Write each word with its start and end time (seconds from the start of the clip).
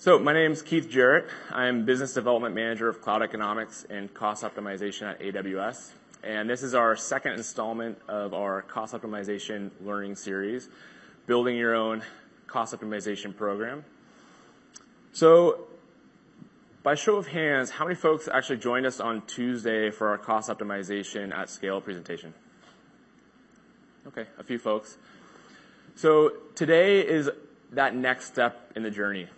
So 0.00 0.18
my 0.18 0.32
name 0.32 0.50
is 0.50 0.62
Keith 0.62 0.88
Jarrett. 0.88 1.26
I'm 1.52 1.84
Business 1.84 2.14
Development 2.14 2.54
Manager 2.54 2.88
of 2.88 3.02
Cloud 3.02 3.20
Economics 3.20 3.84
and 3.90 4.14
Cost 4.14 4.42
Optimization 4.44 5.02
at 5.02 5.20
AWS, 5.20 5.90
and 6.22 6.48
this 6.48 6.62
is 6.62 6.74
our 6.74 6.96
second 6.96 7.32
installment 7.32 7.98
of 8.08 8.32
our 8.32 8.62
cost 8.62 8.94
optimization 8.94 9.70
learning 9.84 10.16
series, 10.16 10.70
Building 11.26 11.54
Your 11.54 11.74
Own 11.74 12.02
Cost 12.46 12.74
Optimization 12.74 13.36
Program. 13.36 13.84
So 15.12 15.66
by 16.82 16.94
show 16.94 17.16
of 17.16 17.26
hands, 17.26 17.68
how 17.68 17.84
many 17.84 17.94
folks 17.94 18.26
actually 18.26 18.56
joined 18.56 18.86
us 18.86 19.00
on 19.00 19.20
Tuesday 19.26 19.90
for 19.90 20.08
our 20.08 20.16
cost 20.16 20.48
optimization 20.48 21.30
at 21.30 21.50
scale 21.50 21.78
presentation? 21.82 22.32
Okay, 24.06 24.24
a 24.38 24.44
few 24.44 24.58
folks. 24.58 24.96
So 25.94 26.32
today 26.54 27.06
is 27.06 27.28
that 27.72 27.94
next 27.94 28.28
step 28.28 28.72
in 28.74 28.82
the 28.82 28.90
journey, 28.90 29.28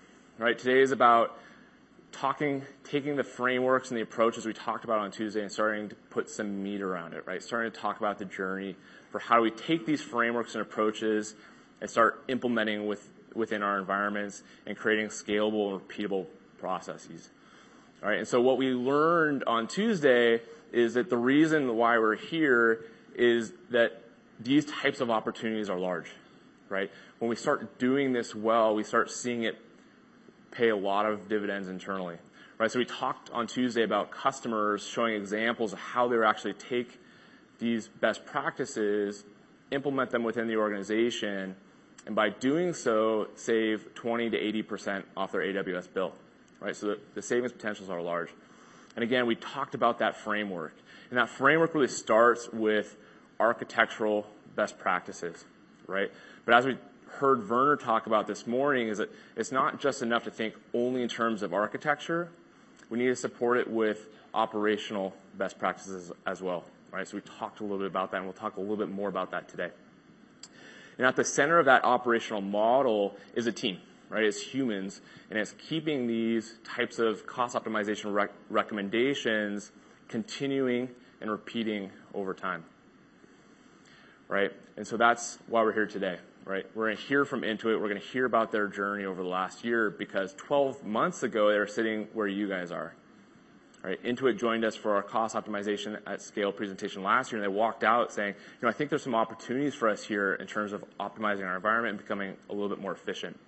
right? 0.42 0.58
Today 0.58 0.80
is 0.80 0.90
about 0.90 1.38
talking, 2.10 2.62
taking 2.82 3.14
the 3.14 3.22
frameworks 3.22 3.90
and 3.90 3.96
the 3.96 4.02
approaches 4.02 4.44
we 4.44 4.52
talked 4.52 4.82
about 4.82 4.98
on 4.98 5.12
Tuesday 5.12 5.40
and 5.40 5.52
starting 5.52 5.88
to 5.88 5.94
put 6.10 6.28
some 6.28 6.62
meat 6.64 6.82
around 6.82 7.14
it, 7.14 7.24
right? 7.26 7.40
Starting 7.40 7.70
to 7.70 7.78
talk 7.78 7.98
about 7.98 8.18
the 8.18 8.24
journey 8.24 8.74
for 9.10 9.20
how 9.20 9.40
we 9.40 9.52
take 9.52 9.86
these 9.86 10.02
frameworks 10.02 10.54
and 10.54 10.62
approaches 10.62 11.36
and 11.80 11.88
start 11.88 12.24
implementing 12.26 12.86
with, 12.88 13.08
within 13.34 13.62
our 13.62 13.78
environments 13.78 14.42
and 14.66 14.76
creating 14.76 15.06
scalable 15.06 15.72
and 15.72 15.88
repeatable 15.88 16.26
processes. 16.58 17.30
All 18.02 18.08
right? 18.08 18.18
And 18.18 18.26
so 18.26 18.40
what 18.40 18.58
we 18.58 18.70
learned 18.70 19.44
on 19.44 19.68
Tuesday 19.68 20.40
is 20.72 20.94
that 20.94 21.08
the 21.08 21.16
reason 21.16 21.76
why 21.76 21.98
we're 21.98 22.16
here 22.16 22.84
is 23.14 23.52
that 23.70 24.02
these 24.40 24.64
types 24.64 25.00
of 25.00 25.08
opportunities 25.08 25.70
are 25.70 25.78
large, 25.78 26.10
right? 26.68 26.90
When 27.20 27.28
we 27.28 27.36
start 27.36 27.78
doing 27.78 28.12
this 28.12 28.34
well, 28.34 28.74
we 28.74 28.82
start 28.82 29.08
seeing 29.08 29.44
it 29.44 29.56
pay 30.52 30.68
a 30.68 30.76
lot 30.76 31.06
of 31.06 31.28
dividends 31.28 31.68
internally, 31.68 32.16
right? 32.58 32.70
So 32.70 32.78
we 32.78 32.84
talked 32.84 33.30
on 33.30 33.46
Tuesday 33.46 33.82
about 33.82 34.10
customers 34.10 34.86
showing 34.86 35.14
examples 35.14 35.72
of 35.72 35.78
how 35.78 36.08
they 36.08 36.16
actually 36.22 36.54
take 36.54 37.00
these 37.58 37.88
best 37.88 38.24
practices, 38.24 39.24
implement 39.70 40.10
them 40.10 40.22
within 40.22 40.46
the 40.46 40.56
organization, 40.56 41.56
and 42.06 42.16
by 42.16 42.30
doing 42.30 42.72
so, 42.72 43.28
save 43.34 43.94
20%-80% 43.94 45.04
off 45.16 45.32
their 45.32 45.42
AWS 45.42 45.92
bill, 45.92 46.12
right? 46.60 46.74
So 46.74 46.96
the 47.14 47.22
savings 47.22 47.52
potentials 47.52 47.90
are 47.90 48.02
large. 48.02 48.30
And 48.96 49.02
again, 49.02 49.26
we 49.26 49.36
talked 49.36 49.74
about 49.74 50.00
that 50.00 50.16
framework, 50.16 50.74
and 51.10 51.18
that 51.18 51.28
framework 51.28 51.74
really 51.74 51.88
starts 51.88 52.48
with 52.52 52.96
architectural 53.38 54.26
best 54.54 54.78
practices, 54.78 55.44
right? 55.86 56.10
But 56.44 56.54
as 56.54 56.66
we 56.66 56.76
heard 57.14 57.48
Werner 57.48 57.76
talk 57.76 58.06
about 58.06 58.26
this 58.26 58.46
morning, 58.46 58.88
is 58.88 58.98
that 58.98 59.10
it's 59.36 59.52
not 59.52 59.80
just 59.80 60.02
enough 60.02 60.24
to 60.24 60.30
think 60.30 60.54
only 60.74 61.02
in 61.02 61.08
terms 61.08 61.42
of 61.42 61.52
architecture. 61.54 62.30
We 62.90 62.98
need 62.98 63.06
to 63.06 63.16
support 63.16 63.58
it 63.58 63.70
with 63.70 64.08
operational 64.34 65.14
best 65.38 65.58
practices 65.58 66.12
as 66.26 66.42
well, 66.42 66.64
right? 66.90 67.06
So 67.06 67.16
we 67.16 67.20
talked 67.22 67.60
a 67.60 67.62
little 67.62 67.78
bit 67.78 67.86
about 67.86 68.10
that, 68.10 68.18
and 68.18 68.26
we'll 68.26 68.34
talk 68.34 68.56
a 68.56 68.60
little 68.60 68.76
bit 68.76 68.90
more 68.90 69.08
about 69.08 69.30
that 69.30 69.48
today. 69.48 69.70
And 70.98 71.06
at 71.06 71.16
the 71.16 71.24
center 71.24 71.58
of 71.58 71.66
that 71.66 71.84
operational 71.84 72.42
model 72.42 73.16
is 73.34 73.46
a 73.46 73.52
team, 73.52 73.78
right? 74.10 74.24
It's 74.24 74.40
humans, 74.40 75.00
and 75.30 75.38
it's 75.38 75.52
keeping 75.52 76.06
these 76.06 76.54
types 76.64 76.98
of 76.98 77.26
cost 77.26 77.56
optimization 77.56 78.28
recommendations 78.50 79.72
continuing 80.08 80.90
and 81.20 81.30
repeating 81.30 81.90
over 82.12 82.34
time, 82.34 82.64
right? 84.28 84.52
And 84.76 84.86
so 84.86 84.96
that's 84.96 85.38
why 85.46 85.62
we're 85.62 85.72
here 85.72 85.86
today, 85.86 86.18
right? 86.44 86.66
We're 86.74 86.88
gonna 86.90 87.00
hear 87.00 87.24
from 87.24 87.42
Intuit. 87.42 87.80
We're 87.80 87.88
gonna 87.88 88.00
hear 88.00 88.24
about 88.24 88.52
their 88.52 88.66
journey 88.68 89.04
over 89.04 89.22
the 89.22 89.28
last 89.28 89.64
year, 89.64 89.90
because 89.90 90.34
12 90.34 90.84
months 90.84 91.22
ago, 91.22 91.50
they 91.50 91.58
were 91.58 91.66
sitting 91.66 92.08
where 92.12 92.26
you 92.26 92.48
guys 92.48 92.72
are, 92.72 92.94
right? 93.82 94.02
Intuit 94.02 94.38
joined 94.38 94.64
us 94.64 94.74
for 94.74 94.94
our 94.94 95.02
cost 95.02 95.34
optimization 95.34 96.00
at 96.06 96.20
scale 96.20 96.52
presentation 96.52 97.02
last 97.02 97.32
year, 97.32 97.42
and 97.42 97.44
they 97.44 97.56
walked 97.56 97.84
out 97.84 98.12
saying, 98.12 98.34
"You 98.34 98.58
know, 98.62 98.68
I 98.68 98.72
think 98.72 98.90
there's 98.90 99.02
some 99.02 99.14
opportunities 99.14 99.74
for 99.74 99.88
us 99.88 100.04
here 100.04 100.34
in 100.34 100.46
terms 100.46 100.72
of 100.72 100.84
optimizing 100.98 101.46
our 101.46 101.56
environment 101.56 101.90
and 101.90 101.98
becoming 101.98 102.36
a 102.50 102.52
little 102.52 102.68
bit 102.68 102.78
more 102.78 102.92
efficient." 102.92 103.38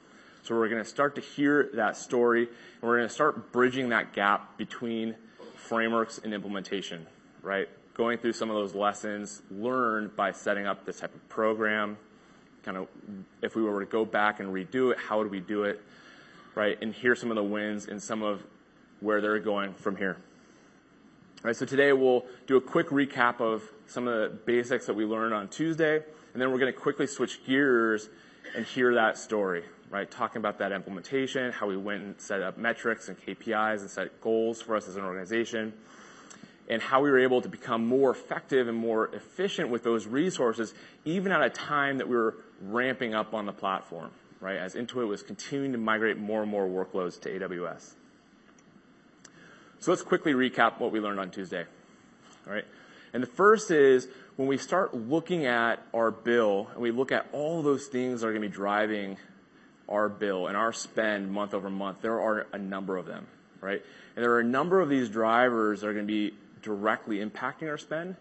So 0.43 0.55
we're 0.55 0.69
gonna 0.69 0.85
start 0.85 1.15
to 1.15 1.21
hear 1.21 1.71
that 1.75 1.97
story, 1.97 2.43
and 2.43 2.83
we're 2.83 2.99
gonna 2.99 3.09
start 3.09 3.51
bridging 3.51 3.89
that 3.89 4.13
gap 4.13 4.59
between 4.59 5.17
frameworks 5.57 6.19
and 6.19 6.35
implementation, 6.35 7.07
right? 7.43 7.69
Going 7.95 8.19
through 8.19 8.35
some 8.35 8.51
of 8.51 8.57
those 8.57 8.75
lessons 8.75 9.43
learned 9.51 10.15
by 10.15 10.33
setting 10.33 10.67
up 10.67 10.85
this 10.85 11.01
type 11.01 11.15
of 11.15 11.27
program, 11.29 11.97
kind 12.65 12.77
of 12.77 12.89
if 13.43 13.55
we 13.55 13.63
were 13.63 13.81
to 13.81 13.91
go 13.91 14.05
back 14.05 14.41
and 14.41 14.49
redo 14.49 14.93
it, 14.93 14.99
how 14.99 15.19
would 15.19 15.31
we 15.31 15.41
do 15.41 15.65
it, 15.65 15.81
right? 16.55 16.79
And 16.81 16.93
hear 16.95 17.15
some 17.15 17.31
of 17.31 17.37
the 17.37 17.45
wins 17.45 17.87
and 17.87 18.03
some 18.03 18.23
of 18.23 18.43
where 19.01 19.21
they're 19.21 19.39
going 19.39 19.75
from 19.75 19.97
here. 19.97 20.17
All 21.45 21.49
right, 21.49 21.57
so 21.57 21.67
today 21.67 21.93
we'll 21.93 22.25
do 22.47 22.57
a 22.57 22.61
quick 22.61 22.89
recap 22.89 23.41
of 23.41 23.63
some 23.87 24.09
of 24.09 24.15
the 24.15 24.37
basics 24.47 24.87
that 24.87 24.95
we 24.95 25.05
learned 25.05 25.35
on 25.35 25.49
Tuesday, 25.49 25.97
and 26.33 26.41
then 26.41 26.51
we're 26.51 26.59
gonna 26.59 26.73
quickly 26.73 27.07
switch 27.07 27.45
gears 27.45 28.09
and 28.57 28.65
hear 28.65 28.95
that 28.95 29.19
story, 29.19 29.63
right? 29.91 30.11
Talking 30.11 30.39
about 30.39 30.59
that 30.59 30.73
implementation, 30.73 31.53
how 31.53 31.67
we 31.67 31.77
went 31.77 32.03
and 32.03 32.19
set 32.19 32.43
up 32.43 32.57
metrics 32.57 33.09
and 33.09 33.21
KPIs 33.21 33.81
and 33.81 33.91
set 33.91 34.21
goals 34.23 34.63
for 34.63 34.75
us 34.75 34.89
as 34.89 34.97
an 34.97 35.05
organization, 35.05 35.75
and 36.69 36.81
how 36.81 37.03
we 37.03 37.11
were 37.11 37.19
able 37.19 37.43
to 37.43 37.49
become 37.49 37.87
more 37.87 38.11
effective 38.11 38.69
and 38.69 38.77
more 38.77 39.09
efficient 39.15 39.69
with 39.69 39.83
those 39.83 40.07
resources, 40.07 40.75
even 41.05 41.31
at 41.33 41.43
a 41.43 41.51
time 41.51 41.99
that 41.99 42.09
we 42.09 42.17
were 42.17 42.37
ramping 42.63 43.15
up 43.15 43.35
on 43.35 43.47
the 43.47 43.53
platform, 43.53 44.11
right? 44.41 44.57
As 44.57 44.75
Intuit 44.75 45.07
was 45.07 45.23
continuing 45.23 45.73
to 45.73 45.79
migrate 45.79 46.17
more 46.17 46.43
and 46.43 46.51
more 46.51 46.67
workloads 46.67 47.21
to 47.23 47.29
AWS. 47.29 47.93
So 49.81 49.91
let's 49.91 50.03
quickly 50.03 50.33
recap 50.33 50.81
what 50.81 50.93
we 50.93 51.01
learned 51.01 51.21
on 51.21 51.31
Tuesday. 51.31 51.65
All 52.47 52.53
right? 52.53 52.65
And 53.13 53.23
the 53.23 53.29
first 53.29 53.71
is, 53.71 54.09
when 54.37 54.49
we 54.49 54.57
start 54.57 54.95
looking 54.95 55.47
at 55.47 55.81
our 55.93 56.11
bill, 56.11 56.69
and 56.73 56.81
we 56.83 56.91
look 56.91 57.13
at 57.13 57.27
all 57.33 57.63
those 57.63 57.87
things 57.87 58.21
that 58.21 58.27
are 58.29 58.33
gonna 58.33 58.41
be 58.41 58.49
driving 58.49 59.19
our 59.89 60.09
bill 60.09 60.47
and 60.47 60.57
our 60.57 60.73
spend 60.73 61.31
month-over-month, 61.31 62.01
there 62.01 62.19
are 62.19 62.47
a 62.53 62.59
number 62.59 62.97
of 62.97 63.05
them, 63.07 63.27
right? 63.61 63.83
And 64.17 64.25
there 64.25 64.33
are 64.33 64.41
a 64.41 64.45
number 64.45 64.81
of 64.81 64.89
these 64.89 65.11
drivers 65.11 65.83
that 65.83 65.89
are 65.89 65.93
gonna 65.93 66.05
be 66.05 66.33
directly 66.65 67.19
impacting 67.19 67.69
our 67.69 67.79
spend, 67.79 68.17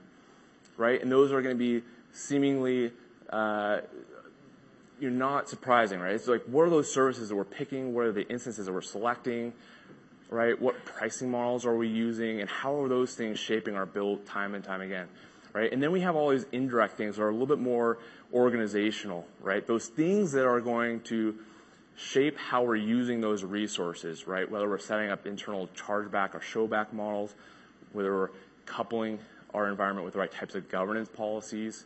right? 0.78 1.02
And 1.02 1.12
those 1.12 1.32
are 1.32 1.42
gonna 1.42 1.56
be 1.56 1.82
seemingly, 2.12 2.92
uh, 3.30 3.80
you're 5.00 5.12
not 5.12 5.50
surprising, 5.50 6.00
right? 6.00 6.14
It's 6.14 6.28
like, 6.28 6.44
what 6.44 6.64
are 6.64 6.70
those 6.70 6.94
services 6.94 7.30
that 7.30 7.36
we're 7.36 7.44
picking? 7.44 7.94
What 7.94 8.06
are 8.06 8.12
the 8.12 8.28
instances 8.30 8.68
that 8.68 8.74
we're 8.74 8.82
selecting, 8.82 9.54
right? 10.30 10.60
What 10.62 10.86
pricing 10.86 11.32
models 11.32 11.66
are 11.66 11.76
we 11.76 11.88
using, 11.88 12.42
and 12.42 12.50
how 12.50 12.82
are 12.82 12.90
those 12.90 13.16
things 13.16 13.40
shaping 13.40 13.76
our 13.76 13.86
bill 13.86 14.18
time 14.18 14.56
and 14.56 14.64
time 14.64 14.82
again, 14.82 15.08
right? 15.54 15.72
And 15.72 15.82
then 15.82 15.92
we 15.92 16.02
have 16.02 16.16
all 16.16 16.30
these 16.30 16.46
indirect 16.52 16.98
things 16.98 17.16
that 17.16 17.24
are 17.24 17.30
a 17.30 17.32
little 17.32 17.48
bit 17.48 17.60
more 17.60 17.98
organizational, 18.34 19.28
right? 19.42 19.66
Those 19.66 19.88
things 19.88 20.32
that 20.34 20.46
are 20.46 20.62
going 20.62 21.02
to 21.02 21.36
shape 21.96 22.38
how 22.38 22.64
we're 22.64 22.76
using 22.76 23.22
those 23.22 23.44
resources, 23.44 24.28
right? 24.28 24.50
Whether 24.50 24.68
we're 24.68 24.80
setting 24.80 25.12
up 25.12 25.28
internal 25.28 25.70
chargeback 25.76 26.34
or 26.34 26.40
showback 26.40 26.92
models, 26.92 27.36
whether 27.94 28.14
we're 28.14 28.30
coupling 28.66 29.20
our 29.54 29.70
environment 29.70 30.06
with 30.06 30.14
the 30.14 30.20
right 30.20 30.32
types 30.32 30.56
of 30.56 30.70
governance 30.70 31.10
policies, 31.10 31.86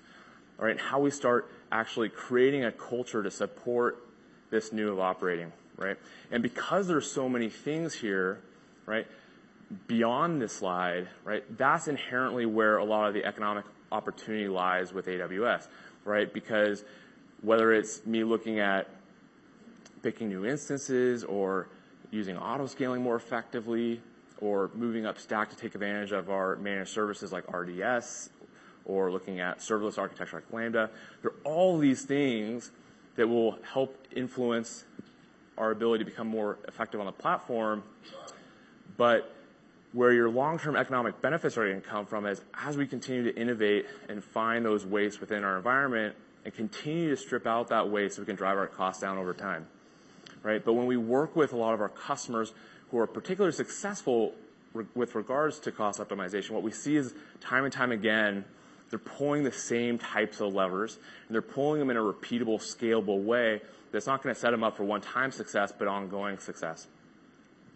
all 0.60 0.66
right? 0.66 0.80
How 0.80 1.00
we 1.00 1.12
start 1.12 1.52
actually 1.72 2.10
creating 2.10 2.66
a 2.66 2.72
culture 2.72 3.22
to 3.22 3.30
support 3.30 4.04
this 4.50 4.72
new 4.72 4.92
of 4.92 5.00
operating, 5.00 5.52
right? 5.76 5.98
And 6.32 6.42
because 6.42 6.88
there's 6.88 7.10
so 7.10 7.28
many 7.28 7.50
things 7.50 7.94
here, 7.94 8.40
right, 8.86 9.06
beyond 9.88 10.42
this 10.42 10.54
slide, 10.54 11.08
right, 11.24 11.44
that's 11.58 11.88
inherently 11.88 12.46
where 12.46 12.78
a 12.78 12.86
lot 12.86 13.08
of 13.08 13.14
the 13.14 13.26
economic 13.26 13.66
opportunity 13.92 14.48
lies 14.48 14.94
with 14.94 15.08
AWS, 15.08 15.68
right? 16.06 16.34
Because 16.34 16.84
whether 17.42 17.74
it's 17.74 18.06
me 18.06 18.24
looking 18.24 18.60
at 18.60 18.90
picking 20.02 20.30
new 20.30 20.46
instances 20.46 21.24
or 21.24 21.68
using 22.12 22.38
auto-scaling 22.38 23.02
more 23.02 23.16
effectively, 23.16 24.02
or 24.40 24.70
moving 24.76 25.06
up 25.06 25.18
stack 25.20 25.50
to 25.50 25.56
take 25.56 25.76
advantage 25.76 26.12
of 26.12 26.30
our 26.30 26.56
managed 26.58 26.92
services 26.92 27.32
like 27.32 27.44
RDS, 27.52 28.30
or 28.86 29.12
looking 29.12 29.40
at 29.40 29.60
serverless 29.60 29.98
architecture 29.98 30.38
like 30.38 30.54
Lambda, 30.54 30.90
there 31.22 31.32
are 31.32 31.36
all 31.44 31.78
these 31.78 32.04
things 32.04 32.72
that 33.18 33.28
will 33.28 33.58
help 33.74 34.08
influence 34.16 34.86
our 35.58 35.72
ability 35.72 36.04
to 36.04 36.10
become 36.10 36.28
more 36.28 36.58
effective 36.68 37.00
on 37.00 37.06
the 37.06 37.12
platform. 37.12 37.84
But 38.96 39.34
where 39.92 40.14
your 40.14 40.30
long-term 40.30 40.76
economic 40.76 41.22
benefits 41.22 41.58
are 41.58 41.68
gonna 41.68 41.82
come 41.82 42.06
from 42.06 42.26
is, 42.26 42.42
as 42.54 42.78
we 42.78 42.88
continue 42.88 43.24
to 43.24 43.36
innovate 43.36 43.88
and 44.08 44.24
find 44.24 44.64
those 44.64 44.86
waste 44.86 45.20
within 45.20 45.44
our 45.44 45.58
environment 45.58 46.16
and 46.46 46.54
continue 46.54 47.10
to 47.10 47.18
strip 47.18 47.48
out 47.48 47.70
that 47.70 47.90
waste, 47.90 48.16
so 48.16 48.22
we 48.22 48.26
can 48.26 48.36
drive 48.36 48.58
our 48.58 48.68
costs 48.68 49.02
down 49.02 49.18
over 49.18 49.34
time, 49.34 49.68
right? 50.44 50.64
But 50.64 50.74
when 50.74 50.86
we 50.86 50.98
work 50.98 51.36
with 51.36 51.52
a 51.52 51.58
lot 51.58 51.74
of 51.74 51.82
our 51.82 51.90
customers 51.90 52.54
who 52.92 53.00
are 53.00 53.08
particularly 53.08 53.56
successful 53.56 54.34
with 54.96 55.16
regards 55.16 55.60
to 55.60 55.72
cost 55.72 56.00
optimization, 56.00 56.52
what 56.52 56.64
we 56.64 56.72
see 56.72 56.96
is 56.96 57.14
time 57.42 57.64
and 57.64 57.74
time 57.74 57.92
again, 57.92 58.46
They're 58.90 59.00
pulling 59.00 59.44
the 59.44 59.52
same 59.52 59.98
types 59.98 60.40
of 60.40 60.54
levers, 60.54 60.98
and 61.28 61.36
they're 61.36 61.42
pulling 61.42 61.80
them 61.80 61.90
in 61.90 61.98
a 61.98 62.02
repeatable, 62.02 62.60
scalable 62.60 63.24
way 63.24 63.62
that's 63.92 64.08
not 64.08 64.24
gonna 64.24 64.36
set 64.36 64.52
them 64.52 64.64
up 64.64 64.78
for 64.78 64.84
one-time 64.84 65.32
success, 65.32 65.74
but 65.78 65.88
ongoing 65.88 66.38
success, 66.40 66.88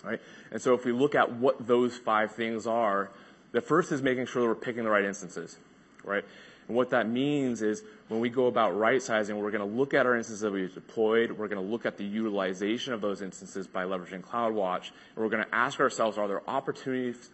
right? 0.04 0.22
And 0.52 0.62
so 0.62 0.74
if 0.74 0.86
we 0.86 0.92
look 0.92 1.16
at 1.16 1.34
what 1.34 1.68
those 1.68 1.98
five 1.98 2.34
things 2.34 2.66
are, 2.66 3.12
the 3.52 3.62
first 3.62 3.92
is 3.92 4.02
making 4.02 4.28
sure 4.28 4.48
we're 4.48 4.56
picking 4.56 4.84
the 4.84 4.90
right 4.90 5.04
instances, 5.04 5.58
right? 6.04 6.24
And 6.68 6.78
what 6.78 6.90
that 6.92 7.10
means 7.10 7.62
is 7.62 7.84
when 8.08 8.20
we 8.20 8.30
go 8.30 8.48
about 8.48 8.78
right-sizing, 8.78 9.38
we're 9.38 9.52
gonna 9.52 9.66
look 9.66 9.94
at 9.94 10.06
our 10.06 10.16
instances 10.16 10.42
that 10.42 10.52
we've 10.52 10.74
deployed, 10.74 11.32
we're 11.32 11.48
gonna 11.48 11.62
look 11.62 11.86
at 11.86 11.98
the 11.98 12.06
utilization 12.06 12.94
of 12.94 13.02
those 13.02 13.22
instances 13.22 13.68
by 13.68 13.84
leveraging 13.84 14.22
CloudWatch, 14.22 14.92
and 15.16 15.24
we're 15.24 15.30
gonna 15.30 15.48
ask 15.52 15.80
ourselves, 15.80 16.18
are 16.18 16.28
there 16.28 16.42
opportunities 16.48 17.30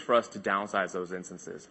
for 0.00 0.14
us 0.14 0.28
to 0.28 0.38
downsize 0.38 0.92
those 0.92 1.12
instances? 1.12 1.68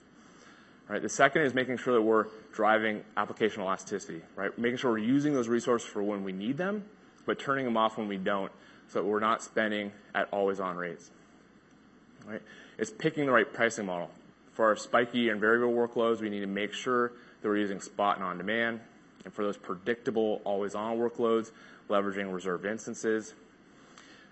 Right. 0.88 1.02
The 1.02 1.10
second 1.10 1.42
is 1.42 1.56
making 1.56 1.78
sure 1.78 1.96
that 1.96 2.02
we're 2.04 2.28
driving 2.54 3.04
application 3.18 3.64
elasticity, 3.64 4.22
right? 4.36 4.56
Making 4.56 4.78
sure 4.78 4.92
we're 4.92 5.00
using 5.00 5.34
those 5.34 5.48
resources 5.48 5.90
for 5.90 6.04
when 6.04 6.24
we 6.24 6.32
need 6.32 6.58
them, 6.58 6.86
but 7.26 7.40
turning 7.40 7.66
them 7.66 7.76
off 7.76 7.98
when 7.98 8.08
we 8.08 8.18
don't, 8.18 8.52
so 8.88 9.00
that 9.00 9.06
we're 9.08 9.20
not 9.20 9.42
spending 9.42 9.92
at 10.14 10.28
always-on 10.32 10.78
rates. 10.78 11.10
Right? 12.28 12.42
It's 12.78 12.92
picking 12.92 13.26
the 13.26 13.32
right 13.32 13.52
pricing 13.52 13.88
model. 13.88 14.12
For 14.56 14.66
our 14.66 14.78
spiky 14.78 15.30
and 15.30 15.40
variable 15.40 15.74
workloads, 15.74 16.22
we 16.22 16.30
need 16.30 16.40
to 16.40 16.48
make 16.48 16.74
sure 16.74 17.12
that 17.42 17.48
we're 17.50 17.57
using 17.57 17.81
spot 17.81 18.16
and 18.16 18.25
on-demand, 18.25 18.80
and 19.25 19.34
for 19.34 19.44
those 19.44 19.57
predictable, 19.57 20.42
always-on 20.46 20.98
workloads, 20.98 21.52
leveraging 21.90 22.34
reserved 22.34 22.66
instances. 22.66 23.34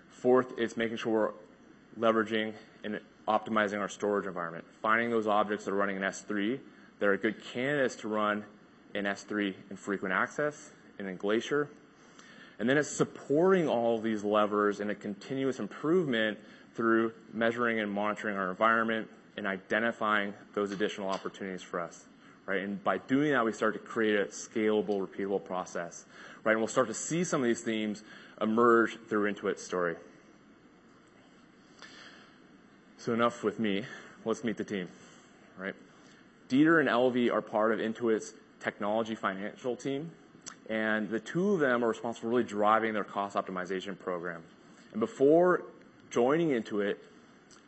Fourth, 0.08 0.54
it's 0.56 0.78
making 0.78 0.96
sure 0.96 1.12
we're 1.12 2.10
leveraging 2.10 2.54
and 2.82 3.00
optimizing 3.28 3.80
our 3.80 3.88
storage 3.88 4.26
environment, 4.26 4.64
finding 4.80 5.10
those 5.10 5.26
objects 5.26 5.66
that 5.66 5.72
are 5.72 5.76
running 5.76 5.96
in 5.96 6.02
S3 6.02 6.58
that 7.00 7.06
are 7.06 7.18
good 7.18 7.44
candidates 7.52 7.96
to 7.96 8.08
run 8.08 8.44
in 8.94 9.04
S3 9.04 9.54
Infrequent 9.68 10.14
Access 10.14 10.70
and 10.98 11.06
in 11.06 11.16
Glacier. 11.18 11.68
And 12.58 12.66
then 12.66 12.78
it's 12.78 12.88
supporting 12.88 13.68
all 13.68 13.96
of 13.96 14.02
these 14.02 14.24
levers 14.24 14.80
in 14.80 14.88
a 14.88 14.94
continuous 14.94 15.58
improvement 15.58 16.38
through 16.74 17.12
measuring 17.34 17.78
and 17.80 17.92
monitoring 17.92 18.38
our 18.38 18.48
environment 18.48 19.08
and 19.36 19.46
identifying 19.46 20.34
those 20.54 20.70
additional 20.70 21.08
opportunities 21.08 21.62
for 21.62 21.80
us, 21.80 22.04
right? 22.46 22.62
And 22.62 22.82
by 22.82 22.98
doing 22.98 23.32
that, 23.32 23.44
we 23.44 23.52
start 23.52 23.74
to 23.74 23.80
create 23.80 24.18
a 24.18 24.26
scalable, 24.26 25.06
repeatable 25.06 25.44
process, 25.44 26.04
right? 26.44 26.52
And 26.52 26.60
we'll 26.60 26.68
start 26.68 26.88
to 26.88 26.94
see 26.94 27.24
some 27.24 27.40
of 27.40 27.46
these 27.46 27.62
themes 27.62 28.02
emerge 28.40 28.98
through 29.08 29.32
Intuit's 29.32 29.62
story. 29.62 29.96
So 32.98 33.12
enough 33.12 33.44
with 33.44 33.58
me. 33.58 33.84
Let's 34.24 34.44
meet 34.44 34.56
the 34.56 34.64
team, 34.64 34.88
right? 35.58 35.74
Dieter 36.48 36.80
and 36.80 36.88
Elvie 36.88 37.30
are 37.30 37.42
part 37.42 37.72
of 37.72 37.78
Intuit's 37.78 38.32
technology 38.60 39.14
financial 39.14 39.76
team, 39.76 40.10
and 40.70 41.10
the 41.10 41.20
two 41.20 41.52
of 41.52 41.60
them 41.60 41.84
are 41.84 41.88
responsible 41.88 42.28
for 42.28 42.30
really 42.30 42.44
driving 42.44 42.94
their 42.94 43.04
cost 43.04 43.36
optimization 43.36 43.98
program. 43.98 44.42
And 44.92 45.00
before 45.00 45.64
joining 46.10 46.50
Intuit, 46.50 46.96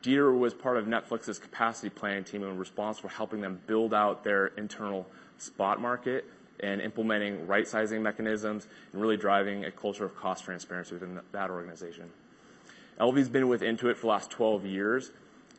Dieter 0.06 0.38
was 0.38 0.54
part 0.54 0.76
of 0.76 0.86
Netflix's 0.86 1.40
capacity 1.40 1.90
planning 1.90 2.22
team 2.22 2.44
and 2.44 2.58
responsible 2.60 3.08
for 3.08 3.14
helping 3.16 3.40
them 3.40 3.60
build 3.66 3.92
out 3.92 4.22
their 4.22 4.48
internal 4.56 5.04
spot 5.38 5.80
market 5.80 6.24
and 6.60 6.80
implementing 6.80 7.44
right-sizing 7.48 8.00
mechanisms 8.02 8.68
and 8.92 9.02
really 9.02 9.16
driving 9.16 9.64
a 9.64 9.70
culture 9.72 10.04
of 10.04 10.14
cost 10.14 10.44
transparency 10.44 10.94
within 10.94 11.20
that 11.32 11.50
organization. 11.50 12.08
Elvie's 13.00 13.28
been 13.28 13.48
with 13.48 13.62
Intuit 13.62 13.96
for 13.96 14.02
the 14.02 14.06
last 14.06 14.30
12 14.30 14.64
years 14.64 15.10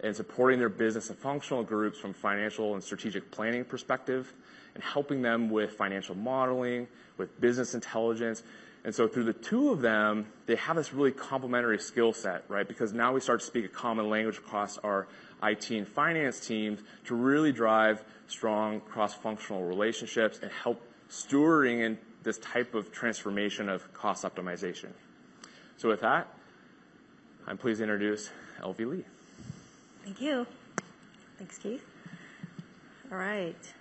and 0.01 0.15
supporting 0.15 0.59
their 0.59 0.69
business 0.69 1.09
and 1.09 1.19
functional 1.19 1.61
groups 1.61 1.99
from 1.99 2.13
financial 2.13 2.73
and 2.73 2.81
strategic 2.81 3.29
planning 3.31 3.65
perspective, 3.65 4.33
and 4.75 4.83
helping 4.83 5.23
them 5.23 5.49
with 5.49 5.73
financial 5.73 6.15
modeling, 6.15 6.87
with 7.17 7.41
business 7.41 7.73
intelligence. 7.73 8.43
And 8.87 8.95
so 8.95 9.05
through 9.05 9.25
the 9.25 9.33
two 9.33 9.71
of 9.71 9.81
them, 9.81 10.27
they 10.45 10.55
have 10.55 10.77
this 10.77 10.93
really 10.93 11.11
complementary 11.11 11.77
skill 11.77 12.13
set, 12.13 12.45
right? 12.47 12.65
Because 12.65 12.93
now 12.93 13.11
we 13.11 13.19
start 13.19 13.41
to 13.41 13.45
speak 13.45 13.65
a 13.65 13.67
common 13.67 14.09
language 14.09 14.37
across 14.37 14.77
our 14.77 15.09
IT 15.43 15.69
and 15.71 15.85
finance 15.85 16.39
teams 16.39 16.79
to 17.07 17.13
really 17.13 17.51
drive 17.51 18.01
strong 18.27 18.79
cross-functional 18.79 19.65
relationships 19.65 20.39
and 20.41 20.49
help 20.63 20.81
stewarding 21.09 21.85
in 21.85 21.97
this 22.23 22.37
type 22.37 22.75
of 22.75 22.93
transformation 22.93 23.67
of 23.67 23.93
cost 23.93 24.23
optimization. 24.23 24.91
So 25.75 25.89
with 25.89 25.99
that, 25.99 26.29
I'm 27.45 27.57
pleased 27.57 27.79
to 27.79 27.83
introduce 27.83 28.31
Elvie 28.61 28.89
Lee. 28.89 29.03
Thank 30.05 30.21
you. 30.21 30.47
Thanks, 31.37 31.57
Keith. 31.57 31.83
All 33.11 33.17
right. 33.17 33.73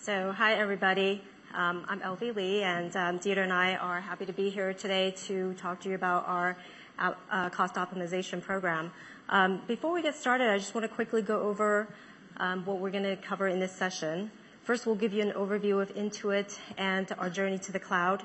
So 0.00 0.32
hi, 0.32 0.54
everybody. 0.54 1.22
Um, 1.54 1.84
I'm 1.86 2.00
Elvie 2.00 2.34
Lee, 2.34 2.62
and 2.62 2.96
um, 2.96 3.18
Dieter 3.18 3.42
and 3.42 3.52
I 3.52 3.74
are 3.74 4.00
happy 4.00 4.24
to 4.24 4.32
be 4.32 4.48
here 4.48 4.72
today 4.72 5.10
to 5.26 5.52
talk 5.52 5.80
to 5.82 5.90
you 5.90 5.94
about 5.94 6.26
our 6.26 6.56
uh, 6.98 7.50
cost 7.50 7.74
optimization 7.74 8.40
program. 8.40 8.90
Um, 9.28 9.60
before 9.66 9.92
we 9.92 10.00
get 10.00 10.14
started, 10.14 10.48
I 10.48 10.56
just 10.56 10.74
want 10.74 10.88
to 10.88 10.94
quickly 10.94 11.20
go 11.20 11.42
over 11.42 11.88
what 12.64 12.78
we're 12.78 12.90
gonna 12.90 13.18
cover 13.18 13.48
in 13.48 13.60
this 13.60 13.72
session. 13.72 14.30
First, 14.62 14.86
we'll 14.86 14.94
give 14.94 15.12
you 15.12 15.20
an 15.20 15.32
overview 15.32 15.82
of 15.82 15.94
Intuit 15.94 16.58
and 16.78 17.12
our 17.18 17.28
journey 17.28 17.58
to 17.58 17.72
the 17.72 17.80
cloud, 17.80 18.22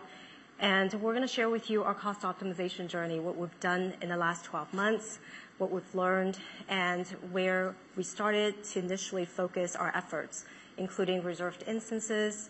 and 0.61 0.93
we're 0.93 1.13
gonna 1.13 1.27
share 1.27 1.49
with 1.49 1.69
you 1.69 1.83
our 1.83 1.93
cost 1.93 2.21
optimization 2.21 2.87
journey, 2.87 3.19
what 3.19 3.35
we've 3.35 3.59
done 3.59 3.93
in 4.01 4.07
the 4.07 4.17
last 4.17 4.45
12 4.45 4.73
months, 4.73 5.19
what 5.57 5.69
we've 5.69 5.93
learned, 5.93 6.37
and 6.69 7.07
where 7.33 7.75
we 7.97 8.03
started 8.03 8.63
to 8.63 8.79
initially 8.79 9.25
focus 9.25 9.75
our 9.75 9.93
efforts, 9.97 10.45
including 10.77 11.21
reserved 11.23 11.65
instances, 11.67 12.49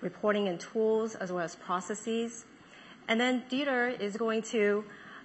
reporting 0.00 0.48
and 0.48 0.58
tools, 0.60 1.14
as 1.14 1.32
well 1.32 1.44
as 1.44 1.56
processes. 1.56 2.44
And 3.08 3.20
then 3.20 3.42
Dieter 3.50 3.98
is 4.00 4.16
going 4.16 4.42
to 4.42 4.84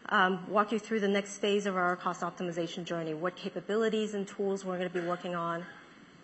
um, 0.10 0.50
walk 0.50 0.72
you 0.72 0.80
through 0.80 1.00
the 1.00 1.08
next 1.08 1.38
phase 1.38 1.66
of 1.66 1.76
our 1.76 1.96
cost 1.96 2.22
optimization 2.22 2.84
journey, 2.84 3.14
what 3.14 3.36
capabilities 3.36 4.14
and 4.14 4.28
tools 4.28 4.66
we're 4.66 4.78
gonna 4.78 4.90
be 4.90 5.00
working 5.02 5.36
on. 5.36 5.66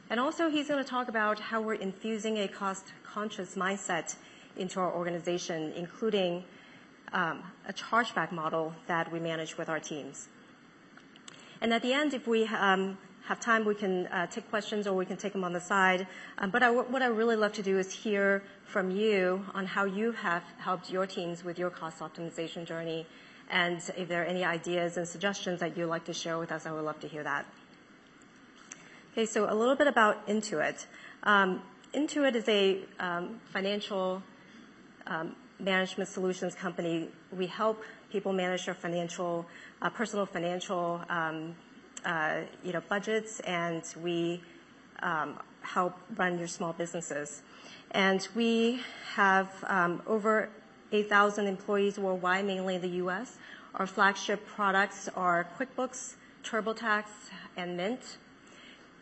And 0.10 0.20
also, 0.20 0.50
he's 0.50 0.68
gonna 0.68 0.84
talk 0.84 1.08
about 1.08 1.40
how 1.40 1.62
we're 1.62 1.76
infusing 1.76 2.40
a 2.40 2.48
cost-conscious 2.48 3.56
mindset 3.56 4.16
into 4.58 4.80
our 4.80 4.94
organization, 4.94 5.72
including 5.76 6.44
um, 7.14 7.44
a 7.68 7.74
chargeback 7.74 8.32
model 8.32 8.74
that 8.88 9.12
we 9.12 9.20
manage 9.20 9.58
with 9.58 9.70
our 9.70 9.80
teams. 9.80 10.28
And 11.62 11.74
at 11.74 11.82
the 11.82 11.94
end, 11.94 12.14
if 12.14 12.28
we 12.28 12.46
um, 12.48 12.98
have 13.30 13.40
time, 13.40 13.64
we 13.64 13.76
can 13.76 14.08
uh, 14.08 14.26
take 14.26 14.50
questions, 14.50 14.88
or 14.88 14.96
we 14.96 15.06
can 15.06 15.16
take 15.16 15.34
them 15.34 15.44
on 15.44 15.54
the 15.54 15.62
side. 15.62 16.08
Um, 16.40 16.50
but 16.50 16.64
what 16.90 17.04
I 17.04 17.06
really 17.06 17.36
love 17.36 17.54
to 17.54 17.62
do 17.62 17.78
is 17.78 17.94
hear 17.94 18.42
from 18.66 18.90
you 18.90 19.46
on 19.54 19.68
how 19.68 19.86
you 19.86 20.14
have 20.14 20.42
helped 20.58 20.90
your 20.90 21.06
teams 21.06 21.44
with 21.44 21.60
your 21.60 21.70
cost 21.70 22.00
optimization 22.00 22.66
journey, 22.66 23.06
and 23.52 23.78
if 23.96 24.08
there 24.08 24.24
are 24.24 24.26
any 24.26 24.44
ideas 24.44 24.98
and 24.98 25.08
suggestions 25.08 25.60
that 25.60 25.78
you'd 25.78 25.86
like 25.86 26.06
to 26.06 26.14
share 26.14 26.40
with 26.40 26.52
us, 26.52 26.66
I 26.66 26.72
would 26.72 26.84
love 26.84 27.00
to 27.02 27.08
hear 27.08 27.22
that. 27.22 27.46
Okay, 29.12 29.28
so 29.28 29.46
a 29.48 29.54
little 29.54 29.76
bit 29.76 29.86
about 29.86 30.28
Intuit. 30.28 30.88
Um, 31.22 31.62
Intuit 31.94 32.34
is 32.34 32.50
a 32.50 32.82
um, 33.00 33.40
financial 33.54 34.24
management 35.60 36.10
solutions 36.10 36.56
company. 36.56 37.10
We 37.32 37.46
help 37.46 37.84
people 38.12 38.34
manage 38.34 38.66
their 38.66 38.74
financial 38.74 39.46
uh, 39.84 39.90
personal 39.90 40.26
financial 40.26 41.02
Uh, 42.06 42.42
you 42.64 42.72
know 42.72 42.82
budgets, 42.88 43.40
and 43.42 43.84
we 44.02 44.42
um, 45.02 45.38
help 45.62 45.98
run 46.16 46.38
your 46.38 46.48
small 46.48 46.74
businesses. 46.74 47.42
And 47.92 48.28
we 48.36 48.82
have 49.16 49.50
um, 49.68 50.02
over 50.08 50.50
8,000 50.92 51.48
employees 51.48 52.00
worldwide, 52.00 52.46
mainly 52.46 52.76
in 52.76 52.82
the 52.82 52.96
U.S. 53.04 53.38
Our 53.76 53.88
flagship 53.88 54.46
products 54.48 55.10
are 55.16 55.48
QuickBooks, 55.58 56.16
TurboTax, 56.44 57.06
and 57.58 57.78
Mint. 57.78 58.18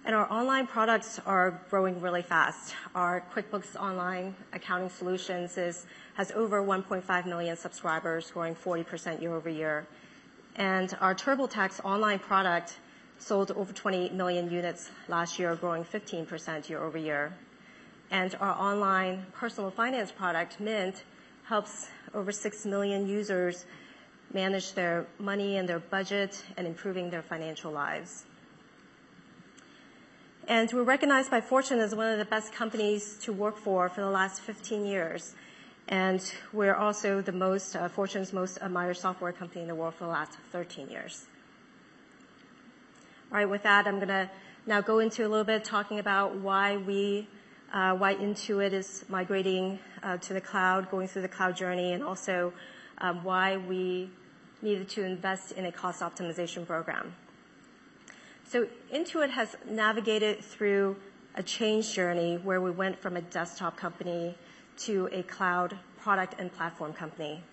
And 0.05 0.15
our 0.15 0.31
online 0.31 0.67
products 0.67 1.19
are 1.25 1.61
growing 1.69 1.99
really 1.99 2.21
fast. 2.21 2.75
Our 2.95 3.23
QuickBooks 3.33 3.75
Online 3.75 4.35
accounting 4.53 4.89
solutions 4.89 5.55
has 5.55 6.31
over 6.31 6.63
1.5 6.63 7.25
million 7.25 7.57
subscribers, 7.57 8.31
growing 8.31 8.55
40% 8.55 9.21
year-over-year. 9.21 9.85
And 10.55 10.97
our 11.01 11.13
TurboTax 11.13 11.83
Online 11.83 12.19
product 12.19 12.77
sold 13.19 13.51
over 13.51 13.73
28 13.73 14.13
million 14.13 14.49
units 14.51 14.91
last 15.07 15.39
year, 15.39 15.55
growing 15.55 15.83
15% 15.83 16.69
year-over-year. 16.69 17.33
And 18.11 18.35
our 18.39 18.51
online 18.51 19.25
personal 19.33 19.69
finance 19.71 20.11
product, 20.11 20.59
Mint, 20.59 21.03
helps 21.43 21.87
over 22.13 22.31
6 22.31 22.65
million 22.65 23.07
users 23.07 23.65
manage 24.33 24.73
their 24.73 25.07
money 25.19 25.57
and 25.57 25.67
their 25.67 25.79
budget 25.79 26.43
and 26.57 26.67
improving 26.67 27.09
their 27.09 27.21
financial 27.21 27.71
lives. 27.71 28.25
And 30.47 30.71
we're 30.71 30.83
recognized 30.83 31.29
by 31.29 31.41
Fortune 31.41 31.79
as 31.79 31.93
one 31.93 32.07
of 32.07 32.19
the 32.19 32.25
best 32.25 32.53
companies 32.53 33.17
to 33.23 33.33
work 33.33 33.57
for 33.57 33.89
for 33.89 34.01
the 34.01 34.09
last 34.09 34.41
15 34.41 34.85
years, 34.85 35.35
and 35.89 36.21
we're 36.53 36.75
also 36.75 37.21
the 37.21 37.33
most 37.33 37.75
uh, 37.75 37.89
Fortune's 37.89 38.31
most 38.31 38.57
admired 38.61 38.97
software 38.97 39.33
company 39.33 39.61
in 39.61 39.67
the 39.67 39.75
world 39.75 39.95
for 39.95 40.05
the 40.05 40.09
last 40.09 40.37
13 40.51 40.89
years. 40.89 41.25
All 43.29 43.37
right, 43.37 43.49
with 43.49 43.63
that, 43.63 43.87
I'm 43.87 43.99
gonna 43.99 44.31
now 44.65 44.79
go 44.79 44.99
into 44.99 45.27
a 45.27 45.27
little 45.27 45.43
bit 45.43 45.65
talking 45.65 45.99
about 45.99 46.37
why 46.37 46.77
we, 46.77 47.27
uh, 47.73 47.93
why 47.93 48.15
Intuit 48.15 48.71
is 48.71 49.03
migrating 49.09 49.79
uh, 50.01 50.15
to 50.15 50.33
the 50.33 50.39
cloud, 50.39 50.89
going 50.89 51.09
through 51.09 51.23
the 51.23 51.27
cloud 51.27 51.57
journey, 51.57 51.91
and 51.91 52.01
also 52.01 52.53
um, 52.99 53.25
why 53.25 53.57
we 53.57 54.09
needed 54.61 54.87
to 54.87 55.03
invest 55.03 55.51
in 55.51 55.65
a 55.65 55.71
cost 55.73 55.99
optimization 55.99 56.65
program. 56.65 57.13
So 58.45 58.65
Intuit 58.93 59.31
has 59.31 59.57
navigated 59.69 60.41
through 60.41 60.95
a 61.35 61.43
change 61.43 61.93
journey 61.93 62.37
where 62.37 62.61
we 62.61 62.71
went 62.71 62.97
from 62.97 63.17
a 63.17 63.21
desktop 63.21 63.75
company 63.75 64.37
to 64.77 65.09
a 65.11 65.21
cloud 65.23 65.77
product 65.99 66.35
and 66.39 66.49
platform 66.49 66.93
company. 66.93 67.43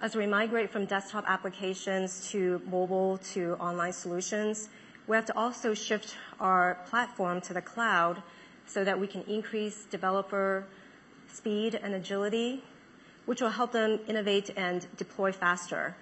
As 0.00 0.14
we 0.14 0.28
migrate 0.28 0.70
from 0.70 0.84
desktop 0.84 1.24
applications 1.26 2.30
to 2.30 2.62
mobile 2.70 3.18
to 3.32 3.54
online 3.54 3.92
solutions, 3.92 4.68
we 5.08 5.16
have 5.16 5.26
to 5.26 5.36
also 5.36 5.74
shift 5.74 6.14
our 6.38 6.78
platform 6.88 7.40
to 7.40 7.52
the 7.52 7.60
cloud 7.60 8.22
so 8.64 8.84
that 8.84 9.00
we 9.00 9.08
can 9.08 9.24
increase 9.24 9.86
developer 9.86 10.64
speed 11.26 11.74
and 11.74 11.94
agility, 11.94 12.62
which 13.26 13.42
will 13.42 13.50
help 13.50 13.72
them 13.72 13.98
innovate 14.06 14.50
and 14.56 14.86
deploy 14.96 15.32
faster, 15.32 15.96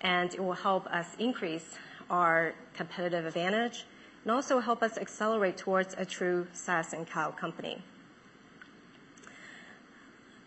and 0.00 0.32
it 0.32 0.40
will 0.40 0.52
help 0.52 0.86
us 0.86 1.16
increase 1.18 1.76
our 2.08 2.54
competitive 2.76 3.26
advantage 3.26 3.84
and 4.22 4.30
also 4.30 4.60
help 4.60 4.80
us 4.80 4.96
accelerate 4.96 5.56
towards 5.56 5.92
a 5.98 6.04
true 6.04 6.46
SaaS 6.52 6.92
and 6.92 7.04
cloud 7.04 7.36
company. 7.36 7.82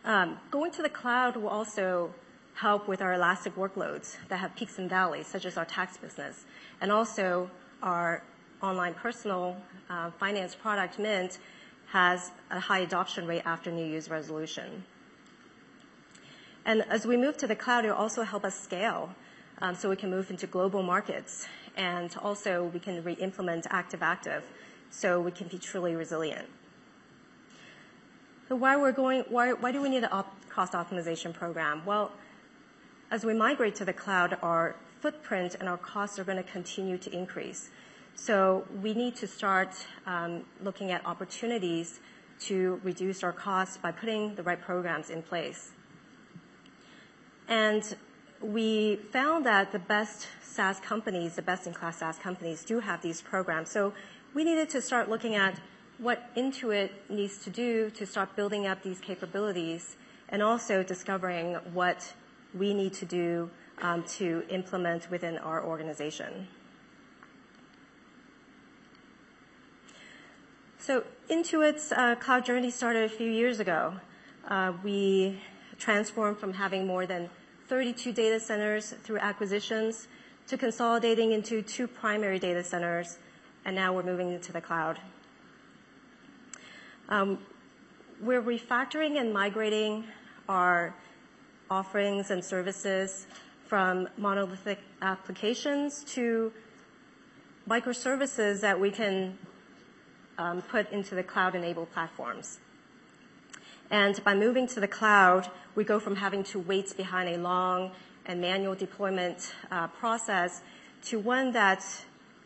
Um, 0.05 0.37
going 0.51 0.71
to 0.71 0.81
the 0.81 0.89
cloud 0.89 1.35
will 1.35 1.49
also 1.49 2.13
help 2.55 2.87
with 2.87 3.01
our 3.01 3.13
elastic 3.13 3.55
workloads 3.55 4.17
that 4.29 4.37
have 4.37 4.55
peaks 4.55 4.77
and 4.77 4.89
valleys, 4.89 5.27
such 5.27 5.45
as 5.45 5.57
our 5.57 5.65
tax 5.65 5.97
business, 5.97 6.45
and 6.81 6.91
also 6.91 7.49
our 7.81 8.23
online 8.61 8.93
personal 8.93 9.57
uh, 9.89 10.11
finance 10.11 10.55
product, 10.55 10.99
Mint, 10.99 11.39
has 11.87 12.31
a 12.49 12.59
high 12.59 12.79
adoption 12.79 13.27
rate 13.27 13.43
after 13.45 13.71
New 13.71 13.85
Year's 13.85 14.09
resolution. 14.09 14.83
And 16.65 16.83
as 16.89 17.05
we 17.05 17.17
move 17.17 17.37
to 17.37 17.47
the 17.47 17.55
cloud, 17.55 17.85
it'll 17.85 17.97
also 17.97 18.23
help 18.23 18.45
us 18.45 18.57
scale, 18.57 19.13
um, 19.61 19.75
so 19.75 19.89
we 19.89 19.95
can 19.95 20.09
move 20.09 20.31
into 20.31 20.47
global 20.47 20.81
markets, 20.81 21.47
and 21.75 22.15
also 22.21 22.71
we 22.73 22.79
can 22.79 23.03
re-implement 23.03 23.67
active-active, 23.69 24.43
so 24.89 25.19
we 25.19 25.31
can 25.31 25.47
be 25.47 25.57
truly 25.57 25.95
resilient. 25.95 26.47
So 28.47 28.55
why 28.55 28.75
we're 28.75 28.91
going 28.91 29.23
why 29.29 29.53
why 29.53 29.71
do 29.71 29.81
we 29.81 29.89
need 29.89 30.03
a 30.03 30.25
cost 30.49 30.73
optimization 30.73 31.33
program? 31.33 31.81
Well, 31.85 32.11
as 33.13 33.23
we 33.23 33.31
migrate 33.31 33.75
to 33.75 33.85
the 33.85 33.93
cloud, 33.93 34.35
our 34.41 34.75
footprint 34.99 35.55
and 35.59 35.69
our 35.69 35.77
costs 35.77 36.17
are 36.17 36.23
gonna 36.23 36.41
continue 36.41 36.97
to 36.97 37.15
increase. 37.15 37.69
So 38.15 38.65
we 38.81 38.95
need 38.95 39.15
to 39.17 39.27
start 39.27 39.85
um, 40.07 40.45
looking 40.63 40.89
at 40.89 41.05
opportunities 41.05 41.99
to 42.47 42.81
reduce 42.83 43.23
our 43.23 43.31
costs 43.31 43.77
by 43.77 43.91
putting 43.91 44.33
the 44.33 44.41
right 44.41 44.59
programs 44.59 45.11
in 45.11 45.21
place. 45.21 45.73
And 47.47 47.95
we 48.41 48.95
found 49.11 49.45
that 49.45 49.71
the 49.71 49.77
best 49.77 50.27
SaaS 50.41 50.79
companies, 50.79 51.35
the 51.35 51.43
best-in-class 51.43 51.99
SaaS 51.99 52.17
companies, 52.17 52.63
do 52.65 52.79
have 52.79 53.03
these 53.03 53.21
programs. 53.21 53.69
So 53.69 53.93
we 54.33 54.43
needed 54.43 54.69
to 54.69 54.81
start 54.81 55.07
looking 55.07 55.35
at 55.35 55.59
what 55.99 56.35
Intuit 56.35 56.89
needs 57.09 57.37
to 57.43 57.51
do 57.51 57.91
to 57.91 58.07
start 58.07 58.35
building 58.35 58.65
up 58.65 58.81
these 58.81 58.99
capabilities 58.99 59.97
and 60.29 60.41
also 60.41 60.81
discovering 60.81 61.53
what 61.73 62.11
we 62.57 62.73
need 62.73 62.93
to 62.93 63.05
do 63.05 63.49
um, 63.81 64.03
to 64.03 64.43
implement 64.49 65.09
within 65.09 65.37
our 65.39 65.63
organization. 65.63 66.47
So 70.77 71.03
Intuit's 71.29 71.91
uh, 71.91 72.15
cloud 72.15 72.45
journey 72.45 72.69
started 72.69 73.03
a 73.03 73.09
few 73.09 73.29
years 73.29 73.59
ago. 73.59 73.93
Uh, 74.47 74.73
we 74.83 75.39
transformed 75.79 76.37
from 76.37 76.53
having 76.53 76.85
more 76.85 77.05
than 77.05 77.29
32 77.67 78.11
data 78.11 78.39
centers 78.39 78.91
through 79.03 79.19
acquisitions 79.19 80.07
to 80.47 80.57
consolidating 80.57 81.31
into 81.31 81.61
two 81.61 81.87
primary 81.87 82.37
data 82.37 82.63
centers, 82.63 83.17
and 83.63 83.75
now 83.75 83.93
we're 83.93 84.03
moving 84.03 84.31
into 84.31 84.51
the 84.51 84.59
cloud. 84.59 84.99
Um, 87.07 87.39
we're 88.21 88.41
refactoring 88.41 89.19
and 89.19 89.33
migrating 89.33 90.03
our 90.49 90.93
offerings 91.73 92.29
and 92.29 92.45
services 92.45 93.25
from 93.65 94.07
monolithic 94.17 94.79
applications 95.01 96.03
to 96.03 96.53
microservices 97.67 98.61
that 98.61 98.79
we 98.79 98.91
can 98.91 99.35
um, 100.37 100.61
put 100.61 100.91
into 100.91 101.15
the 101.15 101.23
cloud-enabled 101.23 101.91
platforms. 101.91 102.59
And 103.89 104.23
by 104.23 104.35
moving 104.35 104.67
to 104.67 104.79
the 104.79 104.87
cloud, 104.87 105.49
we 105.73 105.83
go 105.83 105.99
from 105.99 106.15
having 106.15 106.43
to 106.53 106.59
wait 106.59 106.95
behind 106.95 107.27
a 107.29 107.37
long 107.37 107.91
and 108.27 108.39
manual 108.39 108.75
deployment 108.75 109.39
uh, 109.71 109.87
process 109.87 110.61
to 111.09 111.19
one 111.19 111.51
that 111.53 111.83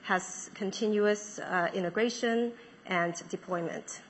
has 0.04 0.50
continuous 0.54 1.40
uh, 1.40 1.70
integration 1.74 2.54
and 2.86 3.14
deployment. 3.30 4.02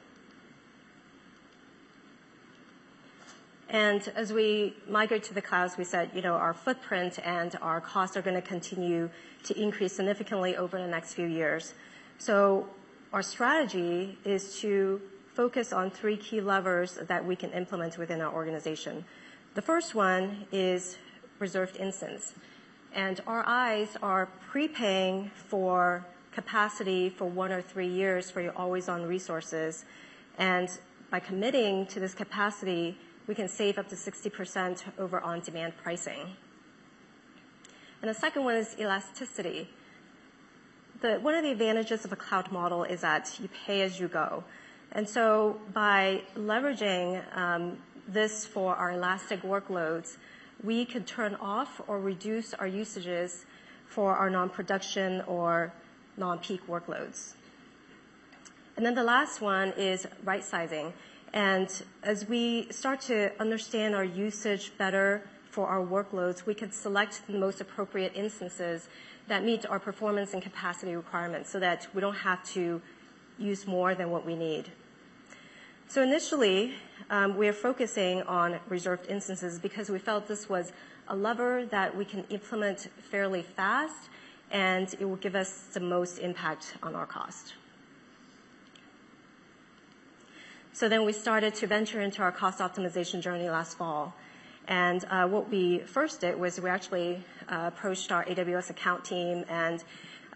And 3.69 4.07
as 4.15 4.31
we 4.31 4.75
migrate 4.87 5.23
to 5.23 5.33
the 5.33 5.41
cloud, 5.41 5.71
we 5.77 5.83
said, 5.83 6.11
you 6.13 6.21
know, 6.21 6.35
our 6.35 6.53
footprint 6.53 7.19
and 7.23 7.57
our 7.61 7.81
costs 7.81 8.15
are 8.15 8.21
gonna 8.21 8.41
continue 8.41 9.09
to 9.43 9.61
increase 9.61 9.93
significantly 9.93 10.55
over 10.55 10.79
the 10.79 10.87
next 10.87 11.13
few 11.13 11.27
years. 11.27 11.73
So 12.17 12.69
our 13.11 13.21
strategy 13.21 14.17
is 14.23 14.59
to 14.61 15.01
focus 15.33 15.73
on 15.73 15.91
three 15.91 16.17
key 16.17 16.41
levers 16.41 16.97
that 17.07 17.23
we 17.23 17.35
can 17.35 17.51
implement 17.51 17.97
within 17.97 18.21
our 18.21 18.33
organization. 18.33 19.05
The 19.53 19.61
first 19.61 19.93
one 19.93 20.47
is 20.51 20.97
reserved 21.39 21.77
instance, 21.77 22.33
and 22.93 23.21
RIs 23.27 23.97
are 24.01 24.27
prepaying 24.49 25.29
for 25.35 26.05
capacity 26.31 27.09
for 27.09 27.25
one 27.25 27.51
or 27.51 27.61
three 27.61 27.87
years 27.87 28.31
for 28.31 28.41
your 28.41 28.53
always-on 28.55 29.05
resources. 29.05 29.85
And 30.37 30.69
by 31.09 31.19
committing 31.19 31.85
to 31.87 31.99
this 31.99 32.13
capacity, 32.13 32.97
we 33.27 33.35
can 33.35 33.47
save 33.47 33.77
up 33.77 33.89
to 33.89 33.95
60% 33.95 34.83
over 34.97 35.19
on-demand 35.19 35.73
pricing. 35.77 36.35
And 38.01 38.09
the 38.09 38.13
second 38.13 38.43
one 38.43 38.55
is 38.55 38.75
elasticity. 38.79 39.69
One 41.01 41.35
of 41.35 41.43
the 41.43 41.51
advantages 41.51 42.05
of 42.05 42.13
a 42.13 42.15
cloud 42.15 42.51
model 42.51 42.83
is 42.83 43.01
that 43.01 43.37
you 43.39 43.49
pay 43.65 43.81
as 43.81 43.99
you 43.99 44.07
go. 44.07 44.43
And 44.93 45.07
so 45.07 45.59
by 45.73 46.23
leveraging 46.35 47.21
um, 47.37 47.77
this 48.07 48.45
for 48.45 48.75
our 48.75 48.93
elastic 48.93 49.41
workloads, 49.41 50.17
we 50.63 50.85
could 50.85 51.05
turn 51.05 51.35
off 51.35 51.81
or 51.87 51.99
reduce 51.99 52.53
our 52.53 52.67
usages 52.67 53.45
for 53.87 54.15
our 54.15 54.29
non-production 54.29 55.21
or 55.27 55.73
non-peak 56.17 56.65
workloads. 56.67 57.33
And 58.75 58.85
then 58.85 58.95
the 58.95 59.03
last 59.03 59.41
one 59.41 59.73
is 59.77 60.07
right-sizing. 60.23 60.93
And 61.33 61.69
as 62.03 62.27
we 62.27 62.67
start 62.71 63.01
to 63.01 63.31
understand 63.39 63.95
our 63.95 64.03
usage 64.03 64.71
better 64.77 65.23
for 65.49 65.67
our 65.67 65.85
workloads, 65.85 66.45
we 66.45 66.53
can 66.53 66.71
select 66.71 67.21
the 67.27 67.37
most 67.37 67.61
appropriate 67.61 68.13
instances 68.15 68.87
that 69.27 69.43
meet 69.43 69.65
our 69.65 69.79
performance 69.79 70.33
and 70.33 70.41
capacity 70.41 70.95
requirements 70.95 71.49
so 71.49 71.59
that 71.59 71.87
we 71.93 72.01
don't 72.01 72.15
have 72.15 72.43
to 72.53 72.81
use 73.37 73.67
more 73.67 73.93
than 73.93 74.09
what 74.09 74.25
we 74.25 74.35
need. 74.35 74.71
So 75.89 76.01
initially, 76.01 76.73
um, 77.09 77.37
we 77.37 77.47
are 77.47 77.53
focusing 77.53 78.21
on 78.23 78.59
reserved 78.67 79.07
instances 79.09 79.59
because 79.59 79.89
we 79.89 79.99
felt 79.99 80.27
this 80.27 80.49
was 80.49 80.73
a 81.07 81.15
lever 81.15 81.65
that 81.67 81.95
we 81.95 82.03
can 82.03 82.25
implement 82.29 82.89
fairly 83.09 83.41
fast, 83.41 84.09
and 84.51 84.93
it 84.99 85.05
will 85.05 85.15
give 85.15 85.35
us 85.35 85.67
the 85.73 85.79
most 85.79 86.19
impact 86.19 86.75
on 86.83 86.95
our 86.95 87.05
cost. 87.05 87.53
So 90.77 90.87
then 90.87 91.05
we 91.05 91.11
started 91.11 91.55
to 91.55 91.65
venture 91.65 92.01
into 92.01 92.21
our 92.21 92.31
cost 92.31 92.59
optimization 92.59 93.19
journey 93.19 93.49
last 93.49 93.79
fall. 93.79 94.13
And 94.67 95.03
uh, 95.09 95.27
what 95.27 95.49
we 95.49 95.79
first 95.79 96.21
did 96.21 96.39
was 96.39 96.61
we 96.61 96.69
actually 96.69 97.23
approached 97.49 98.11
our 98.11 98.23
AWS 98.25 98.69
account 98.69 99.03
team 99.03 99.43
and 99.49 99.83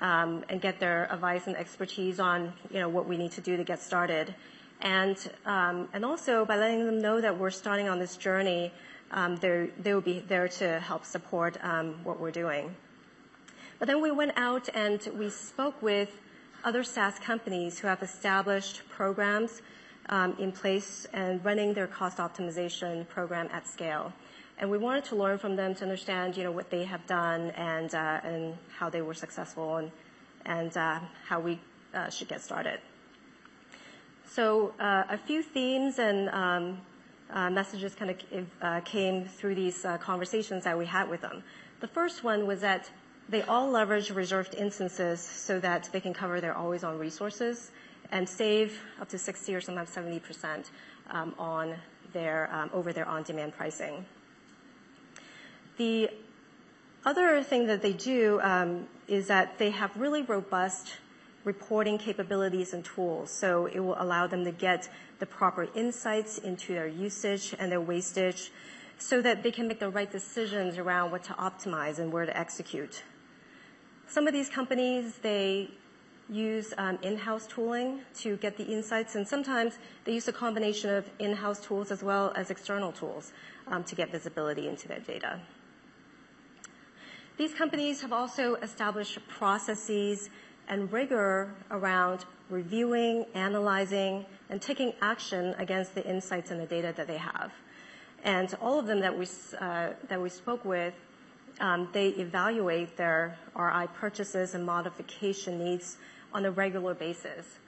um, 0.02 0.44
and 0.50 0.60
get 0.60 0.80
their 0.80 1.08
advice 1.14 1.46
and 1.46 1.56
expertise 1.56 2.20
on, 2.20 2.54
you 2.72 2.80
know, 2.80 2.90
what 2.90 3.08
we 3.08 3.18
need 3.18 3.32
to 3.34 3.42
do 3.42 3.56
to 3.56 3.64
get 3.64 3.80
started. 3.80 4.34
And 4.82 5.16
um, 5.46 5.88
and 5.94 6.04
also 6.04 6.44
by 6.44 6.58
letting 6.58 6.88
them 6.88 7.00
know 7.00 7.22
that 7.22 7.38
we're 7.38 7.52
starting 7.52 7.88
on 7.88 8.00
this 8.00 8.18
journey, 8.18 8.74
um, 9.12 9.36
they 9.36 9.70
will 9.94 10.02
be 10.02 10.22
there 10.28 10.48
to 10.48 10.80
help 10.80 11.06
support 11.06 11.56
what 12.04 12.20
we're 12.20 12.32
doing. 12.32 12.76
But 13.78 13.88
then 13.88 14.02
we 14.02 14.10
went 14.10 14.34
out, 14.38 14.70
and 14.74 15.08
we 15.16 15.30
spoke 15.30 15.80
with 15.84 16.20
other 16.64 16.84
SaaS 16.84 17.20
companies 17.20 17.78
who 17.78 17.88
have 17.88 18.02
established 18.02 18.82
programs 18.90 19.62
Um, 20.10 20.36
in 20.40 20.52
place 20.52 21.08
and 21.14 21.44
running 21.46 21.74
their 21.74 21.88
cost 21.88 22.18
optimization 22.18 23.08
program 23.08 23.48
at 23.54 23.66
scale. 23.66 24.12
And 24.58 24.70
we 24.70 24.78
wanted 24.78 25.06
to 25.06 25.16
learn 25.16 25.38
from 25.38 25.56
them 25.56 25.74
to 25.76 25.84
understand, 25.84 26.36
you 26.36 26.44
know, 26.44 26.52
what 26.52 26.70
they 26.70 26.84
have 26.84 27.06
done 27.08 27.52
and 27.52 27.94
uh, 27.96 28.20
how 28.78 28.90
they 28.90 29.02
were 29.02 29.14
successful 29.14 29.90
and 30.46 30.76
uh, 30.76 31.00
how 31.28 31.40
we 31.40 31.60
uh, 31.94 32.10
should 32.10 32.28
get 32.28 32.42
started. 32.42 32.80
So, 34.28 34.74
a 34.80 35.18
few 35.18 35.44
themes 35.44 35.98
and 36.00 36.30
um, 36.30 36.82
messages 37.54 37.96
kind 37.96 38.12
of 38.12 38.84
came 38.84 39.26
through 39.26 39.56
these 39.56 39.86
conversations 40.00 40.66
that 40.66 40.78
we 40.78 40.88
had 40.88 41.10
with 41.10 41.22
them. 41.22 41.44
The 41.80 41.88
first 41.88 42.24
one 42.24 42.48
was 42.48 42.60
that 42.62 42.90
they 43.30 43.44
all 43.44 43.70
leverage 43.70 44.10
reserved 44.10 44.56
instances 44.56 45.22
so 45.22 45.60
that 45.60 45.90
they 45.94 46.02
can 46.02 46.14
cover 46.14 46.42
their 46.42 46.56
always-on 46.56 46.98
resources 46.98 47.72
and 48.12 48.28
save 48.28 48.80
up 49.00 49.10
to 49.10 49.18
60 49.18 49.56
or 49.56 49.62
sometimes 49.62 49.90
70% 49.90 50.70
um, 51.10 51.34
on 51.40 51.76
their 52.14 52.50
um, 52.54 52.70
over 52.74 52.92
their 52.94 53.08
on-demand 53.08 53.54
pricing. 53.54 54.06
The 55.78 56.10
other 57.06 57.42
thing 57.42 57.68
that 57.68 57.82
they 57.82 57.94
do 57.94 58.40
um, 58.42 58.88
is 59.08 59.28
that 59.28 59.58
they 59.58 59.72
have 59.72 59.96
really 59.98 60.22
robust 60.22 60.94
reporting 61.44 61.98
capabilities 61.98 62.74
and 62.74 62.86
tools, 62.86 63.32
so 63.32 63.66
it 63.66 63.80
will 63.80 63.96
allow 63.98 64.28
them 64.28 64.46
to 64.46 64.52
get 64.52 64.90
the 65.20 65.26
proper 65.26 65.68
insights 65.74 66.38
into 66.38 66.74
their 66.74 66.88
usage 66.88 67.56
and 67.58 67.72
their 67.72 67.82
wastage, 67.82 68.52
so 69.00 69.22
that 69.22 69.42
they 69.42 69.52
can 69.52 69.68
make 69.68 69.80
the 69.80 69.90
right 69.90 70.12
decisions 70.12 70.78
around 70.78 71.10
what 71.10 71.24
to 71.24 71.34
optimize 71.34 71.98
and 71.98 72.12
where 72.12 72.26
to 72.26 72.38
execute. 72.38 73.04
Some 74.08 74.28
of 74.28 74.34
these 74.34 74.50
companies, 74.50 75.16
they 75.24 75.72
use 76.32 76.74
um, 76.78 76.98
in-house 77.04 77.46
tooling 77.46 78.00
to 78.16 78.38
get 78.38 78.58
the 78.58 78.64
insights, 78.64 79.16
and 79.16 79.28
sometimes 79.28 79.78
they 80.06 80.14
use 80.14 80.28
a 80.28 80.34
combination 80.34 80.90
of 80.90 81.06
in-house 81.20 81.60
tools 81.60 81.92
as 81.92 82.02
well 82.02 82.32
as 82.36 82.50
external 82.50 82.92
tools 82.92 83.34
um, 83.68 83.84
to 83.84 83.96
get 83.96 84.12
visibility 84.12 84.68
into 84.68 84.88
their 84.88 85.00
data. 85.00 85.40
These 87.38 87.54
companies 87.54 88.02
have 88.02 88.14
also 88.14 88.56
established 88.56 89.20
processes 89.28 90.30
and 90.68 90.92
rigor 90.92 91.54
around 91.70 92.26
reviewing, 92.50 93.26
analyzing, 93.34 94.26
and 94.50 94.62
taking 94.62 94.94
action 95.02 95.56
against 95.58 95.96
the 95.96 96.06
insights 96.06 96.52
and 96.52 96.60
the 96.60 96.66
data 96.66 96.94
that 96.96 97.08
they 97.08 97.18
have. 97.18 97.52
And 98.24 98.54
all 98.62 98.80
of 98.80 98.86
them 98.86 99.00
that 99.00 99.18
we 99.18 99.26
uh, 99.60 99.90
that 100.08 100.22
we 100.22 100.30
spoke 100.30 100.64
with, 100.64 100.94
um, 101.60 101.90
they 101.92 102.10
evaluate 102.10 102.96
their 102.96 103.38
RI 103.58 103.88
purchases 104.00 104.54
and 104.54 104.64
modification 104.66 105.58
needs 105.58 105.98
on 106.34 106.46
a 106.46 106.52
regular 106.52 106.94
basis. 106.94 107.60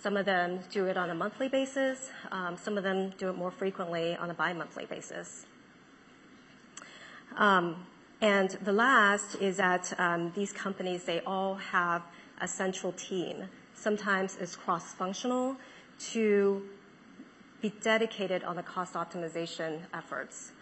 Some 0.00 0.16
of 0.16 0.26
them 0.26 0.60
do 0.70 0.86
it 0.86 0.96
on 0.96 1.10
a 1.10 1.14
monthly 1.14 1.48
basis, 1.48 2.10
um, 2.30 2.56
some 2.56 2.76
of 2.76 2.84
them 2.84 3.12
do 3.18 3.28
it 3.28 3.36
more 3.36 3.50
frequently 3.50 4.14
on 4.16 4.30
a 4.30 4.34
bi-monthly 4.34 4.86
basis. 4.86 5.46
Um, 7.36 7.86
and 8.20 8.50
the 8.62 8.72
last 8.72 9.36
is 9.36 9.56
that 9.56 9.92
um, 9.98 10.32
these 10.34 10.52
companies, 10.52 11.04
they 11.04 11.20
all 11.20 11.56
have 11.56 12.02
a 12.40 12.48
central 12.48 12.92
team. 12.92 13.44
Sometimes 13.74 14.36
it's 14.40 14.56
cross-functional, 14.56 15.56
to 15.98 16.62
be 17.62 17.70
dedicated 17.82 18.44
on 18.44 18.56
the 18.56 18.62
cost 18.62 18.94
optimization 18.94 19.80
efforts. 19.94 20.52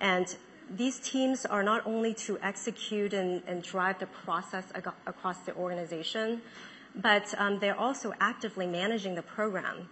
And 0.00 0.34
these 0.70 0.98
teams 0.98 1.44
are 1.44 1.62
not 1.62 1.86
only 1.86 2.14
to 2.14 2.38
execute 2.42 3.12
and 3.12 3.62
drive 3.62 3.98
the 3.98 4.06
process 4.06 4.64
across 5.06 5.38
the 5.40 5.54
organization, 5.56 6.42
but 6.94 7.34
um, 7.38 7.58
they're 7.58 7.78
also 7.78 8.12
actively 8.20 8.66
managing 8.66 9.14
the 9.14 9.22
program 9.22 9.88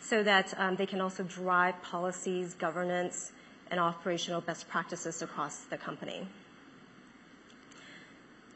so 0.00 0.22
that 0.22 0.54
um, 0.58 0.76
they 0.76 0.86
can 0.86 1.00
also 1.00 1.22
drive 1.24 1.80
policies, 1.82 2.54
governance, 2.54 3.32
and 3.70 3.80
operational 3.80 4.40
best 4.40 4.68
practices 4.68 5.22
across 5.22 5.60
the 5.64 5.76
company. 5.76 6.26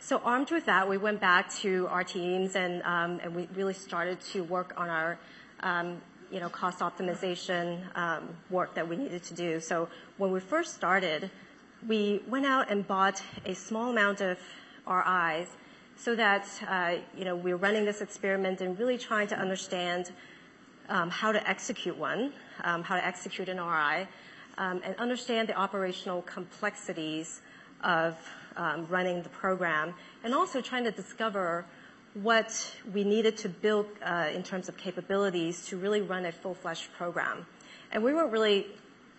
So 0.00 0.18
armed 0.18 0.50
with 0.50 0.66
that, 0.66 0.88
we 0.88 0.96
went 0.96 1.20
back 1.20 1.52
to 1.56 1.88
our 1.90 2.04
teams 2.04 2.54
and 2.54 2.82
um, 2.82 3.34
we 3.34 3.48
really 3.54 3.74
started 3.74 4.20
to 4.32 4.44
work 4.44 4.74
on 4.76 4.88
our, 4.88 5.18
you 6.30 6.40
know, 6.40 6.48
cost 6.48 6.78
optimization 6.80 7.80
work 8.48 8.74
that 8.74 8.88
we 8.88 8.96
needed 8.96 9.24
to 9.24 9.34
do. 9.34 9.58
So 9.58 9.88
when 10.18 10.30
we 10.30 10.40
first 10.40 10.74
started, 10.74 11.30
we 11.86 12.22
went 12.26 12.46
out 12.46 12.70
and 12.70 12.86
bought 12.86 13.22
a 13.44 13.54
small 13.54 13.90
amount 13.90 14.20
of 14.20 14.38
RIs 14.86 15.48
so 15.98 16.14
that, 16.14 16.46
uh, 16.68 16.94
you 17.16 17.24
know, 17.24 17.34
we're 17.34 17.56
running 17.56 17.84
this 17.84 18.00
experiment 18.00 18.60
and 18.60 18.78
really 18.78 18.96
trying 18.96 19.26
to 19.28 19.36
understand 19.36 20.12
um, 20.88 21.10
how 21.10 21.32
to 21.32 21.48
execute 21.48 21.96
one, 21.96 22.32
um, 22.64 22.82
how 22.82 22.96
to 22.96 23.04
execute 23.04 23.48
an 23.48 23.58
RI, 23.58 24.06
um, 24.56 24.80
and 24.84 24.94
understand 24.96 25.48
the 25.48 25.54
operational 25.54 26.22
complexities 26.22 27.40
of 27.82 28.16
running 28.88 29.22
the 29.22 29.28
program, 29.28 29.94
and 30.24 30.34
also 30.34 30.60
trying 30.60 30.82
to 30.82 30.90
discover 30.90 31.64
what 32.14 32.74
we 32.92 33.04
needed 33.04 33.36
to 33.36 33.48
build 33.48 33.86
uh, 34.02 34.28
in 34.34 34.42
terms 34.42 34.68
of 34.68 34.76
capabilities 34.76 35.66
to 35.66 35.76
really 35.76 36.00
run 36.00 36.26
a 36.26 36.32
full-fledged 36.32 36.92
program. 36.96 37.46
And 37.92 38.02
we 38.02 38.12
weren't 38.12 38.32
really 38.32 38.66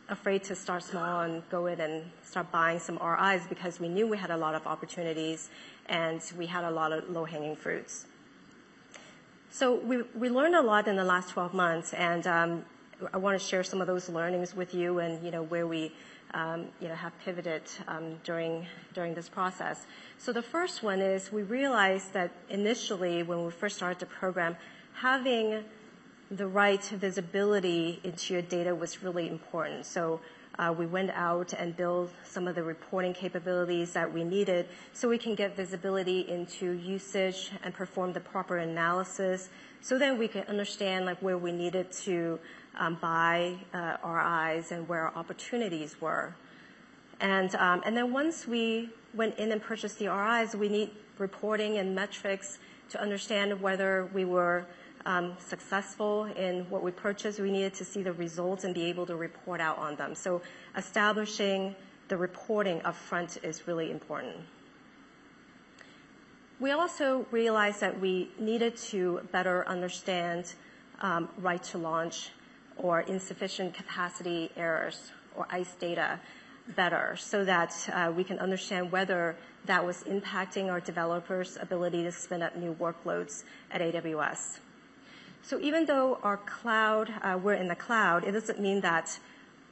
afraid 0.10 0.43
to 0.45 0.56
start 0.56 0.84
small 0.84 1.22
and 1.22 1.48
go 1.50 1.67
in 1.67 1.80
and 1.80 2.04
start 2.24 2.52
buying 2.52 2.80
some 2.80 2.98
RIs 2.98 3.48
because 3.48 3.80
we 3.80 3.88
knew 3.88 4.08
we 4.08 4.17
had 4.17 4.32
a 4.32 4.38
lot 4.38 4.56
of 4.56 4.65
opportunities, 4.67 5.50
and 5.88 6.22
we 6.38 6.45
had 6.45 6.63
a 6.63 6.72
lot 6.72 6.91
of 6.91 7.10
low-hanging 7.10 7.56
fruits. 7.56 8.06
So 9.52 9.76
we 9.76 10.04
we 10.13 10.30
learned 10.30 10.56
a 10.56 10.62
lot 10.62 10.88
in 10.88 10.95
the 10.95 11.04
last 11.04 11.30
12 11.30 11.54
months, 11.54 11.93
and 11.93 12.28
I 13.13 13.17
want 13.17 13.39
to 13.39 13.45
share 13.45 13.63
some 13.63 13.80
of 13.80 13.88
those 13.88 14.10
learnings 14.10 14.54
with 14.54 14.74
you 14.74 15.00
and, 15.00 15.24
you 15.24 15.32
know, 15.32 15.43
where 15.43 15.65
we, 15.65 15.93
you 16.82 16.88
know, 16.88 16.95
have 16.95 17.13
pivoted 17.24 17.62
um, 17.88 18.15
during, 18.26 18.67
during 18.93 19.13
this 19.13 19.30
process. 19.30 19.86
So 20.17 20.34
the 20.34 20.41
first 20.41 20.84
one 20.84 21.00
is, 21.00 21.32
we 21.32 21.43
realized 21.43 22.12
that 22.13 22.32
initially, 22.50 23.24
when 23.24 23.45
we 23.45 23.52
first 23.52 23.78
started 23.78 24.00
the 24.00 24.06
program, 24.06 24.58
having 24.93 25.63
the 26.32 26.48
right 26.48 26.84
visibility 26.84 28.00
into 28.04 28.34
your 28.34 28.42
data 28.44 28.74
was 28.76 29.04
really 29.04 29.28
important. 29.28 29.86
So 29.86 30.22
we 30.78 30.86
went 30.86 31.10
out 31.12 31.54
and 31.54 31.76
built 31.76 32.12
some 32.24 32.48
of 32.48 32.56
the 32.56 32.63
reporting 32.63 33.13
capabilities 33.13 33.94
that 33.94 34.13
we 34.13 34.24
needed, 34.24 34.68
so 34.94 35.08
we 35.08 35.18
can 35.18 35.34
get 35.34 35.56
visibility 35.56 36.28
into 36.28 36.74
usage 36.74 37.52
and 37.63 37.74
perform 37.74 38.12
the 38.12 38.20
proper 38.20 38.58
analysis, 38.58 39.50
so 39.82 39.98
then 39.98 40.18
we 40.18 40.28
can 40.28 40.44
understand, 40.44 41.06
like, 41.06 41.22
where 41.22 41.38
we 41.38 41.54
needed 41.54 41.92
to 41.92 42.38
um, 42.78 42.96
buy 43.02 43.56
RIs 43.74 44.72
and 44.72 44.88
where 44.89 45.08
our 45.08 45.15
opportunities 45.15 46.02
were. 46.02 46.36
And, 47.22 47.56
um, 47.56 47.82
and 47.86 47.96
then 47.96 48.12
once 48.12 48.46
we 48.46 48.89
went 49.13 49.38
in 49.38 49.52
and 49.52 49.62
purchased 49.62 50.00
the 50.00 50.08
RIs, 50.08 50.56
we 50.56 50.70
need 50.70 50.92
reporting 51.18 51.78
and 51.78 51.96
metrics 51.96 52.60
to 52.89 53.02
understand 53.02 53.62
whether 53.62 54.10
we 54.13 54.26
were 54.26 54.65
Um, 55.06 55.38
successful 55.40 56.26
in 56.26 56.70
what 56.70 56.84
we 56.84 56.92
purchased. 56.92 57.40
We 57.40 57.52
needed 57.52 57.74
to 57.76 57.86
see 57.86 58.04
the 58.04 58.12
results 58.12 58.66
and 58.66 58.76
be 58.76 58.86
able 58.86 59.06
to 59.06 59.16
report 59.16 59.62
out 59.62 59.78
on 59.78 59.96
them. 59.96 60.14
So 60.14 60.42
establishing 60.76 61.74
the 62.10 62.18
reporting 62.18 62.82
upfront 62.82 63.42
is 63.44 63.66
really 63.66 63.92
important. 63.92 64.36
We 66.60 66.72
also 66.72 67.26
realized 67.32 67.80
that 67.80 67.98
we 68.02 68.32
needed 68.38 68.76
to 68.92 69.22
better 69.32 69.66
understand 69.68 70.54
um, 71.00 71.30
right 71.38 71.64
to 71.64 71.78
launch 71.78 72.32
or 72.76 73.02
insufficient 73.02 73.74
capacity 73.74 74.52
errors 74.58 75.12
or 75.38 75.48
ICE 75.50 75.74
data 75.76 76.20
better, 76.76 77.16
so 77.18 77.46
that 77.46 77.74
uh, 77.94 78.12
we 78.16 78.24
can 78.24 78.40
understand 78.40 78.92
whether 78.92 79.36
that 79.66 79.86
was 79.86 80.04
impacting 80.04 80.70
our 80.70 80.80
developers' 80.80 81.58
ability 81.62 82.04
to 82.04 82.12
spin 82.12 82.42
up 82.42 82.56
new 82.56 82.74
workloads 82.76 83.44
at 83.72 83.82
AWS. 83.82 84.60
So 85.41 85.60
even 85.60 85.86
though 85.86 86.19
our 86.21 86.38
cloud, 86.38 87.12
uh, 87.23 87.39
we're 87.41 87.54
in 87.54 87.67
the 87.67 87.75
cloud, 87.75 88.23
it 88.23 88.34
doesn't 88.34 88.60
mean 88.60 88.82
that 88.82 89.19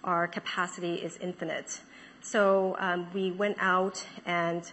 our 0.03 0.27
capacity 0.27 0.95
is 0.95 1.17
infinite. 1.21 1.82
So 2.21 2.75
um, 2.80 3.08
we 3.13 3.32
went 3.32 3.58
out 3.60 4.03
and 4.25 4.69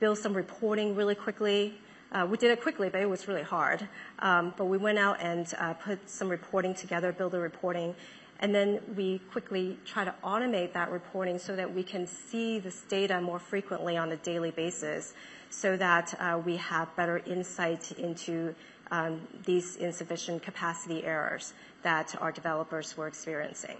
built 0.00 0.18
some 0.18 0.34
reporting 0.34 0.96
really 0.96 1.14
quickly. 1.14 1.74
Uh, 2.12 2.26
we 2.28 2.36
did 2.36 2.50
it 2.50 2.62
quickly, 2.62 2.88
but 2.88 3.00
it 3.00 3.08
was 3.08 3.28
really 3.28 3.42
hard. 3.42 3.88
Um, 4.20 4.54
but 4.56 4.66
we 4.66 4.78
went 4.78 4.98
out 4.98 5.20
and 5.20 5.52
uh, 5.58 5.74
put 5.74 6.08
some 6.08 6.28
reporting 6.28 6.74
together, 6.74 7.12
built 7.12 7.32
the 7.32 7.38
reporting, 7.38 7.94
and 8.40 8.54
then 8.54 8.80
we 8.96 9.18
quickly 9.30 9.78
try 9.84 10.04
to 10.04 10.14
automate 10.24 10.72
that 10.72 10.90
reporting 10.90 11.38
so 11.38 11.54
that 11.56 11.72
we 11.72 11.82
can 11.82 12.06
see 12.06 12.58
this 12.58 12.80
data 12.82 13.20
more 13.20 13.38
frequently 13.38 13.96
on 13.96 14.10
a 14.12 14.16
daily 14.16 14.50
basis, 14.50 15.14
so 15.50 15.76
that 15.76 16.14
we 16.44 16.56
have 16.56 16.94
better 16.96 17.18
insight 17.18 17.92
into 17.92 18.54
Um, 18.90 19.20
these 19.46 19.76
insufficient 19.76 20.42
capacity 20.42 21.04
errors 21.04 21.54
that 21.82 22.14
our 22.20 22.30
developers 22.30 22.96
were 22.96 23.06
experiencing. 23.06 23.76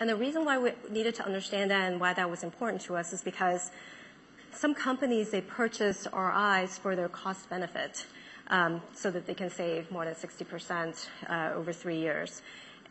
And 0.00 0.08
the 0.08 0.16
reason 0.16 0.44
why 0.44 0.58
we 0.58 0.72
needed 0.90 1.14
to 1.16 1.24
understand 1.24 1.70
that 1.70 1.90
and 1.90 2.00
why 2.00 2.14
that 2.14 2.30
was 2.30 2.42
important 2.42 2.82
to 2.82 2.96
us 2.96 3.12
is 3.12 3.22
because 3.22 3.70
some 4.52 4.74
companies, 4.74 5.30
they 5.30 5.42
purchase 5.42 6.06
RIs 6.12 6.78
for 6.78 6.96
their 6.96 7.08
cost 7.08 7.48
benefit, 7.50 8.06
um, 8.48 8.80
so 8.94 9.10
that 9.10 9.26
they 9.26 9.34
can 9.34 9.50
save 9.50 9.90
more 9.90 10.04
than 10.04 10.14
60% 10.14 11.08
uh, 11.28 11.52
over 11.54 11.72
three 11.72 11.98
years. 11.98 12.42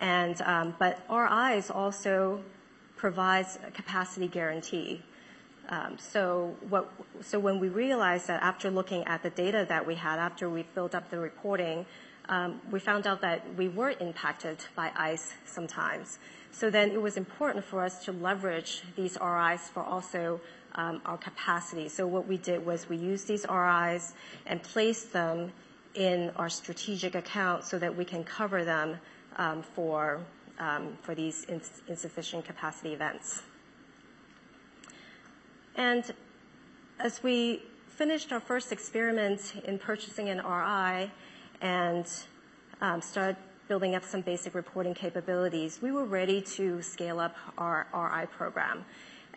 and 0.02 0.42
um, 0.42 0.76
But 0.78 1.00
RIs 1.10 1.70
also 1.70 2.44
provides 2.96 3.58
a 3.66 3.72
capacity 3.72 4.28
guarantee. 4.28 5.02
Um, 5.70 5.98
so 5.98 6.56
when 7.40 7.60
we 7.60 7.70
realized 7.70 8.28
that 8.28 8.42
after 8.44 8.70
looking 8.70 9.04
at 9.06 9.24
the 9.24 9.32
data 9.32 9.66
that 9.68 9.86
we 9.86 9.96
had, 9.96 10.20
after 10.20 10.50
we 10.50 10.64
built 10.76 10.94
up 10.94 11.10
the 11.10 11.18
reporting, 11.18 11.86
um, 12.30 12.62
we 12.72 12.80
found 12.80 13.08
out 13.08 13.22
that 13.22 13.56
we 13.56 13.68
were 13.68 13.94
impacted 14.00 14.58
by 14.76 14.92
ICE 14.96 15.34
sometimes. 15.46 16.20
So 16.52 16.70
then 16.70 16.92
it 16.92 17.02
was 17.02 17.18
important 17.18 17.66
for 17.66 17.84
us 17.84 18.04
to 18.06 18.12
leverage 18.12 18.84
these 18.96 19.18
RIs 19.22 19.70
for 19.70 19.84
also 19.84 20.40
um, 20.76 21.02
our 21.06 21.18
capacity. 21.18 21.90
So 21.90 22.08
what 22.08 22.28
we 22.28 22.38
did 22.38 22.66
was 22.66 22.90
we 22.90 22.98
used 22.98 23.28
these 23.28 23.46
RIs 23.50 24.14
and 24.46 24.62
placed 24.62 25.14
them 25.14 25.52
in 25.94 26.32
our 26.36 26.50
strategic 26.50 27.16
accounts 27.16 27.70
so 27.70 27.80
that 27.80 27.96
we 27.96 28.06
can 28.06 28.24
cover 28.24 28.64
them 28.64 28.98
for, 29.74 30.20
for 31.02 31.16
these 31.16 31.46
insufficient 31.88 32.46
capacity 32.46 32.94
events. 32.94 33.44
And 35.76 36.14
as 37.00 37.22
we 37.22 37.64
finished 37.88 38.32
our 38.32 38.40
first 38.40 38.72
experiment 38.72 39.62
in 39.66 39.78
purchasing 39.78 40.30
an 40.30 40.38
RI 40.38 41.12
and 41.62 42.06
um, 42.82 43.02
started 43.02 43.38
building 43.68 43.96
up 43.96 44.04
some 44.04 44.22
basic 44.22 44.54
reporting 44.54 44.94
capabilities, 44.94 45.80
we 45.82 45.92
were 45.92 46.06
ready 46.06 46.42
to 46.42 46.82
scale 46.82 47.20
up 47.20 47.36
our 47.58 47.88
RI 47.94 48.28
program. 48.28 48.86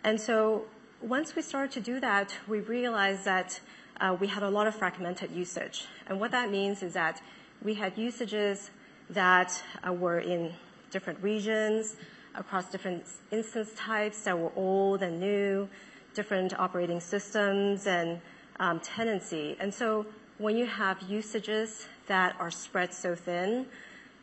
And 0.03 0.19
so 0.19 0.65
once 1.01 1.35
we 1.35 1.41
started 1.41 1.71
to 1.71 1.81
do 1.81 1.99
that, 1.99 2.35
we 2.47 2.59
realized 2.59 3.25
that 3.25 3.59
uh, 3.99 4.15
we 4.19 4.27
had 4.27 4.43
a 4.43 4.49
lot 4.49 4.67
of 4.67 4.75
fragmented 4.75 5.31
usage. 5.31 5.87
And 6.07 6.19
what 6.19 6.31
that 6.31 6.51
means 6.51 6.83
is 6.83 6.93
that 6.93 7.21
we 7.61 7.73
had 7.73 7.97
usages 7.97 8.71
that 9.09 9.61
uh, 9.85 9.91
were 9.91 10.19
in 10.19 10.53
different 10.91 11.21
regions, 11.21 11.95
across 12.35 12.69
different 12.69 13.03
instance 13.31 13.71
types 13.75 14.21
that 14.21 14.37
were 14.37 14.51
old 14.55 15.01
and 15.01 15.19
new, 15.19 15.67
different 16.13 16.57
operating 16.59 16.99
systems 16.99 17.87
and 17.87 18.19
um, 18.59 18.79
tenancy. 18.79 19.55
And 19.59 19.73
so 19.73 20.05
when 20.37 20.57
you 20.57 20.65
have 20.65 21.01
usages 21.03 21.87
that 22.07 22.35
are 22.39 22.51
spread 22.51 22.93
so 22.93 23.15
thin, 23.15 23.65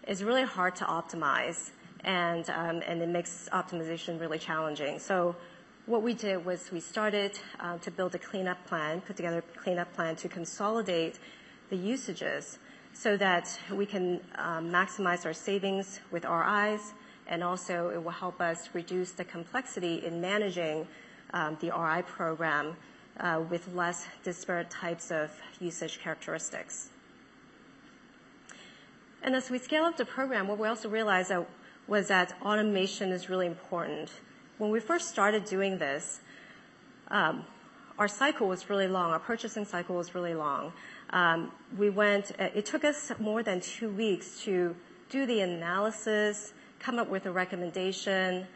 it's 0.06 0.22
really 0.22 0.44
hard 0.44 0.76
to 0.76 0.84
optimize, 0.84 1.70
and 2.04 2.48
um, 2.50 2.80
and 2.86 3.02
it 3.02 3.08
makes 3.08 3.48
optimization 3.52 4.20
really 4.20 4.38
challenging. 4.38 4.98
So 4.98 5.34
what 5.86 6.02
we 6.02 6.14
did 6.14 6.44
was 6.44 6.70
we 6.72 6.80
started 6.80 7.38
uh, 7.60 7.78
to 7.78 7.90
build 7.90 8.14
a 8.14 8.18
cleanup 8.18 8.64
plan, 8.66 9.00
put 9.00 9.16
together 9.16 9.38
a 9.38 9.58
cleanup 9.58 9.92
plan 9.94 10.16
to 10.16 10.28
consolidate 10.28 11.18
the 11.70 11.76
usages 11.76 12.58
so 12.92 13.16
that 13.16 13.58
we 13.72 13.84
can 13.84 14.20
um, 14.36 14.70
maximize 14.70 15.26
our 15.26 15.34
savings 15.34 16.00
with 16.10 16.24
RIs, 16.24 16.94
and 17.26 17.42
also 17.42 17.90
it 17.90 18.02
will 18.02 18.10
help 18.10 18.40
us 18.40 18.70
reduce 18.72 19.12
the 19.12 19.24
complexity 19.24 20.04
in 20.04 20.20
managing 20.20 20.86
Um, 21.32 21.56
the 21.60 21.70
RI 21.76 22.02
program 22.02 22.76
uh, 23.20 23.42
with 23.48 23.68
less 23.74 24.06
disparate 24.22 24.70
types 24.70 25.10
of 25.10 25.30
usage 25.60 26.00
characteristics. 26.00 26.90
And 29.22 29.34
as 29.34 29.50
we 29.50 29.58
scale 29.58 29.84
up 29.84 29.96
the 29.96 30.04
program, 30.04 30.46
what 30.46 30.58
we 30.58 30.68
also 30.68 30.88
realized 30.88 31.32
was 31.88 32.08
that 32.08 32.34
automation 32.42 33.10
is 33.10 33.28
really 33.28 33.46
important. 33.46 34.10
When 34.58 34.70
we 34.70 34.80
first 34.80 35.08
started 35.08 35.44
doing 35.44 35.78
this, 35.78 36.20
um, 37.08 37.44
our 37.98 38.08
cycle 38.08 38.48
was 38.48 38.68
really 38.68 38.88
long. 38.88 39.10
Our 39.12 39.18
purchasing 39.18 39.64
cycle 39.64 39.96
was 39.96 40.14
really 40.14 40.34
long. 40.34 40.72
Um, 41.10 41.50
we 41.78 41.88
went 41.88 42.32
it 42.38 42.66
took 42.66 42.84
us 42.84 43.12
more 43.18 43.42
than 43.42 43.60
two 43.60 43.88
weeks 43.88 44.40
to 44.42 44.74
do 45.08 45.24
the 45.24 45.40
analysis, 45.40 46.52
come 46.78 46.98
up 46.98 47.08
with 47.08 47.26
a 47.26 47.32
recommendation, 47.32 48.46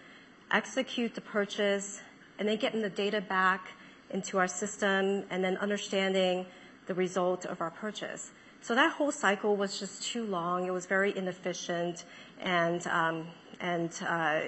execute 0.51 1.15
the 1.15 1.21
purchase, 1.21 2.01
and 2.41 2.49
then 2.49 2.57
getting 2.57 2.83
the 2.83 2.91
data 2.91 3.21
back 3.21 3.69
into 4.09 4.39
our 4.39 4.49
system, 4.49 5.23
and 5.31 5.45
then 5.45 5.57
understanding 5.59 6.47
the 6.87 6.95
result 6.95 7.45
of 7.45 7.61
our 7.61 7.71
purchase. 7.71 8.33
So 8.63 8.75
that 8.75 8.93
whole 8.95 9.13
cycle 9.13 9.55
was 9.55 9.79
just 9.79 10.03
too 10.03 10.25
long. 10.25 10.67
It 10.67 10.73
was 10.73 10.87
very 10.87 11.17
inefficient, 11.17 12.05
and 12.41 12.85
um, 12.89 13.29
and 13.61 13.93
uh, 14.09 14.41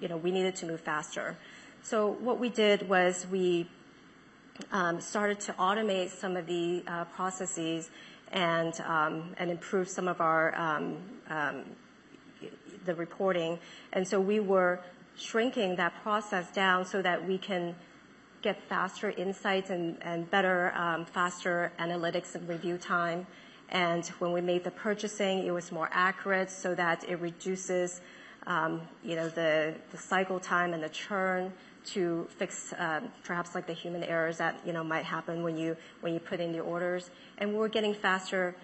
you 0.00 0.08
know, 0.08 0.18
we 0.18 0.30
needed 0.30 0.56
to 0.56 0.66
move 0.66 0.80
faster. 0.80 1.36
So 1.82 2.10
what 2.20 2.38
we 2.38 2.50
did 2.50 2.88
was 2.88 3.26
we 3.30 3.70
um, 4.72 5.00
started 5.00 5.40
to 5.40 5.52
automate 5.54 6.10
some 6.10 6.36
of 6.36 6.46
the 6.46 6.82
uh, 6.86 7.04
processes 7.04 7.90
um, 8.32 9.34
and 9.38 9.50
improve 9.50 9.88
some 9.88 10.08
of 10.08 10.20
our 10.20 10.52
the 12.86 12.94
reporting. 12.94 13.58
And 13.92 14.06
so 14.06 14.20
we 14.20 14.40
were 14.40 14.80
shrinking 15.16 15.76
that 15.76 15.94
process 16.02 16.50
down 16.50 16.84
so 16.84 17.02
that 17.02 17.26
we 17.26 17.38
can 17.38 17.74
get 18.42 18.62
faster 18.68 19.10
insights 19.10 19.70
and 19.70 20.30
better 20.30 20.72
um, 20.74 21.04
faster 21.04 21.72
analytics 21.78 22.34
and 22.34 22.48
review 22.48 22.78
time. 22.78 23.26
And 23.70 24.06
when 24.20 24.32
we 24.32 24.40
made 24.40 24.62
the 24.62 24.70
purchasing, 24.70 25.44
it 25.44 25.50
was 25.50 25.72
more 25.72 25.88
accurate 25.92 26.50
so 26.50 26.74
that 26.74 27.02
it 27.08 27.16
reduces 27.16 28.00
um, 28.46 28.82
you 29.02 29.16
know, 29.16 29.28
the 29.28 29.74
cycle 29.96 30.38
time 30.38 30.72
and 30.72 30.82
the 30.82 30.88
churn 30.88 31.52
to 31.86 32.26
fix 32.36 32.74
um, 32.78 33.08
perhaps 33.24 33.54
like 33.54 33.66
the 33.66 33.72
human 33.72 34.02
errors 34.02 34.38
that 34.38 34.60
you 34.64 34.72
know 34.72 34.82
might 34.82 35.04
happen 35.04 35.42
when 35.42 35.56
you 35.56 35.76
put 36.20 36.40
in 36.40 36.52
the 36.52 36.60
orders. 36.60 37.10
And 37.38 37.54
we're 37.54 37.68
getting 37.68 37.94
faster 37.94 38.54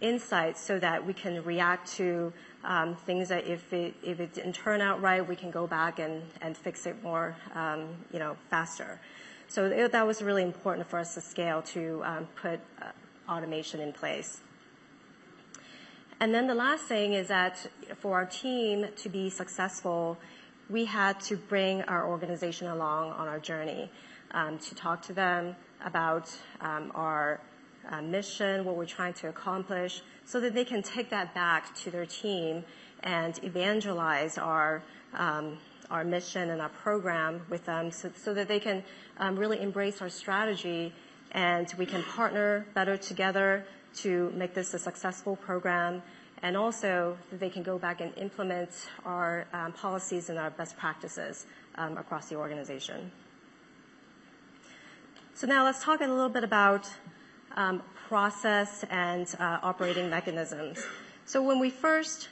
insights 0.00 0.60
so 0.60 0.78
that 0.78 1.06
we 1.06 1.12
can 1.12 1.42
react 1.44 1.90
to 1.92 2.32
Um, 2.62 2.94
things 2.94 3.30
that 3.30 3.46
if 3.46 3.72
it 3.72 3.94
if 4.02 4.20
it 4.20 4.34
didn't 4.34 4.52
turn 4.52 4.80
out 4.80 5.00
right, 5.00 5.26
we 5.26 5.34
can 5.34 5.50
go 5.50 5.66
back 5.66 5.98
and 5.98 6.22
and 6.42 6.56
fix 6.56 6.86
it 6.86 7.02
more 7.02 7.34
um, 7.54 7.88
you 8.12 8.18
know 8.18 8.36
faster. 8.50 9.00
So 9.48 9.88
that 9.88 10.06
was 10.06 10.22
really 10.22 10.42
important 10.44 10.88
for 10.88 10.98
us 10.98 11.14
to 11.14 11.20
scale 11.20 11.62
to 11.74 12.02
um, 12.04 12.28
put 12.36 12.60
uh, 12.80 12.92
automation 13.28 13.80
in 13.80 13.92
place. 13.92 14.40
And 16.20 16.34
then 16.34 16.46
the 16.46 16.54
last 16.54 16.84
thing 16.84 17.14
is 17.14 17.28
that 17.28 17.66
for 17.96 18.14
our 18.14 18.26
team 18.26 18.86
to 18.96 19.08
be 19.08 19.30
successful, 19.30 20.18
we 20.68 20.84
had 20.84 21.18
to 21.22 21.36
bring 21.36 21.82
our 21.82 22.06
organization 22.06 22.68
along 22.68 23.10
on 23.12 23.26
our 23.26 23.40
journey 23.40 23.90
to 24.60 24.74
talk 24.74 25.02
to 25.02 25.12
them 25.12 25.56
about 25.84 26.30
our 26.60 27.40
Uh, 27.88 28.02
mission, 28.02 28.64
what 28.64 28.76
we're 28.76 28.84
trying 28.84 29.14
to 29.14 29.28
accomplish, 29.28 30.02
so 30.24 30.38
that 30.38 30.54
they 30.54 30.64
can 30.64 30.82
take 30.82 31.10
that 31.10 31.34
back 31.34 31.74
to 31.74 31.90
their 31.90 32.06
team 32.06 32.62
and 33.02 33.42
evangelize 33.42 34.38
our 34.38 34.82
um, 35.14 35.58
our 35.90 36.04
mission 36.04 36.50
and 36.50 36.60
our 36.60 36.68
program 36.68 37.40
with 37.48 37.64
them, 37.64 37.90
so 37.90 38.32
that 38.32 38.46
they 38.46 38.60
can 38.60 38.84
um, 39.18 39.34
really 39.34 39.60
embrace 39.60 40.00
our 40.00 40.08
strategy, 40.08 40.92
and 41.32 41.74
we 41.78 41.86
can 41.86 42.02
partner 42.04 42.64
better 42.74 42.96
together 42.96 43.64
to 43.96 44.30
make 44.36 44.54
this 44.54 44.72
a 44.72 44.78
successful 44.78 45.34
program, 45.34 46.00
and 46.42 46.56
also 46.56 47.16
that 47.30 47.40
they 47.40 47.50
can 47.50 47.64
go 47.64 47.76
back 47.76 48.00
and 48.00 48.16
implement 48.16 48.70
our 49.04 49.46
um, 49.52 49.72
policies 49.72 50.28
and 50.30 50.38
our 50.38 50.50
best 50.50 50.76
practices 50.76 51.46
um, 51.76 51.98
across 51.98 52.28
the 52.28 52.36
organization. 52.36 53.10
So 55.34 55.46
now 55.48 55.64
let's 55.64 55.82
talk 55.82 56.00
a 56.00 56.06
little 56.06 56.28
bit 56.28 56.44
about 56.44 56.88
Um, 57.56 57.82
process 58.08 58.84
and 58.90 59.26
uh, 59.38 59.58
operating 59.62 60.08
mechanisms. 60.08 60.86
So 61.26 61.42
when 61.42 61.58
we 61.58 61.68
first 61.68 62.28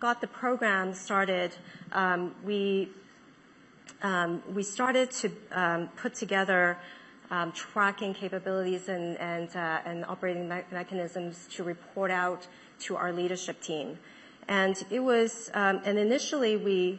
got 0.00 0.20
the 0.20 0.26
program 0.26 0.94
started, 0.94 1.54
um, 1.92 2.34
we 2.44 2.88
um 4.02 4.42
we 4.52 4.62
started 4.62 5.10
to 5.22 5.30
um, 5.52 5.88
put 5.96 6.14
together 6.14 6.76
tracking 7.54 8.14
capabilities 8.14 8.88
and 8.88 9.16
uh 9.56 9.80
and 9.86 10.04
operating 10.06 10.48
mechanisms 10.48 11.46
to 11.54 11.64
report 11.64 12.10
out 12.10 12.46
to 12.80 12.96
our 12.96 13.12
leadership 13.12 13.60
team. 13.60 13.98
And 14.48 14.76
it 14.90 15.00
was... 15.00 15.50
And 15.54 15.98
initially, 15.98 16.56
we 16.56 16.98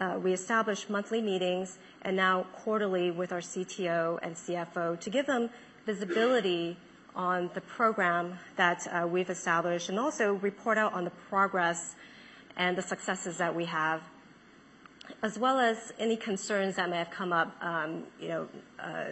Uh, 0.00 0.16
established 0.26 0.88
monthly 0.88 1.20
meetings 1.20 1.78
and 2.02 2.16
now 2.16 2.44
quarterly 2.52 3.10
with 3.10 3.32
our 3.32 3.40
CTO 3.40 4.16
and 4.22 4.36
CFO 4.36 4.98
to 5.00 5.10
give 5.10 5.26
them 5.26 5.50
visibility 5.86 6.76
on 7.16 7.50
the 7.54 7.60
program 7.62 8.38
that 8.54 8.86
uh, 8.92 9.08
we've 9.08 9.28
established, 9.28 9.88
and 9.88 9.98
also 9.98 10.34
report 10.34 10.78
out 10.78 10.92
on 10.92 11.02
the 11.02 11.10
progress 11.28 11.96
and 12.56 12.78
the 12.78 12.82
successes 12.82 13.38
that 13.38 13.52
we 13.52 13.64
have, 13.64 14.00
as 15.24 15.36
well 15.36 15.58
as 15.58 15.92
any 15.98 16.16
concerns 16.16 16.76
that 16.76 16.88
may 16.88 16.98
have 16.98 17.10
come 17.10 17.32
up, 17.32 17.52
um, 17.60 18.04
you 18.20 18.28
know, 18.28 18.48
uh, 18.78 19.04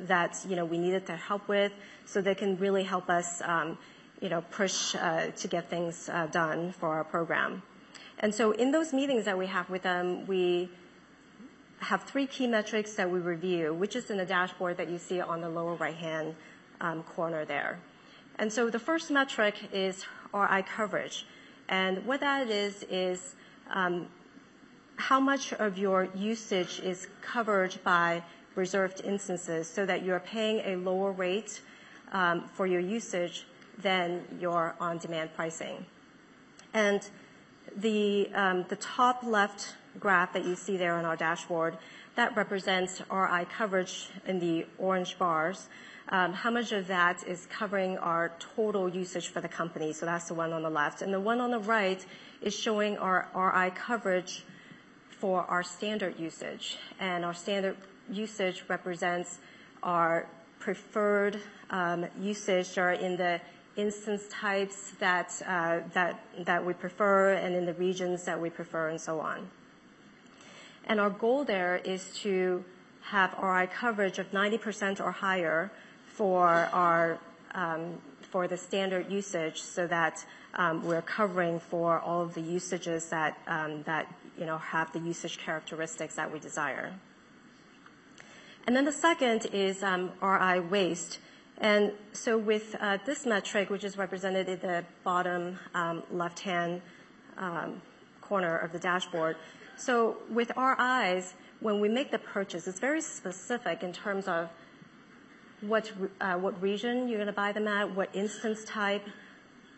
that 0.00 0.36
you 0.48 0.56
know, 0.56 0.64
we 0.64 0.78
needed 0.78 1.06
their 1.06 1.16
help 1.16 1.46
with, 1.46 1.72
so 2.06 2.20
they 2.20 2.34
can 2.34 2.56
really 2.58 2.82
help 2.82 3.08
us, 3.08 3.40
um, 3.42 3.78
you 4.20 4.28
know, 4.28 4.40
push 4.50 4.92
to 4.92 5.48
get 5.48 5.70
things 5.70 6.10
done 6.32 6.72
for 6.72 6.88
our 6.88 7.04
program. 7.04 7.62
And 8.20 8.34
so 8.34 8.52
in 8.52 8.70
those 8.70 8.92
meetings 8.92 9.24
that 9.24 9.38
we 9.38 9.46
have 9.46 9.70
with 9.70 9.82
them, 9.82 10.26
we 10.26 10.70
have 11.80 12.02
three 12.02 12.26
key 12.26 12.46
metrics 12.46 12.94
that 12.94 13.08
we 13.08 13.20
review, 13.20 13.72
which 13.74 13.94
is 13.94 14.10
in 14.10 14.18
the 14.18 14.26
dashboard 14.26 14.76
that 14.76 14.88
you 14.88 14.98
see 14.98 15.20
on 15.20 15.40
the 15.40 15.48
lower 15.48 15.74
right-hand 15.74 16.34
um, 16.80 17.02
corner 17.04 17.44
there. 17.44 17.78
And 18.38 18.52
so 18.52 18.70
the 18.70 18.78
first 18.78 19.10
metric 19.10 19.54
is 19.72 20.04
RI 20.34 20.62
coverage. 20.62 21.26
And 21.68 22.04
what 22.04 22.20
that 22.20 22.48
is, 22.48 22.84
is 22.90 23.34
um, 23.70 24.08
how 24.96 25.20
much 25.20 25.52
of 25.54 25.78
your 25.78 26.08
usage 26.14 26.80
is 26.80 27.06
covered 27.20 27.76
by 27.84 28.22
reserved 28.54 29.02
instances 29.04 29.68
so 29.68 29.86
that 29.86 30.04
you're 30.04 30.20
paying 30.20 30.60
a 30.64 30.76
lower 30.76 31.12
rate 31.12 31.62
um, 32.12 32.48
for 32.52 32.66
your 32.66 32.80
usage 32.80 33.46
than 33.78 34.24
your 34.40 34.74
on-demand 34.80 35.30
pricing. 35.34 35.86
And 36.74 37.08
Um, 37.76 38.64
the 38.68 38.78
top 38.80 39.22
left 39.22 39.74
graph 39.98 40.32
that 40.32 40.44
you 40.44 40.54
see 40.54 40.76
there 40.76 40.94
on 40.94 41.04
our 41.04 41.16
dashboard, 41.16 41.76
that 42.16 42.36
represents 42.36 43.00
RI 43.12 43.46
coverage 43.56 44.10
in 44.26 44.38
the 44.40 44.66
orange 44.78 45.18
bars. 45.18 45.68
Um, 46.10 46.32
how 46.32 46.50
much 46.50 46.72
of 46.72 46.86
that 46.86 47.22
is 47.26 47.46
covering 47.46 47.98
our 47.98 48.32
total 48.38 48.88
usage 48.88 49.28
for 49.28 49.40
the 49.40 49.48
company? 49.48 49.92
So 49.92 50.06
that's 50.06 50.26
the 50.26 50.34
one 50.34 50.52
on 50.52 50.62
the 50.62 50.70
left. 50.70 51.02
And 51.02 51.12
the 51.12 51.20
one 51.20 51.40
on 51.40 51.50
the 51.50 51.58
right 51.58 52.04
is 52.40 52.54
showing 52.54 52.96
our 52.96 53.28
RI 53.34 53.70
coverage 53.70 54.44
for 55.10 55.42
our 55.42 55.62
standard 55.62 56.18
usage. 56.18 56.78
And 56.98 57.24
our 57.24 57.34
standard 57.34 57.76
usage 58.10 58.64
represents 58.68 59.38
our 59.82 60.26
preferred 60.58 61.40
um, 61.70 62.06
usage 62.20 62.78
or 62.78 62.92
in 62.92 63.16
the 63.16 63.40
instance 63.78 64.24
types 64.28 64.90
that 64.98 65.40
uh, 65.46 65.78
that 65.94 66.20
that 66.40 66.66
we 66.66 66.74
prefer 66.74 67.32
and 67.32 67.54
in 67.54 67.64
the 67.64 67.74
regions 67.74 68.24
that 68.24 68.38
we 68.38 68.50
prefer 68.50 68.88
and 68.88 69.00
so 69.00 69.20
on. 69.20 69.48
And 70.86 71.00
our 71.00 71.10
goal 71.10 71.44
there 71.44 71.76
is 71.84 72.12
to 72.22 72.64
have 73.02 73.34
RI 73.42 73.66
coverage 73.66 74.18
of 74.18 74.30
90% 74.32 75.00
or 75.00 75.12
higher 75.12 75.70
for 76.06 76.48
our 76.72 77.18
um, 77.54 77.98
for 78.20 78.46
the 78.48 78.56
standard 78.56 79.10
usage 79.10 79.62
so 79.62 79.86
that 79.86 80.24
um, 80.54 80.84
we're 80.84 81.02
covering 81.02 81.60
for 81.60 82.00
all 82.00 82.20
of 82.22 82.34
the 82.34 82.40
usages 82.40 83.08
that 83.08 83.38
um, 83.46 83.82
that 83.84 84.12
you 84.38 84.44
know 84.44 84.58
have 84.58 84.92
the 84.92 84.98
usage 84.98 85.38
characteristics 85.38 86.16
that 86.16 86.32
we 86.32 86.38
desire. 86.38 86.92
And 88.66 88.76
then 88.76 88.84
the 88.84 88.92
second 88.92 89.46
is 89.46 89.82
RI 89.82 90.60
waste. 90.60 91.20
And 91.60 91.92
so 92.12 92.38
with 92.38 92.76
uh, 92.80 92.98
this 93.04 93.26
metric, 93.26 93.68
which 93.70 93.84
is 93.84 93.98
represented 93.98 94.48
in 94.48 94.60
the 94.60 94.84
bottom 95.02 95.58
um, 95.74 96.02
left-hand 96.10 96.82
um, 97.36 97.82
corner 98.20 98.56
of 98.58 98.72
the 98.72 98.78
dashboard, 98.78 99.36
so 99.76 100.16
with 100.28 100.50
RIs, 100.56 101.34
when 101.60 101.80
we 101.80 101.88
make 101.88 102.10
the 102.10 102.18
purchase, 102.18 102.66
it's 102.66 102.80
very 102.80 103.00
specific 103.00 103.82
in 103.82 103.92
terms 103.92 104.26
of 104.26 104.48
what 105.60 105.90
uh, 106.20 106.36
region 106.60 107.08
you're 107.08 107.18
going 107.18 107.26
to 107.26 107.32
buy 107.32 107.52
them 107.52 107.68
at, 107.68 107.94
what 107.94 108.10
instance 108.12 108.64
type, 108.64 109.06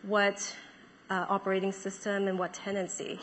what 0.03 0.55
uh, 1.09 1.25
operating 1.29 1.71
system, 1.71 2.27
and 2.27 2.37
what 2.37 2.53
tenancy. 2.53 3.19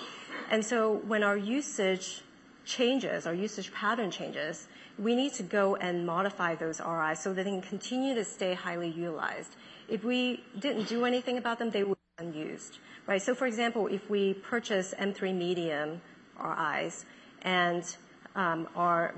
And 0.51 0.65
so 0.65 1.01
when 1.07 1.23
our 1.23 1.37
usage 1.37 2.23
changes, 2.65 3.27
our 3.27 3.35
usage 3.35 3.73
pattern 3.73 4.11
changes, 4.11 4.69
we 4.99 5.15
need 5.15 5.33
to 5.35 5.43
go 5.43 5.77
and 5.77 6.05
modify 6.05 6.55
those 6.55 6.81
RIs 6.81 7.21
so 7.21 7.33
that 7.33 7.45
they 7.45 7.51
can 7.51 7.63
continue 7.63 8.15
to 8.15 8.25
stay 8.25 8.55
highly 8.55 8.89
utilized. 8.89 9.57
If 9.89 10.05
we 10.05 10.45
didn't 10.59 10.89
do 10.89 11.05
anything 11.05 11.39
about 11.39 11.59
them, 11.59 11.71
they 11.71 11.85
would 11.85 11.99
be 12.19 12.25
unused. 12.25 12.79
Right? 13.07 13.23
So 13.23 13.35
for 13.35 13.47
example, 13.47 13.87
if 13.87 14.11
we 14.11 14.35
purchase 14.35 14.93
M3 14.99 15.35
medium 15.35 16.01
RIs 16.39 17.05
and 17.43 17.85
um, 18.37 18.69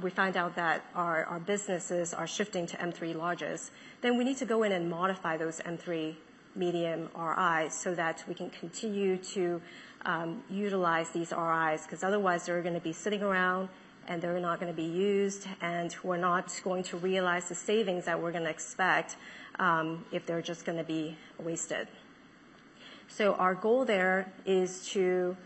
we 0.00 0.10
find 0.10 0.36
out 0.36 0.54
that 0.56 0.84
our 0.94 1.40
businesses 1.44 2.14
are 2.14 2.26
shifting 2.26 2.66
to 2.66 2.76
M3 2.76 3.14
larges, 3.14 3.70
then 4.00 4.16
we 4.16 4.24
need 4.24 4.36
to 4.38 4.46
go 4.46 4.62
in 4.62 4.72
and 4.72 4.88
modify 4.88 5.36
those 5.36 5.60
M3 5.60 6.14
medium 6.54 7.08
RIs 7.16 7.74
so 7.74 7.94
that 7.94 8.24
we 8.28 8.34
can 8.34 8.50
continue 8.50 9.16
to 9.16 9.60
um, 10.04 10.42
utilize 10.48 11.10
these 11.10 11.32
RIs 11.32 11.82
because 11.82 12.02
otherwise 12.02 12.46
they're 12.46 12.62
going 12.62 12.74
to 12.74 12.80
be 12.80 12.92
sitting 12.92 13.22
around 13.22 13.68
and 14.08 14.20
they're 14.20 14.40
not 14.40 14.60
going 14.60 14.72
to 14.72 14.76
be 14.76 14.88
used, 14.88 15.46
and 15.60 15.94
we're 16.02 16.16
not 16.16 16.60
going 16.64 16.82
to 16.84 16.96
realize 16.96 17.48
the 17.48 17.54
savings 17.54 18.04
that 18.04 18.20
we're 18.20 18.32
going 18.32 18.44
to 18.44 18.50
expect 18.50 19.16
um, 19.58 20.04
if 20.12 20.26
they're 20.26 20.42
just 20.42 20.64
going 20.64 20.78
to 20.78 20.84
be 20.84 21.16
wasted. 21.38 21.86
So 23.08 23.34
our 23.34 23.54
goal 23.54 23.84
there 23.84 24.32
is 24.46 24.86
to 24.90 25.36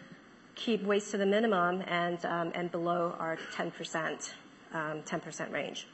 keep 0.55 0.83
waste 0.83 1.11
to 1.11 1.17
the 1.17 1.27
minimum 1.27 1.83
and 1.87 2.25
um, 2.25 2.53
and 2.55 2.71
below 2.71 3.17
our 3.19 3.37
10% 3.57 4.33
um, 4.73 5.03
range. 5.51 5.87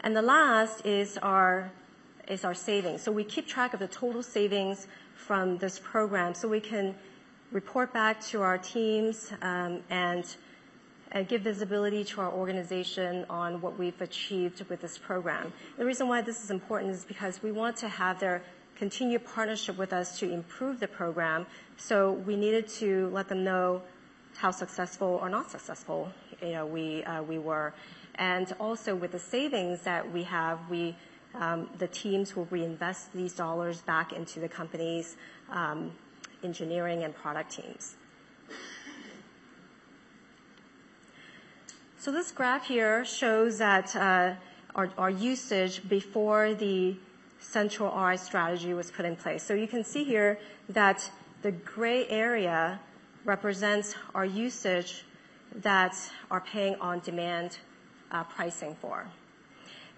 And 0.00 0.14
the 0.14 0.22
last 0.22 0.86
is 0.86 1.18
our 1.18 1.72
is 2.28 2.44
our 2.44 2.54
savings. 2.54 3.02
So 3.02 3.10
we 3.10 3.24
keep 3.24 3.46
track 3.46 3.72
of 3.72 3.80
the 3.80 3.88
total 3.88 4.22
savings 4.22 4.86
from 5.14 5.58
this 5.58 5.78
program 5.78 6.34
so 6.34 6.46
we 6.46 6.60
can 6.60 6.94
report 7.50 7.92
back 7.92 8.20
to 8.20 8.42
our 8.42 8.58
teams 8.58 9.32
um, 9.40 9.80
and 9.88 10.36
give 11.28 11.42
visibility 11.42 12.04
to 12.04 12.20
our 12.20 12.32
organization 12.32 13.24
on 13.30 13.60
what 13.60 13.78
we've 13.78 14.00
achieved 14.00 14.64
with 14.68 14.80
this 14.80 14.98
program. 14.98 15.52
The 15.76 15.84
reason 15.84 16.08
why 16.08 16.22
this 16.22 16.42
is 16.42 16.50
important 16.50 16.92
is 16.92 17.04
because 17.04 17.42
we 17.42 17.52
want 17.52 17.76
to 17.78 17.88
have 17.88 18.20
their 18.20 18.42
continued 18.76 19.24
partnership 19.24 19.76
with 19.76 19.92
us 19.92 20.18
to 20.20 20.30
improve 20.30 20.80
the 20.80 20.88
program. 20.88 21.46
So 21.76 22.12
we 22.12 22.36
needed 22.36 22.68
to 22.80 23.08
let 23.08 23.28
them 23.28 23.42
know 23.42 23.82
how 24.36 24.52
successful 24.52 25.18
or 25.20 25.28
not 25.28 25.50
successful 25.50 26.12
uh, 26.42 26.64
we 26.66 27.38
were. 27.38 27.74
And 28.14 28.52
also 28.60 28.94
with 28.94 29.12
the 29.12 29.18
savings 29.18 29.82
that 29.82 30.12
we 30.12 30.24
have, 30.24 30.58
we, 30.70 30.94
um, 31.34 31.68
the 31.78 31.88
teams 31.88 32.36
will 32.36 32.46
reinvest 32.46 33.12
these 33.12 33.32
dollars 33.32 33.80
back 33.82 34.12
into 34.12 34.40
the 34.40 34.48
company's 34.48 35.16
um, 35.50 35.92
engineering 36.42 37.02
and 37.02 37.14
product 37.14 37.52
teams. 37.52 37.97
So 42.00 42.12
this 42.12 42.30
graph 42.30 42.68
here 42.68 43.04
shows 43.04 43.58
that 43.58 43.96
uh, 43.96 44.34
our 44.76 45.10
usage 45.10 45.88
before 45.88 46.54
the 46.54 46.94
central 47.40 47.90
RI 47.90 48.16
strategy 48.16 48.72
was 48.72 48.92
put 48.92 49.04
in 49.04 49.16
place. 49.16 49.42
So 49.42 49.54
you 49.54 49.66
can 49.66 49.82
see 49.82 50.04
here 50.04 50.38
that 50.68 51.10
the 51.42 51.50
gray 51.50 52.06
area 52.06 52.78
represents 53.24 53.96
our 54.14 54.24
usage 54.24 55.02
that 55.56 55.96
are 56.30 56.40
paying 56.40 56.76
on-demand 56.76 57.58
uh, 58.12 58.22
pricing 58.22 58.76
for. 58.80 59.10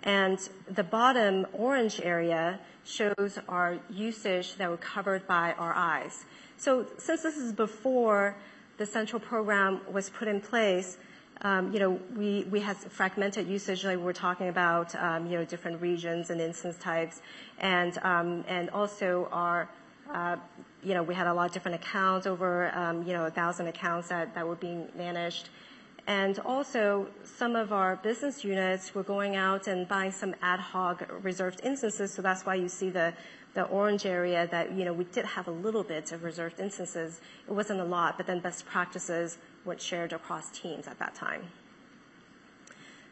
And 0.03 0.39
the 0.71 0.85
bottom 0.85 1.47
orange 1.53 2.01
area 2.03 2.61
shows 2.83 3.39
our 3.47 3.79
usage 3.91 4.57
that 4.57 4.71
were 4.71 4.79
covered 4.79 5.27
by 5.27 5.53
our 5.59 6.01
RIs. 6.03 6.25
So 6.57 6.87
since 6.97 7.21
this 7.23 7.37
is 7.37 7.53
before 7.53 8.37
the 8.79 8.87
central 8.87 9.21
program 9.21 9.83
was 9.93 10.09
put 10.09 10.29
in 10.29 10.41
place, 10.41 10.97
we 11.43 12.61
had 12.61 12.77
fragmented 12.77 13.49
usage 13.49 13.85
like 13.85 13.97
we 13.97 14.05
were 14.05 14.13
talking 14.13 14.49
about, 14.49 14.95
you 14.95 15.37
know, 15.39 15.45
different 15.45 15.81
regions 15.81 16.31
and 16.31 16.41
instance 16.41 16.77
types. 16.79 17.23
And 17.59 17.97
um 18.03 18.45
and 18.49 18.71
also 18.71 19.29
our 19.33 19.69
uh 20.13 20.37
you 20.83 20.95
know 20.95 21.03
we 21.03 21.15
had 21.15 21.27
a 21.27 21.35
lot 21.35 21.47
of 21.47 21.53
different 21.53 21.77
accounts, 21.83 22.27
over 22.27 22.71
you 23.07 23.13
know, 23.13 23.23
1,000 23.23 23.67
accounts 23.69 24.09
that 24.09 24.47
were 24.47 24.57
being 24.57 24.89
managed. 24.97 25.49
And 26.07 26.39
also 26.41 27.07
some 27.25 27.55
of 27.57 27.73
our 27.73 27.97
business 27.97 28.45
units 28.45 28.95
were 28.95 29.03
going 29.05 29.37
out 29.37 29.69
and 29.69 29.87
buying 29.87 30.11
some 30.11 30.35
ad 30.43 30.59
hoc 30.59 31.07
reserved 31.23 31.61
instances. 31.63 32.13
So 32.13 32.23
that's 32.23 32.45
why 32.45 32.57
you 32.57 32.69
see 32.69 32.91
the 32.91 33.15
orange 33.71 34.07
area 34.07 34.49
that 34.51 34.73
you 34.73 34.85
know, 34.85 34.93
we 34.93 35.05
did 35.05 35.25
have 35.25 35.47
a 35.49 35.51
little 35.51 35.85
bit 35.85 36.13
of 36.13 36.25
reserved 36.25 36.59
instances. 36.61 37.21
It 37.49 37.53
wasn't 37.53 37.81
a 37.81 37.85
lot, 37.85 38.17
but 38.17 38.27
then 38.27 38.41
best 38.41 38.67
practices 38.67 39.39
were 39.65 39.79
shared 39.79 40.13
across 40.13 40.51
teams 40.51 40.87
at 40.87 40.99
that 40.99 41.15
time. 41.15 41.43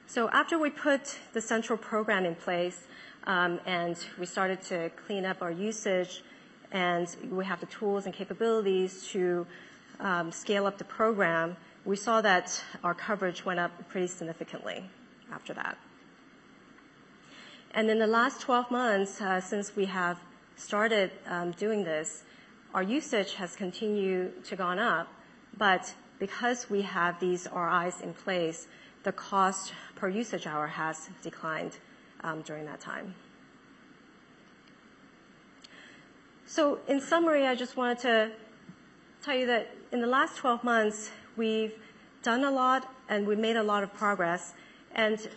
So 0.06 0.30
after 0.30 0.58
we 0.58 0.70
put 0.70 1.18
the 1.34 1.40
central 1.40 1.76
program 1.76 2.24
in 2.24 2.34
place 2.34 2.86
um, 3.26 3.60
and 3.66 3.96
we 4.18 4.24
started 4.24 4.62
to 4.62 4.90
clean 5.06 5.26
up 5.26 5.42
our 5.42 5.50
usage 5.50 6.22
and 6.72 7.14
we 7.30 7.44
have 7.44 7.60
the 7.60 7.66
tools 7.66 8.06
and 8.06 8.14
capabilities 8.14 9.06
to 9.08 9.46
um, 10.00 10.32
scale 10.32 10.66
up 10.66 10.78
the 10.78 10.84
program, 10.84 11.56
we 11.84 11.96
saw 11.96 12.20
that 12.22 12.62
our 12.82 12.94
coverage 12.94 13.44
went 13.44 13.60
up 13.60 13.70
pretty 13.88 14.06
significantly 14.06 14.84
after 15.32 15.52
that. 15.54 15.76
And 17.72 17.90
in 17.90 17.98
the 17.98 18.06
last 18.06 18.40
12 18.40 18.70
months, 18.70 19.20
uh, 19.20 19.40
since 19.40 19.76
we 19.76 19.84
have 19.86 20.18
started 20.56 21.10
um, 21.26 21.52
doing 21.52 21.84
this, 21.84 22.24
our 22.74 22.82
usage 22.82 23.34
has 23.34 23.54
continued 23.54 24.44
to 24.44 24.56
go 24.56 24.68
up. 24.68 25.08
But 25.56 25.94
because 26.18 26.68
we 26.68 26.82
have 26.82 27.20
these 27.20 27.48
RIs 27.54 28.00
in 28.00 28.12
place, 28.12 28.66
the 29.04 29.12
cost 29.12 29.72
per 29.96 30.08
usage 30.08 30.46
hour 30.46 30.66
has 30.66 31.08
declined 31.22 31.78
um, 32.22 32.42
during 32.42 32.64
that 32.66 32.80
time. 32.80 33.14
So 36.46 36.80
in 36.88 37.00
summary, 37.00 37.46
I 37.46 37.54
just 37.54 37.76
wanted 37.76 37.98
to 38.00 38.30
tell 39.22 39.36
you 39.36 39.46
that 39.46 39.70
in 39.92 40.00
the 40.00 40.06
last 40.06 40.36
12 40.36 40.64
months, 40.64 41.10
we've 41.36 41.74
done 42.22 42.44
a 42.44 42.50
lot 42.50 42.92
and 43.08 43.26
we 43.26 43.36
made 43.36 43.56
a 43.56 43.62
lot 43.62 43.82
of 43.82 43.92
progress. 43.94 44.54
And 44.94 45.28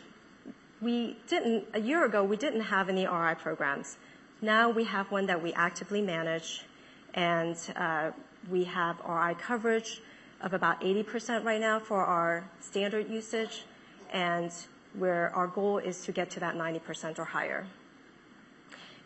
we 0.81 1.17
didn't 1.27 1.65
a 1.73 1.79
year 1.79 2.05
ago, 2.05 2.23
we 2.23 2.37
didn't 2.37 2.61
have 2.61 2.89
any 2.89 3.05
RI 3.05 3.35
programs. 3.35 3.97
Now 4.41 4.69
we 4.69 4.85
have 4.85 5.11
one 5.11 5.27
that 5.27 5.41
we 5.41 5.53
actively 5.53 6.01
manage, 6.01 6.65
and 7.13 7.55
uh, 7.75 8.11
we 8.49 8.63
have 8.63 8.97
RI 9.07 9.35
coverage 9.35 10.01
of 10.41 10.54
about 10.54 10.82
80% 10.82 11.43
right 11.43 11.62
now 11.62 11.80
for 11.80 12.04
our 12.04 12.43
standard 12.60 13.10
usage, 13.10 13.63
and 14.12 14.51
where 14.93 15.34
our 15.36 15.47
goal 15.47 15.77
is 15.77 16.04
to 16.06 16.12
get 16.12 16.30
to 16.32 16.39
that 16.39 16.56
90% 16.56 17.19
or 17.19 17.25
higher. 17.25 17.65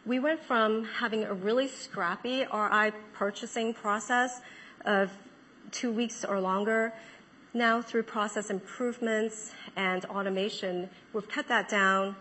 We 0.05 0.19
went 0.19 0.39
from 0.39 0.85
having 0.85 1.23
a 1.23 1.33
really 1.33 1.67
scrappy 1.67 2.45
RI 2.53 2.91
purchasing 3.13 3.73
process 3.73 4.41
of 4.85 5.11
two 5.71 5.91
weeks 5.91 6.23
or 6.23 6.39
longer. 6.39 6.93
Now, 7.53 7.81
through 7.81 8.03
process 8.03 8.49
improvements 8.49 9.51
and 9.75 10.05
automation, 10.05 10.89
we've 11.13 11.27
cut 11.27 11.47
that 11.47 11.69
down 11.69 12.15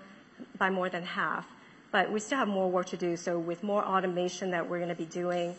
by 0.59 0.71
more 0.71 0.89
than 0.89 1.03
half, 1.03 1.47
but 1.93 2.11
we 2.11 2.21
still 2.21 2.39
have 2.39 2.49
more 2.49 2.71
work 2.71 2.87
to 2.87 2.97
do. 2.97 3.17
So 3.17 3.39
with 3.39 3.63
more 3.63 3.85
automation 3.85 4.51
that 4.51 4.69
we're 4.69 4.81
gonna 4.81 4.95
be 4.95 5.07
doing, 5.07 5.55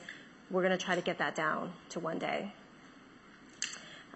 we're 0.50 0.64
gonna 0.64 0.78
try 0.78 0.96
to 0.96 1.02
get 1.02 1.18
that 1.20 1.36
down 1.36 1.74
to 1.90 2.00
one 2.00 2.18
day. 2.18 2.52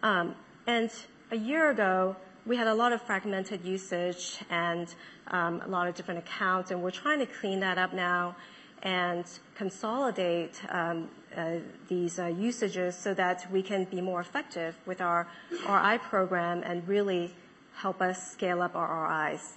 Um, 0.01 0.35
and 0.65 0.91
a 1.31 1.35
year 1.35 1.69
ago, 1.69 2.15
we 2.45 2.55
had 2.55 2.67
a 2.67 2.73
lot 2.73 2.93
of 2.93 3.01
fragmented 3.01 3.65
usage 3.65 4.39
and 4.49 4.93
um, 5.27 5.61
a 5.61 5.67
lot 5.67 5.87
of 5.87 5.95
different 5.95 6.19
accounts, 6.19 6.71
and 6.71 6.81
we're 6.81 6.91
trying 6.91 7.19
to 7.19 7.25
clean 7.25 7.59
that 7.59 7.77
up 7.77 7.93
now 7.93 8.35
and 8.81 9.25
consolidate 9.55 10.61
um, 10.69 11.09
uh, 11.35 11.57
these 11.89 12.17
uh, 12.17 12.27
usages 12.27 12.95
so 12.95 13.13
that 13.13 13.45
we 13.51 13.61
can 13.61 13.83
be 13.85 13.99
more 13.99 14.21
effective 14.21 14.77
with 14.85 15.01
our 15.01 15.27
RI 15.67 15.97
program 15.97 16.63
and 16.63 16.87
really 16.87 17.35
help 17.73 18.01
us 18.01 18.31
scale 18.31 18.61
up 18.61 18.75
our 18.75 19.31
RIs. 19.31 19.53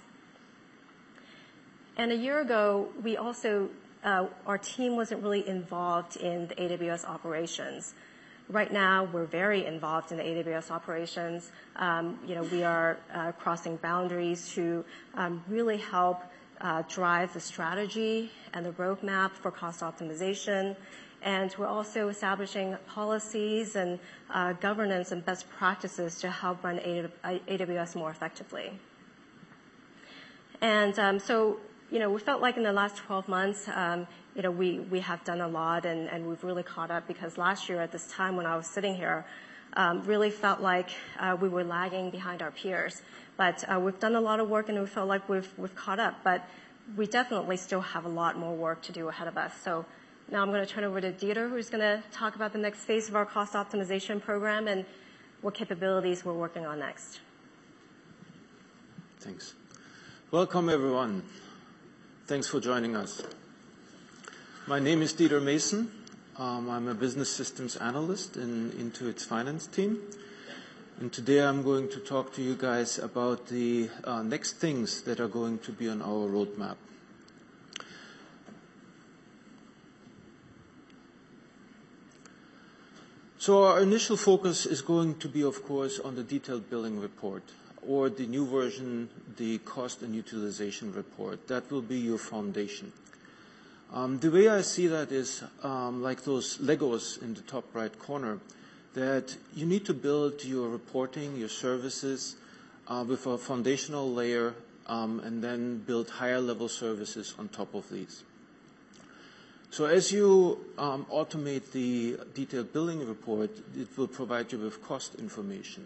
And 1.95 2.11
a 2.11 2.15
year 2.15 2.41
ago, 2.41 2.89
we 3.01 3.15
also 3.15 3.69
uh, 4.03 4.27
our 4.45 4.57
team 4.57 4.95
wasn't 4.97 5.23
really 5.23 5.47
involved 5.47 6.17
in 6.17 6.47
the 6.47 6.55
AWS 6.55 7.05
operations. 7.05 7.93
Right 8.49 8.73
now, 8.73 9.05
we're 9.05 9.25
very 9.25 9.65
involved 9.65 10.11
in 10.11 10.17
the 10.17 10.23
AWS 10.23 10.69
operations. 10.69 11.51
Um, 11.77 12.19
you 12.27 12.35
know, 12.35 12.43
we 12.43 12.63
are 12.63 12.97
uh, 13.13 13.31
crossing 13.31 13.77
boundaries 13.77 14.49
to 14.49 14.83
um, 15.15 15.41
really 15.47 15.77
help 15.77 16.21
uh, 16.59 16.83
drive 16.89 17.33
the 17.33 17.39
strategy 17.39 18.31
and 18.53 18.65
the 18.65 18.71
roadmap 18.71 19.31
for 19.31 19.49
cost 19.49 19.79
optimization. 19.79 20.75
And 21.21 21.55
we're 21.57 21.67
also 21.67 22.09
establishing 22.09 22.75
policies 22.85 23.77
and 23.77 23.97
uh, 24.29 24.53
governance 24.53 25.13
and 25.13 25.25
best 25.25 25.49
practices 25.49 26.19
to 26.19 26.29
help 26.29 26.65
run 26.65 26.79
AWS 26.79 27.95
more 27.95 28.11
effectively. 28.11 28.77
And 30.59 30.99
um, 30.99 31.17
so, 31.17 31.59
you 31.89 31.99
know, 31.99 32.09
we 32.09 32.19
felt 32.19 32.41
like 32.41 32.57
in 32.57 32.63
the 32.63 32.73
last 32.73 32.97
12 32.97 33.29
months, 33.29 33.69
you 34.35 34.41
know, 34.41 34.51
we 34.51 34.99
have 34.99 35.23
done 35.23 35.41
a 35.41 35.47
lot, 35.47 35.85
and 35.85 36.27
we've 36.27 36.43
really 36.43 36.63
caught 36.63 36.91
up, 36.91 37.07
because 37.07 37.37
last 37.37 37.69
year, 37.69 37.81
at 37.81 37.91
this 37.91 38.07
time, 38.07 38.35
when 38.35 38.45
I 38.45 38.55
was 38.55 38.67
sitting 38.67 38.95
here, 38.95 39.25
um, 39.75 40.03
really 40.03 40.29
felt 40.29 40.59
like 40.59 40.89
uh, 41.19 41.35
we 41.39 41.49
were 41.49 41.63
lagging 41.63 42.09
behind 42.09 42.41
our 42.41 42.51
peers. 42.51 43.01
But 43.37 43.63
uh, 43.71 43.79
we've 43.79 43.99
done 43.99 44.15
a 44.15 44.21
lot 44.21 44.39
of 44.39 44.49
work, 44.49 44.69
and 44.69 44.79
we 44.79 44.85
feel 44.85 45.05
like 45.05 45.27
we've 45.29 45.75
caught 45.75 45.99
up, 45.99 46.23
but 46.23 46.47
we 46.95 47.05
definitely 47.07 47.57
still 47.57 47.81
have 47.81 48.05
a 48.05 48.09
lot 48.09 48.37
more 48.37 48.55
work 48.55 48.81
to 48.83 48.91
do 48.91 49.07
ahead 49.07 49.27
of 49.27 49.37
us. 49.37 49.53
So 49.63 49.85
now 50.29 50.41
I'm 50.41 50.51
gonna 50.51 50.65
turn 50.65 50.83
over 50.83 50.99
to 50.99 51.11
Dieter, 51.11 51.49
who's 51.49 51.69
gonna 51.69 52.03
talk 52.11 52.35
about 52.35 52.53
the 52.53 52.59
next 52.59 52.79
phase 52.79 53.07
of 53.09 53.15
our 53.15 53.25
cost 53.25 53.53
optimization 53.53 54.21
program 54.21 54.67
and 54.67 54.85
what 55.41 55.53
capabilities 55.53 56.25
we're 56.25 56.33
working 56.33 56.65
on 56.65 56.79
next. 56.79 57.19
Thanks. 59.19 59.53
Welcome, 60.31 60.69
everyone. 60.69 61.23
Thanks 62.25 62.47
for 62.47 62.59
joining 62.59 62.95
us. 62.95 63.21
My 64.65 64.79
name 64.79 65.01
is 65.01 65.11
Dieter 65.11 65.43
Mason. 65.43 65.91
Um, 66.37 66.69
I'm 66.69 66.87
a 66.87 66.93
business 66.93 67.29
systems 67.29 67.75
analyst 67.75 68.37
in 68.37 68.71
Intuit's 68.71 69.25
finance 69.25 69.67
team, 69.67 69.99
and 71.01 71.11
today 71.11 71.43
I'm 71.43 71.63
going 71.63 71.89
to 71.89 71.99
talk 71.99 72.33
to 72.35 72.41
you 72.41 72.55
guys 72.55 72.97
about 72.97 73.47
the 73.47 73.89
uh, 74.05 74.23
next 74.23 74.53
things 74.53 75.01
that 75.01 75.19
are 75.19 75.27
going 75.27 75.59
to 75.59 75.73
be 75.73 75.89
on 75.89 76.01
our 76.01 76.29
roadmap. 76.29 76.77
So 83.39 83.65
our 83.65 83.81
initial 83.81 84.15
focus 84.15 84.65
is 84.65 84.81
going 84.81 85.15
to 85.15 85.27
be, 85.27 85.43
of 85.43 85.61
course, 85.65 85.99
on 85.99 86.15
the 86.15 86.23
detailed 86.23 86.69
billing 86.69 87.01
report 87.01 87.43
or 87.85 88.09
the 88.09 88.27
new 88.27 88.45
version, 88.47 89.09
the 89.35 89.57
cost 89.57 90.01
and 90.03 90.15
utilization 90.15 90.93
report. 90.93 91.49
That 91.49 91.69
will 91.69 91.81
be 91.81 91.97
your 91.97 92.17
foundation. 92.17 92.93
Um, 93.93 94.17
the 94.17 94.31
way 94.31 94.49
I 94.49 94.61
see 94.61 94.87
that 94.87 95.11
is, 95.11 95.43
um, 95.61 96.01
like 96.01 96.23
those 96.23 96.57
Legos 96.57 97.21
in 97.21 97.35
the 97.35 97.41
top 97.41 97.63
right 97.75 97.93
corner, 97.99 98.39
that 98.95 99.37
you 99.53 99.67
need 99.67 99.85
to 99.85 99.93
build 99.93 100.43
your 100.43 100.67
reporting, 100.67 101.37
your 101.37 101.49
services, 101.49 102.35
uh, 102.87 103.05
with 103.07 103.27
a 103.27 103.37
foundational 103.37 104.11
layer, 104.11 104.55
um, 104.87 105.19
and 105.19 105.43
then 105.43 105.77
build 105.77 106.09
higher-level 106.09 106.69
services 106.69 107.35
on 107.37 107.49
top 107.49 107.75
of 107.75 107.87
these. 107.91 108.23
So 109.69 109.85
as 109.85 110.11
you 110.11 110.65
automate 110.77 111.71
the 111.71 112.17
detailed 112.33 112.73
billing 112.73 113.07
report, 113.07 113.51
it 113.75 113.95
will 113.95 114.07
provide 114.07 114.51
you 114.51 114.59
with 114.59 114.83
cost 114.83 115.15
information. 115.15 115.85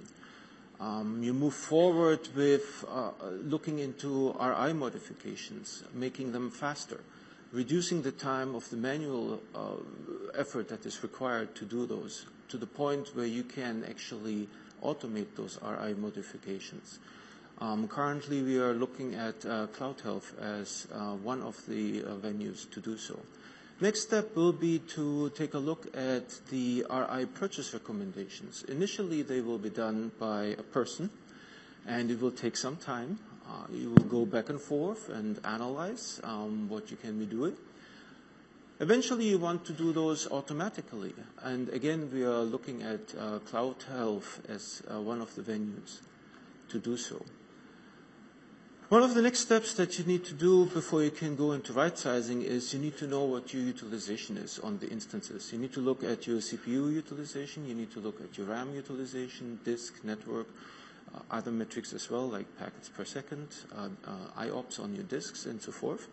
You 0.80 1.34
move 1.34 1.54
forward 1.54 2.28
with 2.36 2.84
uh, 2.90 3.12
looking 3.44 3.80
into 3.80 4.34
RI 4.40 4.74
modifications, 4.74 5.84
making 5.94 6.32
them 6.34 6.52
faster, 6.52 7.00
reducing 7.52 8.02
the 8.02 8.12
time 8.12 8.56
of 8.56 8.70
the 8.70 8.78
manual 8.78 9.42
uh, 9.56 9.76
effort 10.38 10.68
that 10.70 10.86
is 10.86 11.02
required 11.04 11.56
to 11.56 11.66
do 11.66 11.86
those, 11.86 12.26
to 12.50 12.58
the 12.58 12.68
point 12.68 13.10
where 13.16 13.26
you 13.26 13.44
can 13.44 13.84
actually 13.90 14.48
automate 14.84 15.36
those 15.36 15.60
RI 15.62 15.94
modifications. 15.94 17.00
Um, 17.60 17.88
currently, 17.88 18.44
we 18.44 18.60
are 18.60 18.74
looking 18.74 19.16
at 19.16 19.44
uh, 19.46 19.68
Cloud 19.68 20.00
Health 20.02 20.34
as 20.40 20.88
uh, 20.94 21.16
one 21.16 21.42
of 21.42 21.58
the 21.68 22.02
venues 22.02 22.70
to 22.72 22.80
do 22.80 22.98
so. 22.98 23.20
Next 23.80 24.02
step 24.02 24.36
will 24.36 24.54
be 24.54 24.80
to 24.96 25.30
take 25.32 25.54
a 25.54 25.60
look 25.60 25.86
at 25.96 26.30
the 26.50 26.86
RI 26.90 27.26
purchase 27.28 27.74
recommendations. 27.74 28.64
Initially, 28.64 29.22
they 29.22 29.42
will 29.42 29.60
be 29.60 29.70
done 29.70 30.12
by 30.20 30.56
a 30.58 30.64
person, 30.64 31.10
and 31.86 32.10
it 32.10 32.20
will 32.20 32.32
take 32.32 32.58
some 32.58 32.76
time. 32.78 33.20
Uh, 33.48 33.66
you 33.72 33.90
will 33.92 34.06
go 34.06 34.26
back 34.26 34.50
and 34.50 34.60
forth 34.60 35.10
and 35.10 35.40
analyze 35.46 36.20
um, 36.24 36.68
what 36.68 36.92
you 36.92 36.98
can 36.98 37.18
be 37.18 37.26
doing. 37.26 37.56
Eventually, 38.80 39.30
you 39.30 39.40
want 39.40 39.66
to 39.66 39.74
do 39.74 39.92
those 39.94 40.30
automatically, 40.30 41.14
and 41.42 41.70
again, 41.70 42.12
we 42.14 42.24
are 42.24 42.44
looking 42.44 42.84
at 42.84 43.16
uh, 43.18 43.40
Cloud 43.40 43.82
Health 43.90 44.42
as 44.48 44.84
uh, 44.92 45.02
one 45.02 45.22
of 45.22 45.34
the 45.36 45.42
venues 45.42 46.02
to 46.70 46.78
do 46.78 46.98
so. 46.98 47.24
One 48.90 49.04
of 49.04 49.16
the 49.16 49.22
next 49.22 49.40
steps 49.40 49.74
that 49.74 50.00
you 50.00 50.06
need 50.06 50.24
to 50.26 50.34
do 50.34 50.66
before 50.68 51.04
you 51.04 51.12
can 51.12 51.36
go 51.36 51.52
into 51.52 51.74
right-sizing 51.74 52.44
is 52.44 52.74
you 52.74 52.80
need 52.80 52.98
to 53.00 53.08
know 53.08 53.26
what 53.26 53.54
your 53.54 53.64
utilization 53.64 54.38
is 54.38 54.60
on 54.60 54.78
the 54.78 54.90
instances. 54.90 55.52
You 55.52 55.60
need 55.60 55.74
to 55.74 55.82
look 55.82 56.06
at 56.06 56.26
your 56.26 56.38
CPU 56.38 56.94
utilization, 56.94 57.68
you 57.68 57.76
need 57.76 57.92
to 57.92 58.00
look 58.00 58.22
at 58.22 58.38
your 58.38 58.48
RAM 58.48 58.74
utilization, 58.74 59.60
disk, 59.66 60.06
network, 60.06 60.48
other 61.32 61.52
metrics 61.52 61.94
as 61.94 62.10
well, 62.10 62.28
like 62.28 62.46
packets 62.58 62.90
per 62.90 63.06
second, 63.06 63.48
uh, 63.76 63.90
uh, 64.06 64.42
IOPS 64.42 64.80
on 64.80 64.96
your 64.96 65.04
disks, 65.04 65.46
and 65.46 65.62
so 65.62 65.72
forth. 65.72 66.08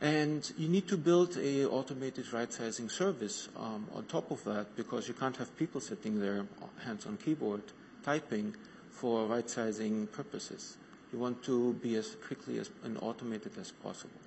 And 0.00 0.50
you 0.58 0.68
need 0.68 0.88
to 0.88 0.96
build 0.96 1.36
a 1.36 1.66
automated 1.66 2.32
right-sizing 2.32 2.88
service 2.88 3.48
um, 3.56 3.86
on 3.94 4.04
top 4.06 4.30
of 4.30 4.42
that, 4.44 4.74
because 4.76 5.06
you 5.06 5.14
can't 5.14 5.36
have 5.36 5.56
people 5.56 5.80
sitting 5.80 6.20
there, 6.20 6.46
hands 6.84 7.06
on 7.06 7.16
keyboard, 7.16 7.62
typing 8.02 8.54
for 8.90 9.26
right-sizing 9.26 10.08
purposes. 10.08 10.76
You 11.12 11.18
want 11.18 11.42
to 11.44 11.74
be 11.74 11.96
as 11.96 12.16
quickly 12.26 12.58
as 12.58 12.70
and 12.84 12.98
automated 13.00 13.52
as 13.58 13.70
possible. 13.70 14.20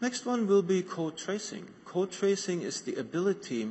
Next 0.00 0.26
one 0.26 0.46
will 0.46 0.62
be 0.62 0.82
code 0.82 1.16
tracing. 1.16 1.66
Code 1.84 2.10
tracing 2.10 2.62
is 2.62 2.82
the 2.82 2.96
ability 2.96 3.70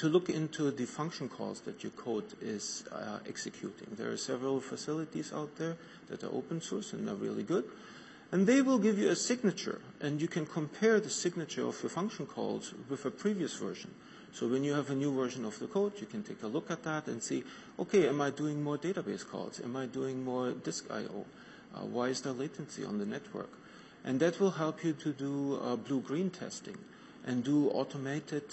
to 0.00 0.08
look 0.08 0.30
into 0.30 0.70
the 0.70 0.86
function 0.86 1.28
calls 1.28 1.60
that 1.60 1.82
your 1.82 1.92
code 1.92 2.24
is 2.40 2.84
uh, 2.90 3.18
executing. 3.28 3.86
There 3.92 4.10
are 4.10 4.16
several 4.16 4.58
facilities 4.58 5.30
out 5.30 5.56
there 5.56 5.76
that 6.08 6.24
are 6.24 6.32
open 6.32 6.62
source 6.62 6.94
and 6.94 7.06
are 7.06 7.14
really 7.14 7.42
good, 7.42 7.64
and 8.32 8.46
they 8.46 8.62
will 8.62 8.78
give 8.78 8.98
you 8.98 9.10
a 9.10 9.14
signature, 9.14 9.78
and 10.00 10.18
you 10.18 10.26
can 10.26 10.46
compare 10.46 11.00
the 11.00 11.10
signature 11.10 11.66
of 11.66 11.76
your 11.82 11.90
function 11.90 12.24
calls 12.24 12.72
with 12.88 13.04
a 13.04 13.10
previous 13.10 13.56
version. 13.56 13.90
So 14.32 14.48
when 14.48 14.64
you 14.64 14.72
have 14.72 14.88
a 14.88 14.94
new 14.94 15.14
version 15.14 15.44
of 15.44 15.58
the 15.58 15.66
code, 15.66 15.92
you 16.00 16.06
can 16.06 16.22
take 16.22 16.42
a 16.44 16.46
look 16.46 16.70
at 16.70 16.82
that 16.84 17.06
and 17.06 17.22
see, 17.22 17.44
"Okay, 17.78 18.08
am 18.08 18.22
I 18.22 18.30
doing 18.30 18.62
more 18.62 18.78
database 18.78 19.26
calls? 19.26 19.60
Am 19.60 19.76
I 19.76 19.84
doing 19.84 20.24
more 20.24 20.52
disk 20.52 20.90
I/O? 20.90 21.26
Uh, 21.74 21.84
why 21.84 22.08
is 22.08 22.22
there 22.22 22.32
latency 22.32 22.86
on 22.86 22.96
the 22.96 23.04
network?" 23.06 23.50
And 24.02 24.18
that 24.20 24.40
will 24.40 24.52
help 24.52 24.82
you 24.82 24.94
to 24.94 25.12
do 25.12 25.60
uh, 25.60 25.76
blue-green 25.76 26.30
testing 26.30 26.78
and 27.26 27.44
do 27.44 27.68
automated 27.70 28.44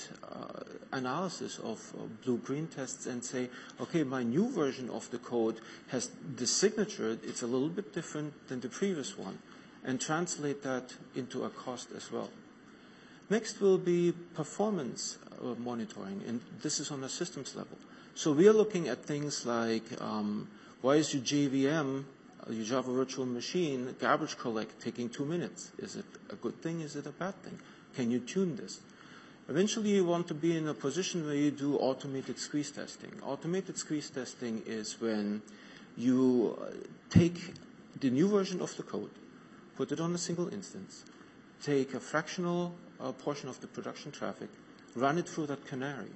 analysis 0.92 1.60
of 1.60 1.80
blue-green 2.24 2.68
tests 2.68 3.06
and 3.06 3.24
say, 3.24 3.50
"Okay, 3.80 4.04
my 4.04 4.24
new 4.24 4.50
version 4.50 4.90
of 4.90 5.10
the 5.12 5.20
code 5.20 5.62
has 5.88 6.12
the 6.36 6.48
signature. 6.48 7.18
It's 7.24 7.44
a 7.44 7.48
little 7.48 7.70
bit 7.70 7.94
different 7.94 8.34
than 8.48 8.60
the 8.60 8.70
previous 8.70 9.18
one," 9.18 9.40
and 9.84 10.00
translate 10.00 10.64
that 10.64 10.96
into 11.16 11.44
a 11.44 11.50
cost 11.50 11.92
as 11.96 12.12
well. 12.12 12.30
Next 13.30 13.60
will 13.60 13.78
be 13.78 14.14
performance 14.34 15.18
monitoring, 15.60 16.24
and 16.28 16.42
this 16.62 16.80
is 16.80 16.92
on 16.92 17.04
a 17.04 17.10
systems 17.10 17.56
level. 17.56 17.78
So 18.16 18.32
we 18.32 18.48
are 18.48 18.54
looking 18.54 18.88
at 18.88 19.06
things 19.06 19.46
like 19.46 19.84
um, 20.02 20.48
why 20.82 20.96
is 20.96 21.14
your 21.14 21.24
JVM, 21.24 22.04
uh, 22.48 22.52
your 22.52 22.66
Java 22.66 22.92
Virtual 22.92 23.26
Machine, 23.26 23.96
garbage 24.00 24.38
collect 24.38 24.82
taking 24.82 25.10
two 25.10 25.26
minutes? 25.26 25.72
Is 25.78 25.96
it 25.96 26.06
a 26.32 26.36
good 26.36 26.62
thing? 26.62 26.82
Is 26.82 26.96
it 26.96 27.06
a 27.06 27.12
bad 27.12 27.36
thing? 27.44 27.60
Can 27.96 28.12
you 28.12 28.20
tune 28.20 28.56
this? 28.56 28.82
Eventually, 29.50 29.92
you 29.92 30.04
want 30.06 30.28
to 30.28 30.34
be 30.34 30.58
in 30.58 30.68
a 30.68 30.74
position 30.74 31.26
where 31.26 31.36
you 31.36 31.52
do 31.52 31.78
automated 31.78 32.38
squeeze 32.38 32.70
testing. 32.70 33.12
Automated 33.24 33.78
squeeze 33.78 34.10
testing 34.10 34.62
is 34.66 35.00
when 35.00 35.42
you 35.96 36.58
uh, 36.62 36.72
take 37.10 37.54
the 38.00 38.10
new 38.10 38.28
version 38.28 38.62
of 38.62 38.76
the 38.76 38.84
code, 38.84 39.10
put 39.78 39.92
it 39.92 40.00
on 40.00 40.14
a 40.14 40.18
single 40.18 40.50
instance, 40.54 41.06
take 41.64 41.94
a 41.94 42.00
fractional 42.00 42.76
uh, 43.00 43.12
portion 43.14 43.48
of 43.48 43.60
the 43.62 43.68
production 43.68 44.12
traffic, 44.12 44.50
run 44.96 45.18
it 45.18 45.28
through 45.28 45.48
that 45.48 45.66
canary, 45.66 46.12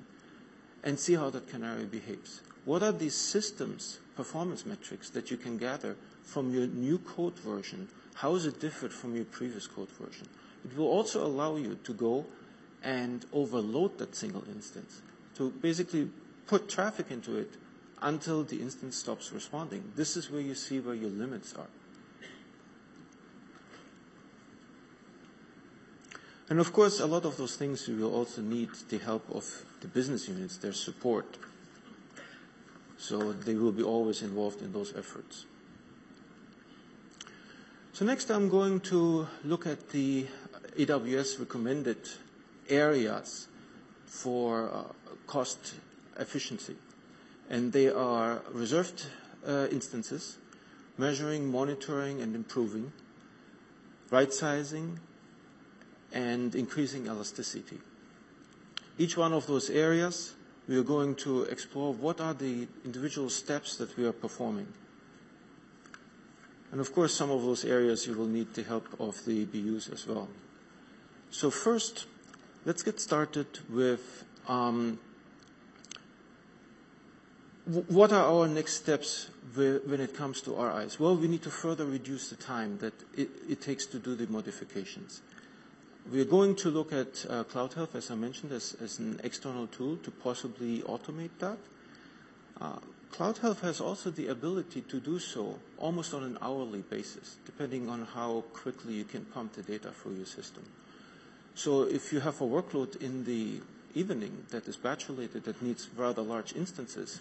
and 0.83 0.99
see 0.99 1.15
how 1.15 1.29
that 1.29 1.47
canary 1.47 1.85
behaves. 1.85 2.41
What 2.65 2.83
are 2.83 2.91
these 2.91 3.15
systems 3.15 3.99
performance 4.15 4.65
metrics 4.65 5.09
that 5.11 5.31
you 5.31 5.37
can 5.37 5.57
gather 5.57 5.95
from 6.23 6.53
your 6.53 6.67
new 6.67 6.99
code 6.99 7.37
version? 7.39 7.87
How 8.13 8.35
is 8.35 8.45
it 8.45 8.59
different 8.59 8.93
from 8.93 9.15
your 9.15 9.25
previous 9.25 9.67
code 9.67 9.89
version? 9.89 10.27
It 10.65 10.77
will 10.77 10.87
also 10.87 11.25
allow 11.25 11.55
you 11.55 11.77
to 11.83 11.93
go 11.93 12.25
and 12.83 13.25
overload 13.33 13.97
that 13.97 14.15
single 14.15 14.43
instance. 14.47 15.01
To 15.35 15.49
basically 15.49 16.09
put 16.47 16.69
traffic 16.69 17.07
into 17.09 17.37
it 17.37 17.53
until 18.01 18.43
the 18.43 18.61
instance 18.61 18.97
stops 18.97 19.31
responding. 19.31 19.91
This 19.95 20.17
is 20.17 20.29
where 20.29 20.41
you 20.41 20.55
see 20.55 20.79
where 20.79 20.95
your 20.95 21.09
limits 21.09 21.53
are. 21.55 21.69
And 26.49 26.59
of 26.59 26.73
course, 26.73 26.99
a 26.99 27.05
lot 27.05 27.23
of 27.23 27.37
those 27.37 27.55
things 27.55 27.87
you 27.87 27.95
will 27.95 28.13
also 28.13 28.41
need 28.41 28.69
the 28.89 28.97
help 28.97 29.23
of 29.31 29.45
the 29.79 29.87
business 29.87 30.27
units, 30.27 30.57
their 30.57 30.73
support. 30.73 31.37
So 32.97 33.31
they 33.31 33.55
will 33.55 33.71
be 33.71 33.83
always 33.83 34.21
involved 34.21 34.61
in 34.61 34.73
those 34.73 34.93
efforts. 34.97 35.45
So 37.93 38.05
next 38.05 38.29
I'm 38.29 38.49
going 38.49 38.81
to 38.91 39.27
look 39.45 39.65
at 39.65 39.89
the 39.91 40.27
AWS 40.77 41.39
recommended 41.39 41.97
areas 42.69 43.47
for 44.05 44.69
uh, 44.69 44.83
cost 45.27 45.75
efficiency. 46.17 46.75
And 47.49 47.73
they 47.73 47.89
are 47.89 48.41
reserved 48.51 49.05
uh, 49.45 49.67
instances, 49.71 50.37
measuring, 50.97 51.51
monitoring, 51.51 52.21
and 52.21 52.35
improving, 52.35 52.93
right 54.09 54.31
sizing, 54.31 54.99
and 56.13 56.55
increasing 56.55 57.07
elasticity. 57.07 57.79
Each 58.97 59.17
one 59.17 59.33
of 59.33 59.47
those 59.47 59.69
areas, 59.69 60.35
we 60.67 60.77
are 60.77 60.83
going 60.83 61.15
to 61.15 61.43
explore 61.43 61.93
what 61.93 62.21
are 62.21 62.33
the 62.33 62.67
individual 62.85 63.29
steps 63.29 63.77
that 63.77 63.97
we 63.97 64.05
are 64.05 64.13
performing. 64.13 64.67
And 66.71 66.79
of 66.79 66.93
course, 66.93 67.13
some 67.13 67.31
of 67.31 67.41
those 67.41 67.65
areas 67.65 68.07
you 68.07 68.15
will 68.15 68.27
need 68.27 68.53
the 68.53 68.63
help 68.63 68.87
of 68.99 69.25
the 69.25 69.45
BUs 69.45 69.89
as 69.89 70.07
well. 70.07 70.29
So 71.31 71.49
first, 71.49 72.07
let's 72.65 72.83
get 72.83 72.99
started 72.99 73.47
with 73.69 74.25
um, 74.49 74.99
what 77.65 78.11
are 78.11 78.25
our 78.25 78.49
next 78.49 78.73
steps 78.73 79.29
when 79.55 80.01
it 80.01 80.13
comes 80.13 80.41
to 80.41 80.51
RIs? 80.61 80.99
Well, 80.99 81.15
we 81.15 81.29
need 81.29 81.41
to 81.43 81.49
further 81.49 81.85
reduce 81.85 82.29
the 82.29 82.35
time 82.35 82.79
that 82.79 82.93
it, 83.15 83.29
it 83.47 83.61
takes 83.61 83.85
to 83.87 83.99
do 83.99 84.13
the 84.13 84.27
modifications. 84.27 85.21
We're 86.11 86.25
going 86.25 86.55
to 86.57 86.69
look 86.69 86.91
at 86.91 87.25
uh, 87.29 87.45
Cloud 87.45 87.75
Health, 87.75 87.95
as 87.95 88.11
I 88.11 88.15
mentioned, 88.15 88.51
as, 88.51 88.75
as, 88.81 88.99
an 88.99 89.21
external 89.23 89.67
tool 89.67 89.97
to 89.97 90.11
possibly 90.11 90.81
automate 90.81 91.29
that. 91.39 91.57
Uh, 92.59 92.75
Cloud 93.11 93.37
Health 93.37 93.61
has 93.61 93.79
also 93.79 94.09
the 94.09 94.27
ability 94.27 94.81
to 94.81 94.99
do 94.99 95.17
so 95.19 95.59
almost 95.77 96.13
on 96.13 96.23
an 96.23 96.37
hourly 96.41 96.81
basis, 96.81 97.37
depending 97.45 97.87
on 97.87 98.05
how 98.05 98.43
quickly 98.51 98.95
you 98.95 99.05
can 99.05 99.23
pump 99.25 99.53
the 99.53 99.61
data 99.61 99.91
through 99.91 100.15
your 100.15 100.25
system. 100.25 100.63
So 101.55 101.83
if 101.83 102.13
you 102.13 102.19
have 102.21 102.39
a 102.41 102.45
workload 102.45 103.01
in 103.01 103.25
the 103.25 103.61
evening 103.93 104.45
that 104.51 104.67
is 104.67 104.77
batch 104.77 105.09
related 105.09 105.43
that 105.43 105.61
needs 105.61 105.89
rather 105.95 106.21
large 106.21 106.55
instances, 106.55 107.19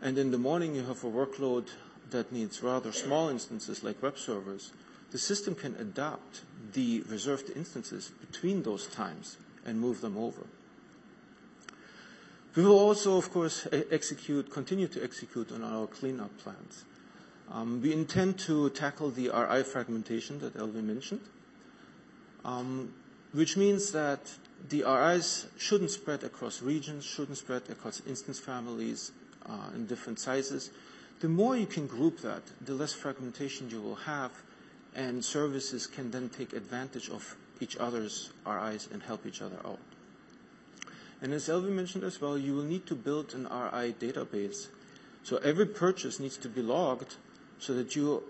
and 0.00 0.18
in 0.18 0.30
the 0.30 0.38
morning 0.38 0.74
you 0.74 0.84
have 0.84 1.04
a 1.04 1.10
workload 1.10 1.68
that 2.10 2.32
needs 2.32 2.62
rather 2.62 2.92
small 2.92 3.28
instances 3.28 3.82
like 3.82 4.02
web 4.02 4.18
servers, 4.18 4.72
the 5.10 5.18
system 5.18 5.54
can 5.54 5.74
adapt 5.76 6.42
the 6.72 7.02
reserved 7.08 7.50
instances 7.54 8.10
between 8.20 8.62
those 8.62 8.86
times 8.86 9.36
and 9.64 9.80
move 9.80 10.00
them 10.00 10.16
over. 10.16 10.42
We 12.54 12.64
will 12.64 12.78
also, 12.78 13.18
of 13.18 13.30
course, 13.30 13.66
execute, 13.90 14.50
continue 14.50 14.88
to 14.88 15.04
execute 15.04 15.52
on 15.52 15.62
our 15.62 15.86
cleanup 15.86 16.36
plans. 16.38 16.84
Um, 17.52 17.82
we 17.82 17.92
intend 17.92 18.38
to 18.40 18.70
tackle 18.70 19.10
the 19.10 19.28
RI 19.28 19.62
fragmentation 19.62 20.38
that 20.40 20.54
Elvie 20.54 20.82
mentioned, 20.82 21.20
um, 22.44 22.94
which 23.32 23.56
means 23.56 23.92
that 23.92 24.20
the 24.68 24.82
RIs 24.82 25.46
shouldn't 25.58 25.90
spread 25.90 26.24
across 26.24 26.62
regions, 26.62 27.04
shouldn't 27.04 27.38
spread 27.38 27.62
across 27.70 28.02
instance 28.06 28.38
families 28.38 29.12
uh, 29.46 29.70
in 29.74 29.86
different 29.86 30.18
sizes. 30.18 30.70
The 31.20 31.28
more 31.28 31.56
you 31.56 31.66
can 31.66 31.86
group 31.86 32.20
that, 32.20 32.42
the 32.60 32.74
less 32.74 32.92
fragmentation 32.92 33.70
you 33.70 33.80
will 33.80 33.94
have, 33.94 34.32
and 34.94 35.24
services 35.24 35.86
can 35.86 36.10
then 36.10 36.28
take 36.28 36.52
advantage 36.52 37.10
of 37.10 37.36
each 37.60 37.76
other's 37.76 38.30
RIs 38.46 38.88
and 38.92 39.02
help 39.02 39.26
each 39.26 39.42
other 39.42 39.56
out. 39.64 39.78
And 41.22 41.32
as 41.32 41.48
Elvie 41.48 41.70
mentioned 41.70 42.04
as 42.04 42.20
well, 42.20 42.36
you 42.36 42.54
will 42.54 42.64
need 42.64 42.86
to 42.86 42.94
build 42.94 43.34
an 43.34 43.44
RI 43.44 43.94
database. 43.94 44.68
So 45.22 45.38
every 45.38 45.66
purchase 45.66 46.20
needs 46.20 46.36
to 46.38 46.48
be 46.48 46.62
logged 46.62 47.16
so 47.58 47.72
that 47.74 47.96
you 47.96 48.22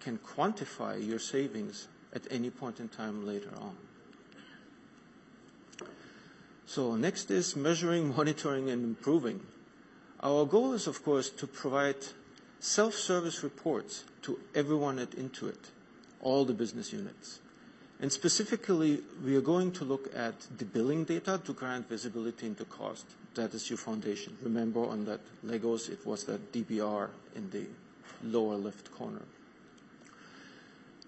can 0.00 0.18
quantify 0.18 1.06
your 1.06 1.18
savings 1.18 1.86
at 2.12 2.22
any 2.30 2.50
point 2.50 2.80
in 2.80 2.88
time 2.88 3.26
later 3.26 3.50
on. 3.60 3.76
So 6.66 6.96
next 6.96 7.30
is 7.30 7.56
measuring, 7.56 8.14
monitoring, 8.16 8.70
and 8.70 8.84
improving. 8.84 9.40
Our 10.20 10.46
goal 10.46 10.72
is, 10.72 10.86
of 10.86 11.04
course, 11.04 11.30
to 11.30 11.46
provide 11.46 11.96
self-service 12.60 13.42
reports 13.42 14.04
to 14.22 14.38
everyone 14.54 14.98
at 15.00 15.10
Intuit 15.10 15.58
all 16.22 16.44
the 16.44 16.54
business 16.54 16.92
units. 16.92 17.40
And 18.00 18.10
specifically, 18.10 19.02
we 19.24 19.36
are 19.36 19.40
going 19.40 19.72
to 19.72 19.84
look 19.84 20.10
at 20.14 20.34
the 20.58 20.64
billing 20.64 21.04
data 21.04 21.40
to 21.44 21.52
grant 21.52 21.88
visibility 21.88 22.46
into 22.46 22.64
cost. 22.64 23.06
That 23.34 23.54
is 23.54 23.68
your 23.70 23.78
foundation. 23.78 24.36
Remember 24.42 24.84
on 24.84 25.04
that 25.04 25.20
Legos, 25.44 25.90
it 25.90 26.04
was 26.06 26.24
that 26.24 26.52
DBR 26.52 27.10
in 27.36 27.50
the 27.50 27.66
lower 28.24 28.56
left 28.56 28.90
corner. 28.92 29.22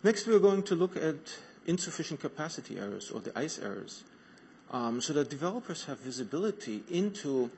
Next, 0.03 0.27
we 0.27 0.35
are 0.35 0.41
going 0.41 0.63
to 0.65 0.75
look 0.75 0.97
at 0.97 1.17
insufficient 1.67 2.21
capacity 2.21 2.79
errors 2.79 3.11
or 3.11 3.21
the 3.21 3.37
ICE 3.39 3.59
errors 3.61 4.05
um, 4.75 5.01
so 5.01 5.13
that 5.13 5.31
developers 5.31 5.85
have 5.85 6.01
visibility 6.01 6.83
into 6.91 7.49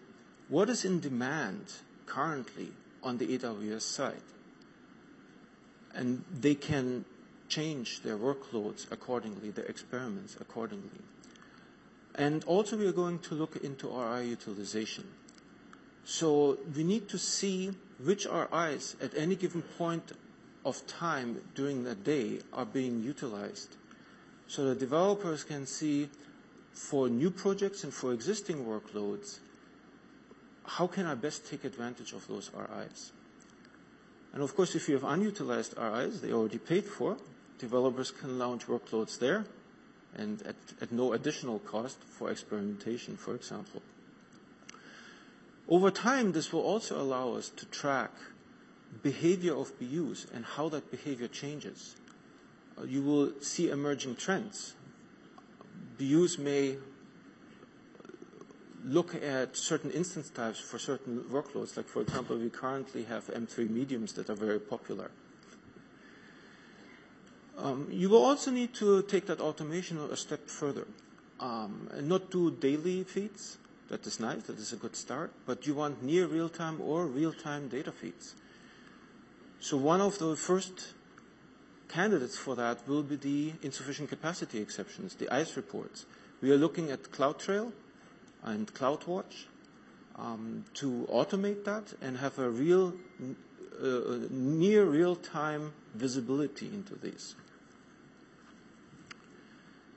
what 0.51 0.69
is 0.69 0.85
in 0.85 1.01
demand 1.01 1.73
currently 2.05 2.69
on 3.03 3.17
the 3.17 3.39
AWS 3.39 3.81
side. 3.81 4.21
And 5.95 6.23
they 6.31 6.55
can 6.55 7.07
change 7.49 8.03
their 8.03 8.19
workloads 8.19 8.93
accordingly, 8.93 9.51
their 9.51 9.65
experiments 9.65 10.37
accordingly. 10.39 11.01
And 12.15 12.45
also 12.45 12.77
we 12.77 12.87
are 12.87 12.93
going 12.93 13.21
to 13.21 13.35
look 13.35 13.57
into 13.65 13.89
RI 13.89 14.27
utilization. 14.29 15.05
So 16.05 16.59
we 16.77 16.85
need 16.85 17.09
to 17.09 17.19
see 17.19 17.73
which 18.05 18.27
RIs 18.27 18.95
at 19.01 19.17
any 19.17 19.37
given 19.37 19.63
point 19.63 20.13
of 20.67 20.87
time 20.87 21.41
during 21.55 21.85
the 21.85 21.95
day 21.95 22.41
are 22.53 22.67
being 22.67 23.03
utilized. 23.03 23.75
So 24.49 24.67
the 24.67 24.75
developers 24.75 25.45
can 25.45 25.65
see 25.65 26.11
for 26.77 27.09
new 27.09 27.31
projects 27.31 27.85
and 27.85 27.93
for 27.93 28.13
existing 28.13 28.67
workloads, 28.67 29.39
how 30.65 30.87
can 30.87 31.07
I 31.07 31.15
best 31.15 31.49
take 31.49 31.65
advantage 31.65 32.13
of 32.13 32.29
those 32.29 32.51
RIs? 32.55 33.13
And 34.35 34.43
of 34.43 34.55
course, 34.55 34.75
if 34.75 34.87
you 34.87 34.95
have 34.95 35.05
unutilized 35.05 35.75
RIs, 35.79 36.21
they 36.21 36.33
already 36.33 36.59
paid 36.59 36.85
for, 36.85 37.17
developers 37.59 38.11
can 38.11 38.39
launch 38.39 38.67
workloads 38.67 39.19
there 39.19 39.47
and 40.15 40.43
at, 40.43 40.57
at 40.83 40.93
no 40.93 41.15
additional 41.15 41.61
cost 41.61 41.99
for 42.03 42.31
experimentation, 42.31 43.17
for 43.17 43.35
example. 43.35 43.81
Over 45.69 45.91
time, 45.91 46.33
this 46.33 46.53
will 46.53 46.61
also 46.61 47.01
allow 47.01 47.33
us 47.33 47.49
to 47.57 47.65
track 47.67 48.11
behavior 49.03 49.57
of 49.57 49.73
BUs 49.81 50.27
and 50.35 50.45
how 50.45 50.69
that 50.69 50.91
behavior 50.91 51.29
changes. 51.29 51.97
You 52.87 53.03
will 53.03 53.33
see 53.41 53.71
emerging 53.71 54.17
trends. 54.17 54.75
BUs 55.99 56.39
may 56.39 56.77
look 58.85 59.15
at 59.15 59.57
certain 59.57 59.91
instance 59.91 60.31
types 60.31 60.61
for 60.61 60.79
certain 60.79 61.25
workloads. 61.31 61.77
Like, 61.77 61.89
for 61.89 62.03
example, 62.03 62.37
we 62.37 62.51
currently 62.51 63.05
have 63.05 63.27
M3 63.27 63.69
mediums 63.69 64.13
that 64.15 64.31
are 64.31 64.37
very 64.37 64.61
popular. 64.61 65.11
Um, 67.59 67.89
you 67.91 68.09
will 68.09 68.25
also 68.25 68.51
need 68.51 68.75
to 68.75 69.03
take 69.03 69.27
that 69.27 69.41
automation 69.41 69.99
a 69.99 70.17
step 70.17 70.49
further 70.49 70.87
um, 71.41 71.89
and 71.93 72.09
not 72.09 72.31
do 72.31 72.51
daily 72.51 73.05
feeds, 73.05 73.59
That 73.89 74.07
is 74.07 74.19
nice. 74.19 74.43
That 74.45 74.59
is 74.59 74.73
a 74.73 74.77
good 74.77 74.97
start. 74.97 75.33
But 75.47 75.67
you 75.67 75.75
want 75.75 76.03
near 76.03 76.27
real-time 76.27 76.81
or 76.81 77.07
real-time 77.07 77.69
data 77.69 77.93
feeds. 77.93 78.35
So 79.61 79.77
one 79.77 80.01
of 80.01 80.19
the 80.19 80.35
first 80.37 80.95
candidates 81.89 82.37
for 82.37 82.55
that 82.57 82.87
will 82.89 83.03
be 83.03 83.17
the 83.17 83.53
insufficient 83.63 84.09
capacity 84.09 84.61
exceptions, 84.61 85.15
the 85.15 85.33
ICE 85.33 85.57
reports. 85.57 86.07
We 86.41 86.51
are 86.53 86.57
looking 86.57 86.91
at 86.91 87.03
CloudTrail 87.05 87.73
and 88.43 88.73
CloudWatch 88.73 89.47
um, 90.17 90.65
to 90.75 91.07
automate 91.11 91.65
that 91.65 91.95
and 92.01 92.19
have 92.19 92.39
a 92.39 92.49
real, 92.49 92.95
uh, 93.83 94.19
near 94.31 94.85
real-time 94.85 95.73
visibility 95.95 96.67
into 96.67 96.95
these. 96.95 97.35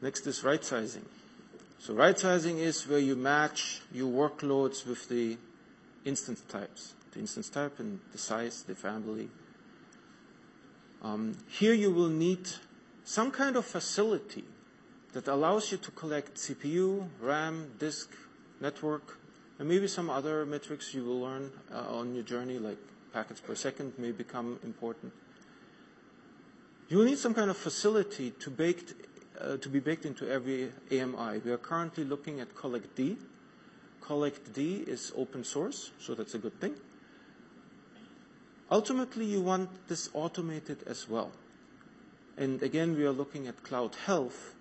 Next 0.01 0.25
is 0.27 0.43
right 0.43 0.63
sizing. 0.63 1.05
So 1.79 1.93
right 1.93 2.17
sizing 2.17 2.59
is 2.59 2.87
where 2.87 2.99
you 2.99 3.15
match 3.15 3.81
your 3.91 4.11
workloads 4.11 4.85
with 4.85 5.07
the 5.09 5.37
instance 6.05 6.41
types, 6.41 6.93
the 7.13 7.19
instance 7.19 7.49
type 7.49 7.79
and 7.79 7.99
the 8.11 8.17
size, 8.17 8.63
the 8.63 8.75
family. 8.75 9.29
Um, 11.01 11.37
here 11.47 11.73
you 11.73 11.91
will 11.91 12.09
need 12.09 12.49
some 13.05 13.31
kind 13.31 13.55
of 13.55 13.65
facility 13.65 14.43
that 15.13 15.27
allows 15.27 15.71
you 15.71 15.77
to 15.77 15.91
collect 15.91 16.35
CPU, 16.35 17.07
RAM, 17.21 17.71
disk, 17.79 18.09
network, 18.59 19.17
and 19.57 19.67
maybe 19.67 19.87
some 19.87 20.09
other 20.09 20.45
metrics 20.45 20.93
you 20.93 21.03
will 21.03 21.21
learn 21.21 21.51
uh, 21.73 21.97
on 21.97 22.13
your 22.13 22.23
journey, 22.23 22.59
like 22.59 22.77
packets 23.13 23.41
per 23.41 23.55
second 23.55 23.93
may 23.97 24.11
become 24.11 24.59
important. 24.63 25.11
You 26.89 26.97
will 26.97 27.05
need 27.05 27.17
some 27.17 27.33
kind 27.33 27.49
of 27.49 27.57
facility 27.57 28.31
to 28.31 28.75
uh, 29.39 29.57
to 29.57 29.69
be 29.69 29.79
baked 29.79 30.05
into 30.05 30.29
every 30.29 30.71
AMI. 30.91 31.39
We 31.45 31.51
are 31.51 31.57
currently 31.57 32.03
looking 32.03 32.39
at 32.39 32.55
collectd. 32.55 33.17
CollectD 34.01 34.87
is 34.87 35.13
open 35.15 35.43
source, 35.43 35.91
so 35.99 36.15
that's 36.15 36.33
a 36.33 36.39
good 36.39 36.59
thing. 36.59 36.75
Ultimately, 38.71 39.25
you 39.25 39.41
want 39.41 39.69
this 39.87 40.09
automated 40.13 40.83
as 40.85 41.09
well. 41.09 41.31
And 42.37 42.61
again, 42.61 42.95
we 42.95 43.05
are 43.05 43.11
looking 43.11 43.47
at 43.47 43.63
cloud 43.63 43.95
health. 44.05 44.53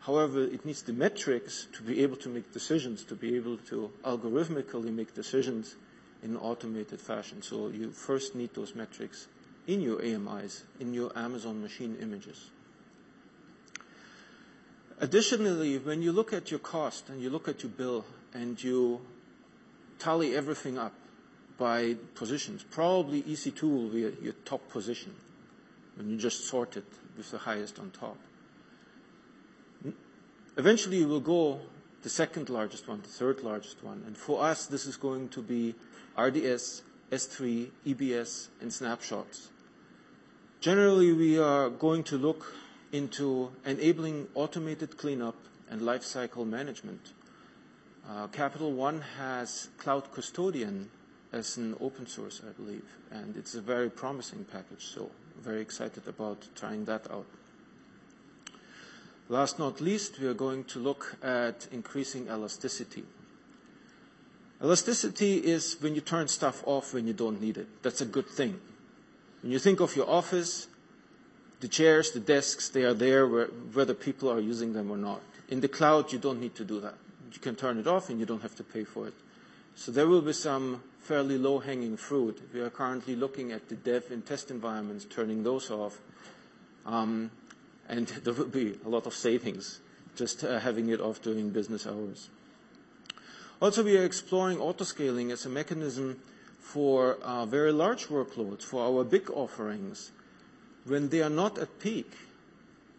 However, 0.00 0.44
it 0.44 0.64
needs 0.64 0.82
the 0.82 0.92
metrics 0.92 1.66
to 1.72 1.82
be 1.82 2.02
able 2.02 2.16
to 2.16 2.28
make 2.28 2.52
decisions, 2.52 3.04
to 3.04 3.14
be 3.14 3.36
able 3.36 3.56
to 3.68 3.90
algorithmically 4.04 4.92
make 4.92 5.14
decisions 5.14 5.76
in 6.22 6.30
an 6.30 6.36
automated 6.36 7.00
fashion. 7.00 7.42
So 7.42 7.68
you 7.68 7.90
first 7.90 8.34
need 8.34 8.54
those 8.54 8.74
metrics 8.74 9.28
in 9.66 9.80
your 9.80 10.02
AMIs, 10.02 10.64
in 10.78 10.94
your 10.94 11.10
Amazon 11.16 11.62
machine 11.62 11.96
images. 12.00 12.50
Additionally, 15.00 15.78
when 15.78 16.02
you 16.02 16.12
look 16.12 16.32
at 16.32 16.50
your 16.50 16.60
cost 16.60 17.08
and 17.08 17.22
you 17.22 17.30
look 17.30 17.48
at 17.48 17.62
your 17.62 17.70
bill 17.70 18.04
and 18.34 18.62
you 18.62 19.00
tally 19.98 20.36
everything 20.36 20.76
up 20.76 20.92
by 21.58 21.96
positions, 22.14 22.64
probably 22.70 23.22
EC2 23.22 23.62
will 23.62 23.88
be 23.88 24.00
your 24.22 24.34
top 24.44 24.68
position 24.70 25.14
when 25.96 26.08
you 26.08 26.16
just 26.16 26.46
sort 26.46 26.76
it 26.76 26.84
with 27.16 27.30
the 27.32 27.38
highest 27.38 27.78
on 27.78 27.90
top. 27.90 28.16
Eventually, 30.56 30.98
you 30.98 31.08
will 31.08 31.20
go 31.20 31.60
the 32.02 32.08
second 32.08 32.48
largest 32.48 32.88
one, 32.88 33.00
the 33.02 33.08
third 33.08 33.42
largest 33.42 33.82
one. 33.82 34.02
And 34.06 34.16
for 34.16 34.42
us, 34.42 34.66
this 34.66 34.86
is 34.86 34.96
going 34.96 35.28
to 35.30 35.42
be 35.42 35.74
RDS, 36.16 36.82
S3, 37.10 37.68
EBS, 37.86 38.48
and 38.60 38.72
snapshots. 38.72 39.50
Generally, 40.60 41.12
we 41.12 41.38
are 41.38 41.70
going 41.70 42.02
to 42.04 42.18
look 42.18 42.54
into 42.92 43.50
enabling 43.64 44.28
automated 44.34 44.96
cleanup 44.96 45.36
and 45.70 45.80
lifecycle 45.80 46.46
management. 46.46 47.12
Uh, 48.08 48.26
Capital 48.28 48.72
One 48.72 49.02
has 49.18 49.68
Cloud 49.78 50.10
Custodian 50.12 50.90
as 51.32 51.56
an 51.56 51.76
open 51.80 52.06
source, 52.06 52.40
I 52.46 52.52
believe, 52.52 52.84
and 53.10 53.36
it's 53.36 53.54
a 53.54 53.60
very 53.60 53.90
promising 53.90 54.44
package, 54.44 54.84
so 54.84 55.10
very 55.42 55.60
excited 55.60 56.08
about 56.08 56.48
trying 56.54 56.84
that 56.86 57.10
out. 57.10 57.26
Last 59.28 59.58
not 59.58 59.80
least, 59.80 60.18
we 60.18 60.26
are 60.26 60.34
going 60.34 60.64
to 60.64 60.78
look 60.78 61.16
at 61.22 61.68
increasing 61.70 62.28
elasticity. 62.28 63.04
Elasticity 64.62 65.36
is 65.36 65.76
when 65.80 65.94
you 65.94 66.00
turn 66.00 66.28
stuff 66.28 66.62
off 66.66 66.94
when 66.94 67.06
you 67.06 67.12
don't 67.12 67.40
need 67.40 67.58
it. 67.58 67.82
That's 67.82 68.00
a 68.00 68.06
good 68.06 68.26
thing. 68.26 68.58
When 69.42 69.52
you 69.52 69.58
think 69.58 69.80
of 69.80 69.94
your 69.94 70.08
office, 70.08 70.66
the 71.60 71.68
chairs, 71.68 72.10
the 72.12 72.20
desks, 72.20 72.70
they 72.70 72.84
are 72.84 72.94
there 72.94 73.26
whether 73.26 73.94
people 73.94 74.30
are 74.30 74.40
using 74.40 74.72
them 74.72 74.90
or 74.90 74.96
not. 74.96 75.20
In 75.48 75.60
the 75.60 75.68
cloud, 75.68 76.12
you 76.12 76.18
don't 76.18 76.40
need 76.40 76.54
to 76.56 76.64
do 76.64 76.80
that. 76.80 76.94
You 77.32 77.38
can 77.38 77.54
turn 77.54 77.78
it 77.78 77.86
off 77.86 78.08
and 78.08 78.18
you 78.18 78.26
don't 78.26 78.42
have 78.42 78.56
to 78.56 78.64
pay 78.64 78.84
for 78.84 79.06
it. 79.06 79.14
So 79.76 79.92
there 79.92 80.08
will 80.08 80.22
be 80.22 80.32
some 80.32 80.82
fairly 81.08 81.38
low-hanging 81.38 81.96
fruit. 81.96 82.38
We 82.52 82.60
are 82.60 82.68
currently 82.68 83.16
looking 83.16 83.50
at 83.50 83.70
the 83.70 83.76
dev 83.76 84.10
and 84.10 84.26
test 84.26 84.50
environments, 84.50 85.06
turning 85.06 85.42
those 85.42 85.70
off. 85.70 85.98
Um, 86.84 87.30
and 87.88 88.06
there 88.24 88.34
will 88.34 88.44
be 88.44 88.78
a 88.84 88.88
lot 88.90 89.06
of 89.06 89.14
savings 89.14 89.80
just 90.16 90.44
uh, 90.44 90.58
having 90.58 90.90
it 90.90 91.00
off 91.00 91.22
during 91.22 91.48
business 91.48 91.86
hours. 91.86 92.28
Also, 93.62 93.82
we 93.82 93.96
are 93.96 94.04
exploring 94.04 94.58
autoscaling 94.58 95.30
as 95.30 95.46
a 95.46 95.48
mechanism 95.48 96.20
for 96.60 97.14
uh, 97.22 97.46
very 97.46 97.72
large 97.72 98.08
workloads, 98.08 98.62
for 98.62 98.84
our 98.84 99.02
big 99.02 99.30
offerings, 99.30 100.10
when 100.84 101.08
they 101.08 101.22
are 101.22 101.30
not 101.30 101.56
at 101.56 101.78
peak, 101.78 102.10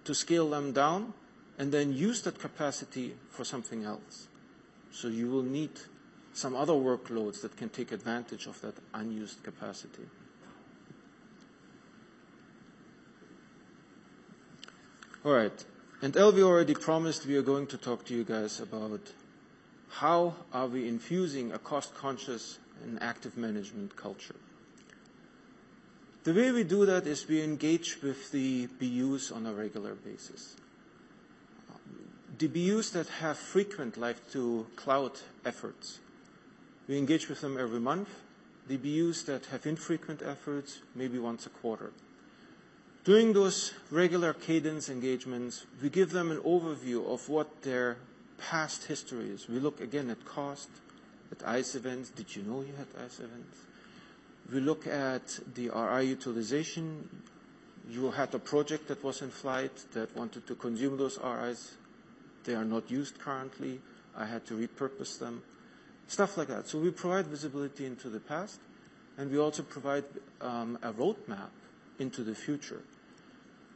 to 0.06 0.16
scale 0.16 0.50
them 0.50 0.72
down 0.72 1.14
and 1.60 1.72
then 1.72 1.94
use 1.94 2.24
that 2.24 2.40
capacity 2.40 3.14
for 3.30 3.44
something 3.44 3.84
else. 3.84 4.28
So 4.92 5.10
you 5.10 5.30
will 5.30 5.44
need 5.44 5.72
some 6.40 6.56
other 6.56 6.74
workloads 6.74 7.42
that 7.42 7.58
can 7.58 7.70
take 7.70 7.92
advantage 7.92 8.48
of 8.48 8.60
that 8.62 8.74
unused 8.94 9.44
capacity. 9.44 10.06
All 15.26 15.34
right. 15.34 15.66
And 16.02 16.14
Elvie 16.14 16.44
already 16.44 16.74
promised 16.74 17.26
we 17.26 17.36
are 17.36 17.42
going 17.42 17.68
to 17.68 17.78
talk 17.78 18.06
to 18.06 18.14
you 18.14 18.24
guys 18.24 18.62
about 18.62 19.02
how 19.90 20.34
are 20.54 20.68
we 20.68 20.88
infusing 20.88 21.52
a 21.52 21.60
cost-conscious 21.60 22.60
and 22.84 23.04
active 23.04 23.36
management 23.36 23.98
culture. 23.98 24.36
The 26.24 26.34
way 26.34 26.52
we 26.54 26.64
do 26.64 26.86
that 26.86 27.06
is 27.06 27.28
we 27.28 27.42
engage 27.42 28.02
with 28.02 28.32
the 28.32 28.68
BUs 28.80 29.32
on 29.32 29.46
a 29.46 29.54
regular 29.54 29.96
basis. 29.96 30.56
The 32.38 32.48
BUs 32.48 32.92
that 32.92 33.10
have 33.20 33.38
frequent 33.38 33.98
life 33.98 34.22
to 34.32 34.68
cloud 34.78 35.20
efforts, 35.44 36.00
we 36.90 36.98
engage 36.98 37.30
with 37.30 37.40
them 37.42 37.56
every 37.58 37.80
month. 37.80 38.10
The 38.68 38.78
BUs 38.78 39.24
that 39.24 39.46
have 39.48 39.66
infrequent 39.68 40.24
efforts, 40.24 40.80
maybe 40.96 41.20
once 41.20 41.46
a 41.46 41.50
quarter. 41.50 41.92
During 43.06 43.32
those 43.32 43.74
regular 43.92 44.34
cadence 44.34 44.90
engagements, 44.90 45.66
we 45.82 45.90
give 45.90 46.12
them 46.12 46.32
an 46.32 46.40
overview 46.40 47.08
of 47.14 47.30
what 47.30 47.62
their 47.62 47.98
past 48.40 48.86
history 48.86 49.30
is. 49.30 49.48
We 49.48 49.60
look 49.60 49.80
again 49.82 50.10
at 50.10 50.26
cost, 50.26 50.70
at 51.32 51.48
ICE 51.48 51.76
events. 51.76 52.10
Did 52.10 52.36
you 52.36 52.42
know 52.44 52.62
you 52.62 52.74
had 52.76 52.88
ICE 53.06 53.20
events? 53.20 53.58
We 54.52 54.60
look 54.60 54.88
at 54.88 55.40
the 55.54 55.70
RI 55.70 56.08
utilization. 56.08 57.08
You 57.88 58.10
had 58.12 58.34
a 58.34 58.40
project 58.40 58.88
that 58.88 59.04
was 59.04 59.22
in 59.22 59.30
flight 59.30 59.86
that 59.94 60.16
wanted 60.16 60.48
to 60.48 60.56
consume 60.56 60.98
those 60.98 61.20
RIs. 61.24 61.76
They 62.46 62.56
are 62.56 62.66
not 62.66 62.90
used 62.90 63.20
currently. 63.20 63.80
I 64.18 64.26
had 64.26 64.46
to 64.48 64.56
repurpose 64.56 65.20
them. 65.20 65.44
Stuff 66.10 66.38
like 66.38 66.48
that. 66.48 66.68
So 66.68 66.80
we 66.80 66.90
provide 66.90 67.28
visibility 67.28 67.86
into 67.86 68.10
the 68.10 68.20
past, 68.20 68.60
and 69.16 69.30
we 69.30 69.38
also 69.38 69.62
provide 69.62 70.06
um, 70.42 70.80
a 70.82 70.92
roadmap 70.92 71.52
into 72.00 72.24
the 72.24 72.34
future. 72.34 72.82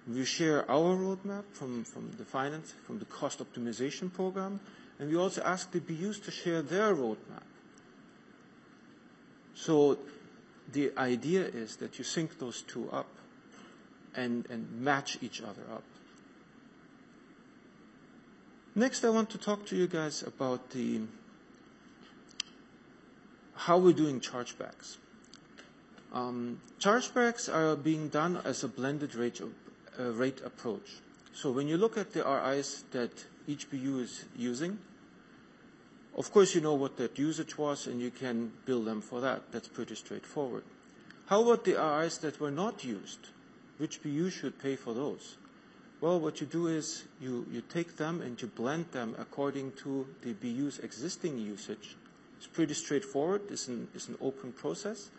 We 0.07 0.25
share 0.25 0.69
our 0.69 0.97
roadmap 0.97 1.43
from, 1.51 1.83
from 1.83 2.11
the 2.17 2.25
finance, 2.25 2.73
from 2.87 2.97
the 2.97 3.05
cost 3.05 3.39
optimization 3.39 4.11
program, 4.11 4.59
and 4.97 5.11
we 5.11 5.15
also 5.15 5.43
ask 5.43 5.71
the 5.71 5.79
BUs 5.79 6.19
to 6.21 6.31
share 6.31 6.63
their 6.63 6.95
roadmap. 6.95 7.45
So 9.53 9.99
the 10.71 10.91
idea 10.97 11.43
is 11.43 11.75
that 11.77 11.99
you 11.99 12.03
sync 12.03 12.39
those 12.39 12.63
two 12.63 12.89
up 12.89 13.09
and, 14.15 14.47
and 14.49 14.81
match 14.81 15.19
each 15.21 15.39
other 15.39 15.61
up. 15.71 15.83
Next, 18.73 19.05
I 19.05 19.09
want 19.09 19.29
to 19.29 19.37
talk 19.37 19.67
to 19.67 19.75
you 19.75 19.85
guys 19.85 20.23
about 20.23 20.71
the 20.71 21.01
how 23.63 23.77
we're 23.77 23.93
doing 23.93 24.19
chargebacks. 24.19 24.97
Um, 26.11 26.59
chargebacks 26.81 27.47
are 27.47 27.77
being 27.77 28.09
done 28.09 28.41
as 28.43 28.65
a 28.65 28.67
blended 28.67 29.15
rate, 29.15 29.39
uh, 29.41 30.11
rate 30.11 30.41
approach. 30.43 30.99
So 31.31 31.49
when 31.49 31.69
you 31.69 31.77
look 31.77 31.97
at 31.97 32.11
the 32.11 32.25
RIs 32.25 32.83
that 32.91 33.25
each 33.47 33.71
BU 33.71 33.99
is 33.99 34.25
using, 34.35 34.79
of 36.17 36.29
course, 36.33 36.53
you 36.53 36.59
know 36.59 36.73
what 36.73 36.97
that 36.97 37.17
usage 37.17 37.57
was, 37.57 37.87
and 37.87 38.01
you 38.01 38.11
can 38.11 38.51
bill 38.65 38.83
them 38.83 38.99
for 38.99 39.21
that. 39.21 39.49
That's 39.53 39.69
pretty 39.69 39.95
straightforward. 39.95 40.65
How 41.27 41.41
about 41.41 41.63
the 41.63 41.75
RIs 41.75 42.17
that 42.17 42.41
were 42.41 42.51
not 42.51 42.83
used? 42.83 43.29
Which 43.77 44.03
BU 44.03 44.29
should 44.29 44.59
pay 44.59 44.75
for 44.75 44.93
those? 44.93 45.37
Well, 46.01 46.19
what 46.19 46.41
you 46.41 46.47
do 46.47 46.67
is 46.67 47.05
you, 47.21 47.45
you 47.49 47.61
take 47.61 47.95
them 47.95 48.21
and 48.21 48.39
you 48.41 48.49
blend 48.49 48.91
them 48.91 49.15
according 49.17 49.71
to 49.83 50.05
the 50.21 50.33
BU's 50.33 50.79
existing 50.79 51.37
usage. 51.37 51.95
It's 52.43 52.51
pretty 52.51 52.73
straightforward. 52.73 53.43
It's 53.51 53.69
an, 53.69 53.87
it's 53.95 54.09
an 54.09 54.17
open 54.19 54.51
process 54.51 55.09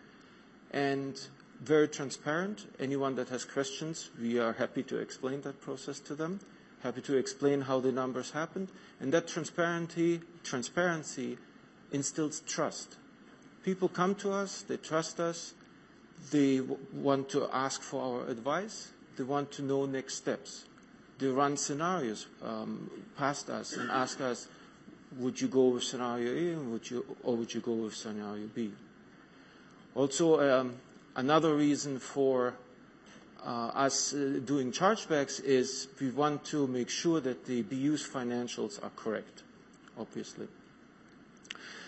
and 0.72 1.18
very 1.62 1.89
transparent. 1.89 2.66
Anyone 2.79 3.14
that 3.14 3.31
has 3.31 3.47
questions, 3.47 4.11
we 4.20 4.39
are 4.39 4.53
happy 4.53 4.83
to 4.83 4.99
explain 4.99 5.41
that 5.41 5.59
process 5.62 6.01
to 6.01 6.14
them, 6.14 6.39
happy 6.83 7.01
to 7.01 7.16
explain 7.16 7.62
how 7.62 7.81
the 7.81 7.93
numbers 7.93 8.33
happened. 8.33 8.68
And 9.01 9.11
that 9.14 9.27
transparency, 9.27 10.20
transparency 10.43 11.39
instills 11.93 12.41
trust. 12.41 12.99
People 13.64 13.89
come 13.89 14.14
to 14.16 14.31
us, 14.31 14.61
they 14.61 14.77
trust 14.77 15.18
us, 15.18 15.55
they 16.31 16.61
want 16.93 17.31
to 17.31 17.49
ask 17.55 17.81
for 17.81 18.03
our 18.03 18.29
advice, 18.29 18.93
they 19.16 19.25
want 19.25 19.51
to 19.53 19.62
know 19.62 19.87
next 19.87 20.16
steps. 20.16 20.66
They 21.18 21.29
run 21.29 21.57
scenarios 21.57 22.27
um, 22.43 22.91
past 23.16 23.49
us 23.49 23.79
and 23.79 23.91
ask 23.91 24.20
us, 24.20 24.47
would 25.18 25.40
you 25.40 25.48
go 25.48 25.68
with 25.68 25.84
scenario 25.84 26.32
A 26.32 26.58
would 26.58 26.90
you, 26.90 27.04
or 27.22 27.36
would 27.36 27.52
you 27.54 27.60
go 27.60 27.72
with 27.72 27.94
scenario 27.94 28.46
B? 28.54 28.72
Also, 29.94 30.40
um, 30.40 30.74
another 31.16 31.54
reason 31.54 31.98
for 31.98 32.54
uh, 33.44 33.70
us 33.74 34.12
uh, 34.12 34.40
doing 34.44 34.72
chargebacks 34.72 35.42
is 35.42 35.88
we 36.00 36.10
want 36.10 36.44
to 36.44 36.66
make 36.66 36.88
sure 36.88 37.20
that 37.20 37.44
the 37.46 37.62
BU's 37.62 38.06
financials 38.06 38.82
are 38.82 38.90
correct, 38.96 39.42
obviously. 39.98 40.48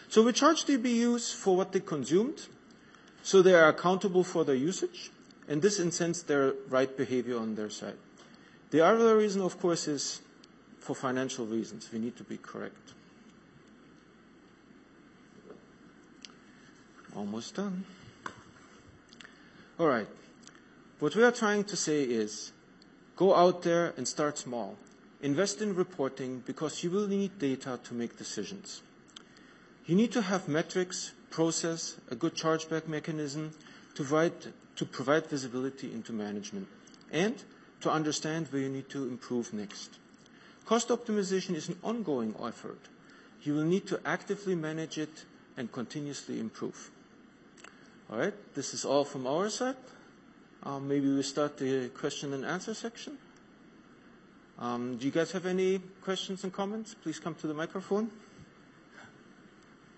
So 0.08 0.22
we 0.22 0.32
charge 0.32 0.66
the 0.66 0.76
BUs 0.76 1.32
for 1.32 1.56
what 1.56 1.72
they 1.72 1.80
consumed, 1.80 2.46
so 3.22 3.42
they 3.42 3.54
are 3.54 3.68
accountable 3.68 4.22
for 4.22 4.44
their 4.44 4.54
usage, 4.54 5.10
and 5.48 5.60
this 5.60 5.80
incents 5.80 6.22
their 6.22 6.52
right 6.68 6.94
behavior 6.96 7.38
on 7.38 7.56
their 7.56 7.70
side. 7.70 7.96
The 8.70 8.84
other 8.84 9.16
reason, 9.16 9.42
of 9.42 9.58
course, 9.60 9.88
is 9.88 10.20
for 10.78 10.94
financial 10.94 11.46
reasons. 11.46 11.88
We 11.92 11.98
need 11.98 12.16
to 12.16 12.24
be 12.24 12.36
correct. 12.36 12.92
Almost 17.16 17.54
done. 17.54 17.84
All 19.78 19.86
right. 19.86 20.06
What 20.98 21.16
we 21.16 21.22
are 21.24 21.32
trying 21.32 21.64
to 21.64 21.76
say 21.76 22.02
is 22.02 22.52
go 23.16 23.34
out 23.34 23.62
there 23.62 23.94
and 23.96 24.06
start 24.06 24.36
small. 24.36 24.76
Invest 25.22 25.62
in 25.62 25.74
reporting 25.74 26.42
because 26.44 26.84
you 26.84 26.90
will 26.90 27.08
need 27.08 27.38
data 27.38 27.80
to 27.84 27.94
make 27.94 28.18
decisions. 28.18 28.82
You 29.86 29.94
need 29.94 30.12
to 30.12 30.20
have 30.20 30.46
metrics, 30.46 31.12
process, 31.30 31.96
a 32.10 32.14
good 32.14 32.34
chargeback 32.34 32.86
mechanism 32.86 33.52
to 33.94 34.02
provide, 34.04 34.52
to 34.76 34.84
provide 34.84 35.26
visibility 35.26 35.90
into 35.92 36.12
management 36.12 36.68
and 37.10 37.42
to 37.80 37.90
understand 37.90 38.48
where 38.48 38.60
you 38.60 38.68
need 38.68 38.90
to 38.90 39.08
improve 39.08 39.54
next. 39.54 39.98
Cost 40.66 40.88
optimization 40.88 41.54
is 41.54 41.68
an 41.68 41.78
ongoing 41.82 42.34
effort. 42.44 42.88
You 43.42 43.54
will 43.54 43.64
need 43.64 43.86
to 43.86 44.00
actively 44.04 44.54
manage 44.54 44.98
it 44.98 45.24
and 45.56 45.72
continuously 45.72 46.38
improve. 46.40 46.90
All 48.08 48.18
right, 48.18 48.34
this 48.54 48.72
is 48.72 48.84
all 48.84 49.04
from 49.04 49.26
our 49.26 49.50
side. 49.50 49.74
Um, 50.62 50.86
maybe 50.86 51.12
we 51.12 51.22
start 51.22 51.58
the 51.58 51.88
question 51.88 52.32
and 52.34 52.44
answer 52.44 52.72
section. 52.72 53.18
Um, 54.60 54.96
do 54.96 55.06
you 55.06 55.10
guys 55.10 55.32
have 55.32 55.44
any 55.44 55.80
questions 56.02 56.44
and 56.44 56.52
comments? 56.52 56.94
Please 56.94 57.18
come 57.18 57.34
to 57.34 57.48
the 57.48 57.54
microphone. 57.54 58.12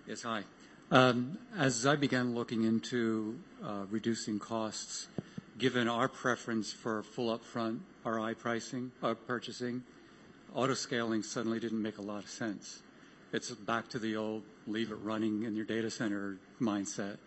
Yes, 0.07 0.23
hi. 0.23 0.41
Um, 0.89 1.37
as 1.55 1.85
I 1.85 1.97
began 1.97 2.33
looking 2.33 2.63
into 2.63 3.37
uh, 3.63 3.85
reducing 3.91 4.39
costs, 4.39 5.07
given 5.59 5.87
our 5.87 6.07
preference 6.07 6.73
for 6.73 7.03
full 7.03 7.37
upfront 7.37 7.81
RI 8.03 8.33
pricing, 8.33 8.91
uh, 9.03 9.13
purchasing, 9.13 9.83
auto-scaling 10.55 11.21
suddenly 11.21 11.59
didn't 11.59 11.81
make 11.81 11.99
a 11.99 12.01
lot 12.01 12.23
of 12.23 12.29
sense. 12.29 12.81
It's 13.31 13.51
back 13.51 13.87
to 13.89 13.99
the 13.99 14.15
old 14.15 14.41
leave 14.65 14.89
it 14.89 14.97
running 15.03 15.43
in 15.43 15.55
your 15.55 15.65
data 15.65 15.91
center 15.91 16.39
mindset. 16.59 17.17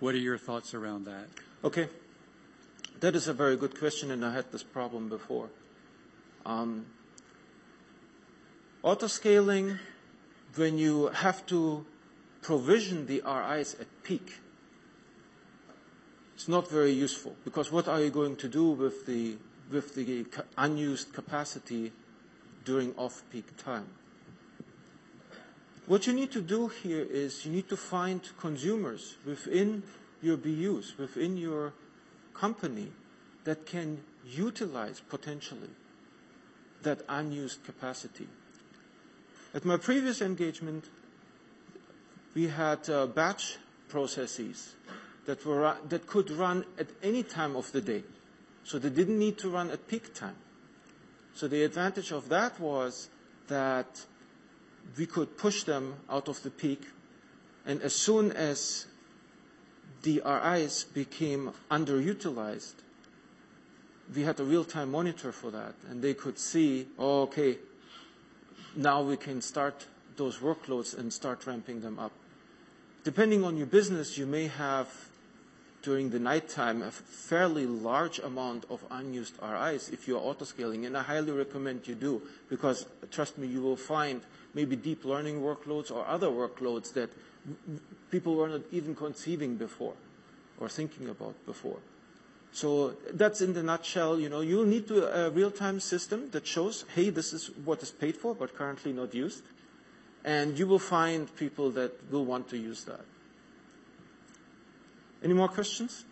What 0.00 0.14
are 0.14 0.18
your 0.18 0.38
thoughts 0.38 0.72
around 0.74 1.04
that? 1.04 1.28
Okay. 1.62 1.88
That 3.00 3.14
is 3.14 3.28
a 3.28 3.32
very 3.32 3.56
good 3.56 3.78
question, 3.78 4.10
and 4.10 4.24
I 4.24 4.32
had 4.32 4.50
this 4.50 4.62
problem 4.62 5.08
before. 5.08 5.48
Um, 6.44 6.86
auto-scaling, 8.82 9.78
when 10.54 10.78
you 10.78 11.08
have 11.08 11.46
to 11.46 11.84
provision 12.42 13.06
the 13.06 13.22
RIs 13.24 13.76
at 13.78 13.86
peak, 14.02 14.40
it's 16.34 16.48
not 16.48 16.70
very 16.70 16.92
useful 16.92 17.36
because 17.44 17.70
what 17.70 17.86
are 17.86 18.00
you 18.00 18.10
going 18.10 18.36
to 18.36 18.48
do 18.48 18.70
with 18.70 19.04
the 19.04 19.36
with 19.70 19.94
the 19.94 20.26
unused 20.56 21.12
capacity 21.12 21.92
during 22.64 22.94
off-peak 22.96 23.56
time? 23.56 23.86
What 25.90 26.06
you 26.06 26.12
need 26.12 26.30
to 26.30 26.40
do 26.40 26.68
here 26.68 27.02
is 27.02 27.44
you 27.44 27.50
need 27.50 27.68
to 27.68 27.76
find 27.76 28.22
consumers 28.38 29.16
within 29.26 29.82
your 30.22 30.36
BUs, 30.36 30.96
within 30.96 31.36
your 31.36 31.72
company 32.32 32.92
that 33.42 33.66
can 33.66 33.98
utilize 34.24 35.00
potentially 35.00 35.70
that 36.82 37.02
unused 37.08 37.64
capacity. 37.64 38.28
At 39.52 39.64
my 39.64 39.78
previous 39.78 40.22
engagement, 40.22 40.84
we 42.36 42.46
had 42.46 42.88
uh, 42.88 43.08
batch 43.08 43.58
processes 43.88 44.76
that, 45.26 45.44
were, 45.44 45.76
that 45.88 46.06
could 46.06 46.30
run 46.30 46.66
at 46.78 46.86
any 47.02 47.24
time 47.24 47.56
of 47.56 47.72
the 47.72 47.80
day. 47.80 48.04
So 48.62 48.78
they 48.78 48.90
didn't 48.90 49.18
need 49.18 49.38
to 49.38 49.50
run 49.50 49.72
at 49.72 49.88
peak 49.88 50.14
time. 50.14 50.36
So 51.34 51.48
the 51.48 51.64
advantage 51.64 52.12
of 52.12 52.28
that 52.28 52.60
was 52.60 53.08
that 53.48 54.06
we 54.96 55.06
could 55.06 55.36
push 55.36 55.64
them 55.64 55.94
out 56.08 56.28
of 56.28 56.42
the 56.42 56.50
peak, 56.50 56.82
and 57.66 57.80
as 57.82 57.94
soon 57.94 58.32
as 58.32 58.86
the 60.02 60.22
RIs 60.24 60.84
became 60.84 61.52
underutilized, 61.70 62.74
we 64.14 64.22
had 64.22 64.40
a 64.40 64.44
real-time 64.44 64.90
monitor 64.90 65.30
for 65.30 65.50
that, 65.50 65.74
and 65.88 66.02
they 66.02 66.14
could 66.14 66.38
see, 66.38 66.88
oh, 66.98 67.22
okay, 67.22 67.58
now 68.74 69.02
we 69.02 69.16
can 69.16 69.40
start 69.40 69.86
those 70.16 70.38
workloads 70.38 70.98
and 70.98 71.12
start 71.12 71.46
ramping 71.46 71.80
them 71.80 71.98
up. 71.98 72.12
Depending 73.04 73.44
on 73.44 73.56
your 73.56 73.66
business, 73.66 74.18
you 74.18 74.26
may 74.26 74.48
have 74.48 74.88
during 75.82 76.10
the 76.10 76.18
nighttime 76.18 76.82
a 76.82 76.90
fairly 76.90 77.66
large 77.66 78.18
amount 78.18 78.66
of 78.68 78.84
unused 78.90 79.34
RIs 79.42 79.88
if 79.88 80.06
you're 80.06 80.20
auto-scaling, 80.20 80.84
and 80.86 80.96
I 80.96 81.02
highly 81.02 81.32
recommend 81.32 81.88
you 81.88 81.94
do 81.94 82.22
because 82.48 82.86
trust 83.10 83.38
me, 83.38 83.46
you 83.46 83.62
will 83.62 83.76
find 83.76 84.20
maybe 84.54 84.76
deep 84.76 85.04
learning 85.04 85.40
workloads 85.40 85.90
or 85.90 86.06
other 86.06 86.28
workloads 86.28 86.92
that 86.94 87.10
people 88.10 88.34
were 88.34 88.48
not 88.48 88.62
even 88.72 88.94
conceiving 88.94 89.56
before 89.56 89.94
or 90.58 90.68
thinking 90.68 91.08
about 91.08 91.34
before. 91.46 91.78
So 92.52 92.96
that's 93.12 93.40
in 93.40 93.52
the 93.52 93.62
nutshell, 93.62 94.18
you 94.18 94.28
know, 94.28 94.40
you'll 94.40 94.66
need 94.66 94.88
to, 94.88 95.26
a 95.26 95.30
real-time 95.30 95.78
system 95.78 96.30
that 96.30 96.46
shows, 96.46 96.84
hey, 96.94 97.10
this 97.10 97.32
is 97.32 97.50
what 97.64 97.82
is 97.82 97.90
paid 97.90 98.16
for, 98.16 98.34
but 98.34 98.56
currently 98.56 98.92
not 98.92 99.14
used. 99.14 99.42
And 100.24 100.58
you 100.58 100.66
will 100.66 100.80
find 100.80 101.34
people 101.36 101.70
that 101.72 102.10
will 102.10 102.24
want 102.24 102.48
to 102.50 102.58
use 102.58 102.84
that. 102.84 103.04
Any 105.22 105.34
more 105.34 105.48
questions? 105.48 106.04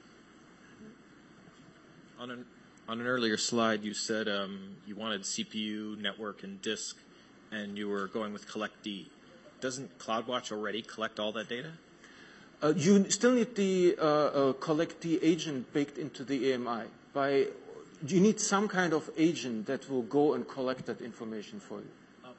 On 2.21 2.31
an, 2.31 2.45
on 2.89 3.01
an 3.01 3.07
earlier 3.07 3.37
slide, 3.37 3.83
you 3.83 3.95
said 3.95 4.29
um, 4.29 4.77
you 4.87 4.95
wanted 4.95 5.23
CPU, 5.23 6.01
network, 6.01 6.43
and 6.45 6.63
disk, 6.63 6.97
and 7.51 7.79
you 7.79 7.89
were 7.89 8.07
going 8.09 8.33
with 8.33 8.49
collectd. 8.49 9.07
Doesn't 9.61 9.99
CloudWatch 9.99 10.53
already 10.53 10.83
collect 10.83 11.19
all 11.19 11.33
that 11.33 11.49
data? 11.49 11.73
Uh, 12.63 12.73
you 12.77 13.09
still 13.11 13.33
need 13.33 13.55
the 13.55 13.97
uh, 13.99 14.05
uh, 14.05 14.53
collectd 14.55 15.19
agent 15.23 15.73
baked 15.73 15.99
into 15.99 16.25
the 16.25 16.55
AMI. 16.55 16.87
By 17.13 17.47
you 18.07 18.21
need 18.21 18.41
some 18.41 18.69
kind 18.69 18.93
of 18.93 19.11
agent 19.17 19.67
that 19.67 19.91
will 19.91 20.03
go 20.03 20.35
and 20.35 20.47
collect 20.47 20.87
that 20.87 21.01
information 21.01 21.61
for 21.61 21.79
you. 21.79 21.91
Um, 22.25 22.33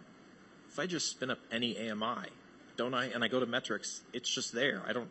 if 0.69 0.79
I 0.79 0.85
just 0.85 1.09
spin 1.09 1.29
up 1.29 1.39
any 1.51 1.77
AMI, 1.77 2.29
don't 2.77 2.93
I? 2.93 3.05
And 3.05 3.23
I 3.23 3.27
go 3.27 3.39
to 3.39 3.45
metrics, 3.45 4.01
it's 4.13 4.29
just 4.29 4.53
there. 4.53 4.81
I 4.87 4.93
don't. 4.93 5.09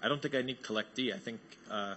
I 0.00 0.06
don't 0.08 0.22
think 0.22 0.36
I 0.36 0.42
need 0.42 0.62
collectd. 0.62 1.12
I 1.12 1.18
think 1.18 1.40
uh, 1.70 1.94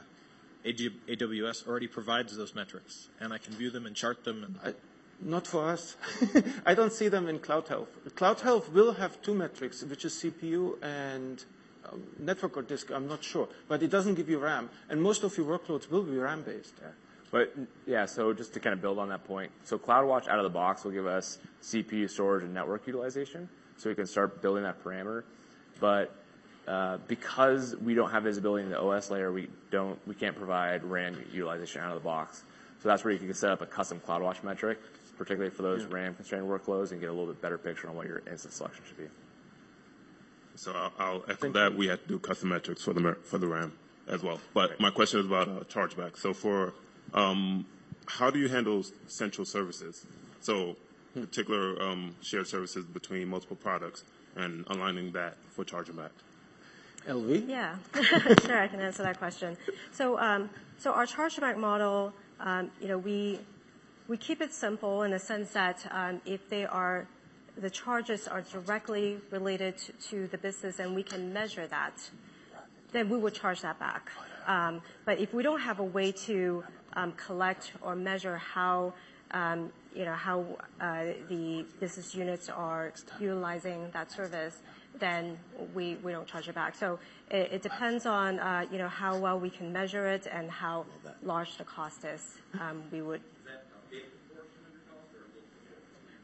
AWS 0.66 1.68
already 1.68 1.88
provides 1.88 2.36
those 2.36 2.56
metrics, 2.56 3.10
and 3.20 3.32
I 3.32 3.38
can 3.38 3.54
view 3.54 3.70
them 3.70 3.86
and 3.86 3.96
chart 3.96 4.24
them. 4.24 4.44
And 4.44 4.56
I, 4.64 4.74
not 5.22 5.48
for 5.48 5.70
us. 5.70 5.96
I 6.66 6.74
don't 6.74 6.92
see 6.92 7.08
them 7.08 7.28
in 7.28 7.40
Cloud 7.40 7.68
Health. 7.68 7.90
Cloud 8.16 8.42
Health 8.42 8.72
will 8.72 8.94
have 8.94 9.22
two 9.22 9.34
metrics, 9.34 9.84
which 9.84 10.06
is 10.06 10.14
CPU 10.14 10.82
and 10.84 11.44
um, 11.92 12.04
network 12.20 12.58
or 12.58 12.62
disk, 12.62 12.92
I'm 12.92 13.08
not 13.08 13.24
sure. 13.24 13.48
But 13.68 13.84
it 13.84 13.90
doesn't 13.90 14.16
give 14.16 14.30
you 14.30 14.40
RAM. 14.40 14.70
And 14.90 15.02
most 15.02 15.24
of 15.24 15.38
your 15.38 15.46
workloads 15.58 15.90
will 15.90 16.04
be 16.04 16.18
RAM-based. 16.18 16.76
Yeah. 16.82 16.88
But 17.32 17.56
yeah, 17.88 18.06
so 18.06 18.34
just 18.34 18.54
to 18.56 18.60
kind 18.60 18.74
of 18.74 18.82
build 18.82 19.00
on 19.00 19.10
that 19.10 19.26
point. 19.26 19.52
So 19.64 19.80
CloudWatch 19.80 20.28
out 20.28 20.38
of 20.38 20.44
the 20.44 20.50
box 20.50 20.84
will 20.84 20.92
give 20.92 21.08
us 21.08 21.40
CPU 21.64 22.10
storage 22.10 22.44
and 22.44 22.54
network 22.54 22.86
utilization. 22.88 23.48
So 23.78 23.90
we 23.90 23.96
can 23.96 24.06
start 24.06 24.42
building 24.42 24.64
that 24.64 24.84
parameter. 24.84 25.24
But 25.80 26.14
uh, 26.68 26.98
because 27.08 27.76
we 27.78 27.94
don't 27.94 28.12
have 28.12 28.24
visibility 28.24 28.66
in 28.66 28.70
the 28.70 28.80
OS 28.80 29.10
layer, 29.10 29.32
we 29.32 29.50
don't, 29.72 29.98
we 30.08 30.14
can't 30.14 30.36
provide 30.36 30.84
RAM 30.84 31.24
utilization 31.32 31.82
out 31.82 31.96
of 31.96 31.96
the 31.96 32.06
box. 32.06 32.44
So 32.84 32.90
that's 32.90 33.04
where 33.04 33.14
you 33.14 33.20
can 33.20 33.34
set 33.34 33.52
up 33.52 33.62
a 33.62 33.66
custom 33.66 34.02
CloudWatch 34.06 34.44
metric, 34.44 34.80
particularly 35.24 35.54
for 35.56 35.62
those 35.62 35.86
RAM-constrained 35.86 36.48
workloads, 36.48 36.92
and 36.92 37.00
get 37.00 37.10
a 37.10 37.14
little 37.14 37.28
bit 37.28 37.40
better 37.44 37.60
picture 37.60 37.88
on 37.88 37.96
what 37.96 38.08
your 38.08 38.24
instance 38.30 38.56
selection 38.56 38.84
should 38.88 38.98
be. 38.98 39.08
So 40.56 40.72
I'll, 40.72 40.94
I'll 40.98 41.24
echo 41.30 41.52
that. 41.52 41.76
We 41.76 41.88
have 41.88 42.02
to 42.02 42.08
do 42.08 42.18
custom 42.18 42.50
metrics 42.50 42.82
for 42.82 42.94
the 42.94 43.16
for 43.24 43.38
the 43.38 43.48
RAM 43.48 43.72
as 44.08 44.24
well. 44.24 44.40
But 44.56 44.80
my 44.80 44.90
question 44.90 45.20
is 45.20 45.28
about 45.28 45.48
uh, 45.48 45.52
chargeback. 45.66 46.18
So 46.18 46.34
for 46.34 46.74
um, 47.14 47.68
how 48.08 48.32
do 48.32 48.40
you 48.40 48.50
handle 48.50 48.84
central 49.08 49.46
services? 49.46 50.08
So 50.40 50.76
particular 51.14 51.80
um, 51.80 52.16
shared 52.22 52.48
services 52.48 52.84
between 52.86 53.28
multiple 53.28 53.58
products 53.58 54.04
and 54.36 54.66
aligning 54.68 55.12
that 55.12 55.38
for 55.50 55.64
chargeback. 55.64 56.10
Elvie? 57.08 57.48
Yeah, 57.48 57.76
sure, 58.46 58.60
I 58.60 58.68
can 58.68 58.80
answer 58.80 59.04
that 59.04 59.18
question. 59.18 59.58
So, 59.92 60.20
um, 60.20 60.50
so 60.78 60.94
our 60.94 61.06
chargeback 61.06 61.58
model, 61.58 62.14
um, 62.40 62.72
you 62.80 62.88
know, 62.88 62.98
we 62.98 63.40
we 64.12 64.18
keep 64.18 64.42
it 64.42 64.54
simple 64.54 65.04
in 65.04 65.12
the 65.12 65.20
sense 65.20 65.52
that 65.52 65.88
um, 65.90 66.20
if 66.26 66.50
they 66.50 66.66
are 66.66 67.08
the 67.56 67.70
charges 67.70 68.28
are 68.28 68.42
directly 68.42 69.18
related 69.30 69.78
to, 69.78 69.94
to 69.94 70.28
the 70.28 70.38
business 70.38 70.80
and 70.80 70.94
we 70.94 71.02
can 71.02 71.32
measure 71.32 71.66
that, 71.68 71.94
then 72.92 73.08
we 73.08 73.18
will 73.18 73.32
charge 73.32 73.62
that 73.62 73.80
back. 73.80 74.12
Um, 74.48 74.82
but 75.06 75.20
if 75.20 75.34
we 75.34 75.44
don't 75.44 75.62
have 75.62 75.80
a 75.80 75.90
way 75.98 76.12
to 76.28 76.62
um, 76.92 77.14
collect 77.14 77.72
or 77.82 77.96
measure 77.96 78.36
how 78.36 78.94
um, 79.32 79.72
you 79.96 80.04
know 80.04 80.20
how 80.28 80.44
uh, 80.82 81.04
the 81.30 81.66
business 81.80 82.14
units 82.14 82.50
are 82.50 82.92
utilizing 83.18 83.90
that 83.94 84.12
service, 84.12 84.58
then 85.00 85.38
we, 85.74 85.96
we 86.04 86.12
don't 86.12 86.28
charge 86.28 86.50
it 86.50 86.56
back. 86.56 86.76
So 86.76 87.00
it, 87.30 87.48
it 87.54 87.62
depends 87.62 88.06
on 88.06 88.40
uh, 88.40 88.66
you 88.70 88.78
know 88.78 88.90
how 88.90 89.16
well 89.16 89.40
we 89.40 89.50
can 89.50 89.72
measure 89.72 90.06
it 90.06 90.28
and 90.30 90.52
how 90.52 90.86
large 91.24 91.58
the 91.58 91.64
cost 91.64 92.04
is. 92.04 92.40
Um, 92.60 92.84
we 92.92 93.02
would 93.02 93.22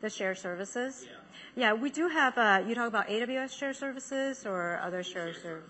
the 0.02 0.10
shared 0.10 0.38
services. 0.38 1.08
Yeah, 1.56 1.74
we 1.74 1.90
do 1.90 2.08
have. 2.08 2.38
Uh, 2.38 2.64
you 2.68 2.76
talk 2.76 2.88
about 2.88 3.08
AWS 3.08 3.58
shared 3.58 3.76
services 3.76 4.46
or 4.46 4.80
other 4.84 5.04
shared 5.04 5.36
services. 5.36 5.70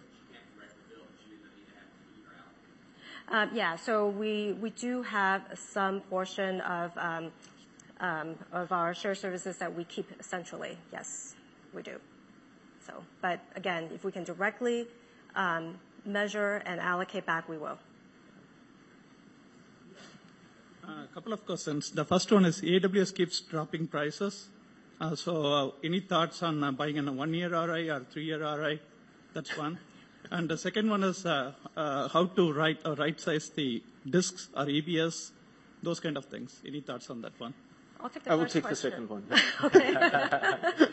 Um, 3.29 3.49
yeah, 3.53 3.75
so 3.75 4.07
we, 4.07 4.53
we 4.53 4.69
do 4.69 5.01
have 5.03 5.41
some 5.55 5.99
portion 5.99 6.61
of, 6.61 6.97
um, 6.97 7.31
um, 7.99 8.35
of 8.53 8.71
our 8.71 8.93
shared 8.93 9.17
services 9.17 9.57
that 9.57 9.73
we 9.73 9.83
keep 9.83 10.09
centrally. 10.23 10.77
Yes, 10.93 11.35
we 11.73 11.81
do. 11.81 11.99
So, 12.85 13.03
but 13.21 13.41
again, 13.57 13.89
if 13.93 14.05
we 14.05 14.13
can 14.13 14.23
directly 14.23 14.87
um, 15.35 15.77
measure 16.05 16.61
and 16.65 16.79
allocate 16.79 17.25
back, 17.25 17.49
we 17.49 17.57
will. 17.57 17.77
A 20.87 21.07
couple 21.13 21.33
of 21.33 21.45
questions. 21.45 21.91
The 21.91 22.05
first 22.05 22.31
one 22.31 22.45
is 22.45 22.61
AWS 22.61 23.13
keeps 23.13 23.41
dropping 23.41 23.87
prices. 23.87 24.47
Uh, 25.01 25.15
so, 25.15 25.45
uh, 25.45 25.71
any 25.83 25.99
thoughts 25.99 26.41
on 26.41 26.63
uh, 26.63 26.71
buying 26.71 26.97
a 26.97 27.11
one-year 27.11 27.49
RI 27.49 27.89
or 27.89 28.05
three-year 28.09 28.39
RI? 28.39 28.79
That's 29.33 29.57
one. 29.57 29.79
And 30.31 30.49
the 30.49 30.57
second 30.57 30.89
one 30.89 31.03
is 31.03 31.25
uh, 31.25 31.53
uh, 31.75 32.07
how 32.07 32.25
to 32.25 32.53
write 32.53 32.79
or 32.85 32.95
right-size 32.95 33.49
the 33.49 33.83
disks 34.09 34.49
or 34.55 34.65
EBS, 34.65 35.31
those 35.83 35.99
kind 35.99 36.17
of 36.17 36.25
things. 36.25 36.61
Any 36.65 36.81
thoughts 36.81 37.09
on 37.09 37.21
that 37.21 37.37
one? 37.37 37.53
I'll 37.99 38.09
take 38.09 38.23
the 38.23 38.31
I 38.31 38.35
will 38.35 38.43
first 38.43 38.53
take 38.53 38.63
the 38.63 38.69
question. 38.69 38.91
second 38.91 39.09
one. 39.09 39.23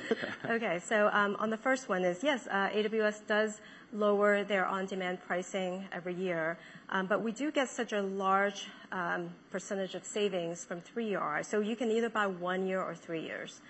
Okay, 0.51 0.79
so 0.79 1.09
um, 1.13 1.37
on 1.39 1.49
the 1.51 1.57
first 1.57 1.89
one 1.89 2.05
is, 2.05 2.23
yes, 2.23 2.47
uh, 2.51 2.69
AWS 2.69 3.27
does 3.27 3.61
lower 3.93 4.45
their 4.45 4.67
on-demand 4.67 5.19
pricing 5.27 5.87
every 5.91 6.15
year, 6.15 6.59
um, 6.91 7.07
but 7.07 7.23
we 7.23 7.33
do 7.33 7.51
get 7.51 7.69
such 7.69 7.93
a 7.93 8.03
large 8.03 8.67
um, 8.93 9.31
percentage 9.51 9.95
of 9.95 10.05
savings 10.05 10.65
from 10.65 10.81
three-year 10.81 11.21
RI. 11.21 11.43
So 11.43 11.61
you 11.61 11.77
can 11.77 11.91
either 11.91 12.11
buy 12.11 12.27
one 12.27 12.67
year 12.67 12.83
or 12.83 12.95
three 12.95 13.23
years. 13.23 13.61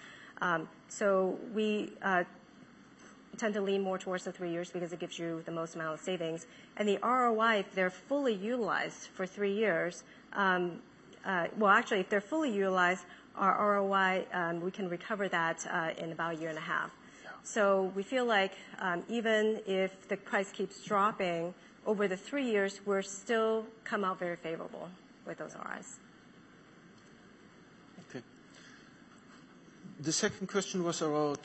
Um, 0.42 0.68
So 0.88 1.38
we 1.52 1.92
uh, 2.02 2.24
tend 3.36 3.54
to 3.54 3.60
lean 3.60 3.82
more 3.82 3.98
towards 3.98 4.24
the 4.24 4.32
three 4.32 4.50
years 4.50 4.70
because 4.70 4.92
it 4.92 5.00
gives 5.00 5.18
you 5.18 5.42
the 5.44 5.52
most 5.52 5.74
amount 5.74 5.94
of 5.94 6.00
savings. 6.00 6.46
And 6.76 6.88
the 6.88 6.98
ROI, 7.02 7.58
if 7.58 7.74
they're 7.74 7.90
fully 7.90 8.34
utilized 8.34 9.08
for 9.14 9.26
three 9.26 9.54
years, 9.54 10.04
um, 10.34 10.80
uh, 11.24 11.46
well, 11.58 11.70
actually, 11.70 12.00
if 12.00 12.08
they're 12.08 12.20
fully 12.20 12.50
utilized, 12.50 13.06
our 13.36 13.76
ROI, 13.76 14.26
um, 14.32 14.60
we 14.60 14.70
can 14.70 14.88
recover 14.88 15.28
that 15.28 15.66
uh, 15.70 15.90
in 15.98 16.12
about 16.12 16.34
a 16.34 16.36
year 16.36 16.50
and 16.50 16.58
a 16.58 16.62
half. 16.62 16.90
So 17.42 17.92
we 17.94 18.02
feel 18.02 18.24
like 18.24 18.52
um, 18.80 19.02
even 19.08 19.60
if 19.66 20.08
the 20.08 20.16
price 20.16 20.50
keeps 20.50 20.82
dropping 20.82 21.52
over 21.86 22.08
the 22.08 22.16
three 22.16 22.46
years, 22.46 22.80
we're 22.86 23.02
still 23.02 23.66
come 23.84 24.02
out 24.02 24.18
very 24.18 24.36
favorable 24.36 24.88
with 25.26 25.38
those 25.38 25.54
ROIs. 25.54 25.98
Okay. 28.08 28.24
The 30.00 30.12
second 30.12 30.46
question 30.46 30.82
was 30.84 31.02
around, 31.02 31.40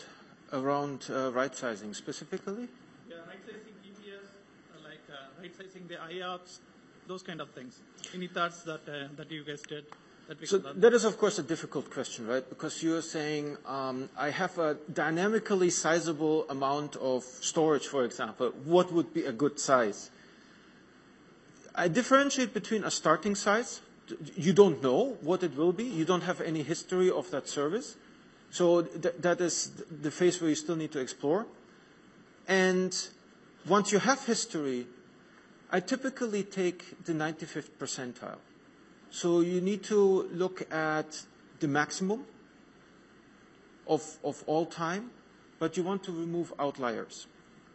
around 0.54 1.06
uh, 1.10 1.32
right 1.34 1.54
sizing 1.54 1.94
specifically. 1.94 2.70
Yeah, 3.10 3.18
right-sizing 3.28 3.76
EBS, 3.84 4.24
uh, 4.24 4.84
like 4.84 5.04
uh, 5.12 5.42
right-sizing 5.42 5.88
the 5.88 5.96
IOPS, 5.96 6.60
those 7.08 7.24
kind 7.24 7.42
of 7.42 7.50
things. 7.52 7.82
Any 8.14 8.28
thoughts 8.28 8.64
that 8.64 8.88
uh, 8.88 9.10
that 9.18 9.30
you 9.32 9.44
guys 9.44 9.64
did? 9.64 9.86
So 10.46 10.60
that 10.60 10.94
is, 10.94 11.06
of 11.06 11.18
course, 11.18 11.40
a 11.40 11.44
difficult 11.44 11.90
question, 11.90 12.28
right? 12.28 12.48
Because 12.48 12.84
you're 12.84 13.02
saying, 13.02 13.58
um, 13.66 14.10
I 14.16 14.30
have 14.30 14.60
a 14.60 14.78
dynamically 14.94 15.72
sizable 15.72 16.46
amount 16.50 16.98
of 16.98 17.24
storage, 17.24 17.88
for 17.88 18.04
example. 18.06 18.52
What 18.64 18.92
would 18.92 19.12
be 19.12 19.26
a 19.26 19.32
good 19.32 19.60
size? 19.60 20.12
I 21.74 21.88
differentiate 21.88 22.54
between 22.54 22.84
a 22.84 22.92
starting 22.92 23.34
size. 23.34 23.82
You 24.36 24.54
don't 24.54 24.84
know 24.84 25.18
what 25.22 25.42
it 25.42 25.56
will 25.58 25.74
be. 25.74 25.86
You 25.86 26.06
don't 26.06 26.22
have 26.24 26.42
any 26.42 26.62
history 26.62 27.10
of 27.10 27.32
that 27.32 27.48
service. 27.50 27.96
So 28.52 28.84
th- 28.84 29.16
that 29.20 29.42
is 29.42 29.72
the 29.90 30.12
phase 30.12 30.40
where 30.42 30.50
you 30.50 30.56
still 30.56 30.76
need 30.76 30.92
to 30.92 31.00
explore. 31.00 31.48
And 32.48 32.96
once 33.68 33.92
you 33.92 33.98
have 33.98 34.24
history, 34.26 34.86
I 35.72 35.80
typically 35.80 36.44
take 36.44 37.04
the 37.06 37.14
95th 37.14 37.70
percentile. 37.80 38.38
So 39.12 39.42
you 39.42 39.62
need 39.62 39.84
to 39.86 40.30
look 40.32 40.72
at 40.72 41.24
the 41.60 41.68
maximum 41.68 42.26
of, 43.88 44.04
of 44.24 44.44
all 44.46 44.66
time, 44.66 45.10
but 45.58 45.76
you 45.76 45.84
want 45.84 46.04
to 46.04 46.12
remove 46.12 46.54
outliers. 46.60 47.28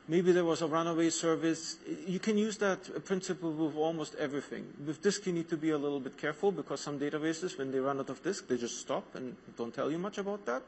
Maybe 0.06 0.32
there 0.32 0.44
was 0.44 0.60
a 0.60 0.66
runaway 0.66 1.08
service. 1.10 1.78
You 2.06 2.18
can 2.18 2.36
use 2.36 2.58
that 2.58 3.04
principle 3.04 3.52
with 3.52 3.74
almost 3.74 4.14
everything. 4.16 4.66
With 4.86 5.02
disk, 5.02 5.26
you 5.26 5.32
need 5.32 5.48
to 5.48 5.56
be 5.56 5.70
a 5.70 5.78
little 5.78 6.00
bit 6.00 6.18
careful 6.18 6.52
because 6.52 6.80
some 6.80 7.00
databases, 7.00 7.56
when 7.56 7.72
they 7.72 7.78
run 7.78 7.98
out 7.98 8.10
of 8.10 8.22
disk, 8.22 8.46
they 8.46 8.58
just 8.58 8.78
stop 8.78 9.14
and 9.14 9.34
don't 9.56 9.72
tell 9.72 9.90
you 9.90 9.98
much 9.98 10.18
about 10.18 10.44
that. 10.44 10.62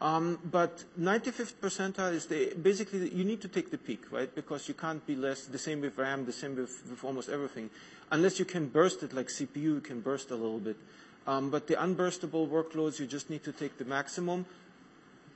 Um, 0.00 0.38
but 0.44 0.84
95th 1.00 1.54
percentile 1.54 2.12
is 2.12 2.26
the, 2.26 2.52
basically 2.54 3.08
you 3.08 3.24
need 3.24 3.40
to 3.40 3.48
take 3.48 3.70
the 3.70 3.78
peak, 3.78 4.12
right? 4.12 4.32
Because 4.34 4.68
you 4.68 4.74
can't 4.74 5.04
be 5.06 5.16
less. 5.16 5.46
The 5.46 5.58
same 5.58 5.80
with 5.80 5.96
RAM, 5.96 6.26
the 6.26 6.32
same 6.32 6.54
with, 6.54 6.82
with 6.90 7.02
almost 7.02 7.30
everything, 7.30 7.70
unless 8.10 8.38
you 8.38 8.44
can 8.44 8.68
burst 8.68 9.02
it 9.02 9.14
like 9.14 9.28
CPU. 9.28 9.56
You 9.56 9.80
can 9.80 10.00
burst 10.00 10.30
a 10.30 10.34
little 10.36 10.58
bit, 10.58 10.76
um, 11.26 11.48
but 11.48 11.66
the 11.66 11.74
unburstable 11.74 12.46
workloads 12.46 13.00
you 13.00 13.06
just 13.06 13.30
need 13.30 13.42
to 13.44 13.52
take 13.52 13.78
the 13.78 13.86
maximum, 13.86 14.44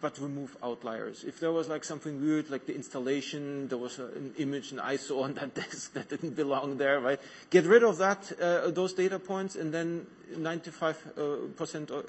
but 0.00 0.18
remove 0.18 0.56
outliers. 0.62 1.24
If 1.24 1.40
there 1.40 1.52
was 1.52 1.68
like 1.68 1.84
something 1.84 2.20
weird, 2.20 2.50
like 2.50 2.66
the 2.66 2.74
installation, 2.74 3.68
there 3.68 3.78
was 3.78 3.98
a, 3.98 4.06
an 4.06 4.34
image, 4.38 4.72
an 4.72 4.78
ISO 4.78 5.22
on 5.22 5.34
that 5.34 5.54
disk 5.60 5.92
that 5.94 6.08
didn't 6.08 6.36
belong 6.36 6.78
there, 6.78 7.00
right? 7.00 7.20
Get 7.50 7.64
rid 7.64 7.82
of 7.82 7.98
that, 7.98 8.32
uh, 8.40 8.70
those 8.70 8.94
data 8.94 9.18
points, 9.18 9.56
and 9.56 9.72
then 9.72 10.06
95 10.36 11.06
uh, 11.16 11.22
percent, 11.56 11.90
uh, 11.90 12.02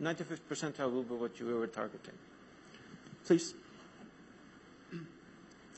95th 0.00 0.40
percentile 0.48 0.92
will 0.92 1.02
be 1.02 1.14
what 1.14 1.38
you 1.40 1.46
were 1.46 1.66
targeting. 1.66 2.14
Please. 3.24 3.54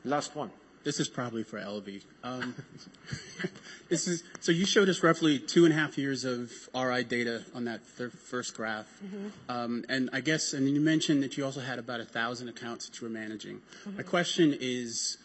Last 0.05 0.37
one. 0.37 0.51
This 0.85 1.01
is 1.01 1.09
probably 1.09 1.43
for 1.43 1.59
Elvie. 1.59 2.03
Um, 2.23 2.55
this 3.89 4.07
is 4.07 4.23
so 4.41 4.53
you 4.53 4.65
showed 4.65 4.89
us 4.89 5.03
roughly 5.03 5.39
two 5.39 5.65
and 5.65 5.75
a 5.75 5.77
half 5.77 5.99
years 5.99 6.25
of 6.25 6.53
RI 6.75 7.05
data 7.05 7.45
on 7.55 7.65
that 7.65 7.85
first 7.85 8.55
graph, 8.57 8.87
um, 9.49 9.85
and 9.89 10.09
I 10.13 10.21
guess 10.21 10.53
and 10.53 10.69
you 10.69 10.81
mentioned 10.81 11.23
that 11.23 11.37
you 11.37 11.45
also 11.45 11.61
had 11.61 11.79
about 11.79 12.01
a 12.01 12.05
thousand 12.05 12.49
accounts 12.49 12.89
that 12.89 13.01
you 13.01 13.09
were 13.09 13.13
managing. 13.13 13.61
My 13.97 14.03
question 14.03 14.57
is, 14.59 15.19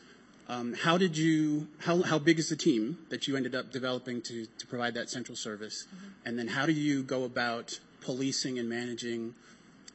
um, 0.49 0.74
how 0.74 0.97
did 0.97 1.18
you 1.18 1.68
how 1.80 2.01
how 2.01 2.20
big 2.20 2.39
is 2.39 2.49
the 2.49 2.56
team 2.56 2.97
that 3.10 3.28
you 3.28 3.38
ended 3.38 3.56
up 3.56 3.72
developing 3.72 4.22
to 4.24 4.45
to 4.45 4.68
provide 4.68 4.95
that 4.95 5.10
central 5.10 5.36
service, 5.36 5.88
and 6.26 6.38
then 6.38 6.47
how 6.47 6.66
do 6.66 6.74
you 6.74 7.04
go 7.04 7.24
about 7.24 7.80
policing 8.01 8.60
and 8.60 8.68
managing 8.68 9.34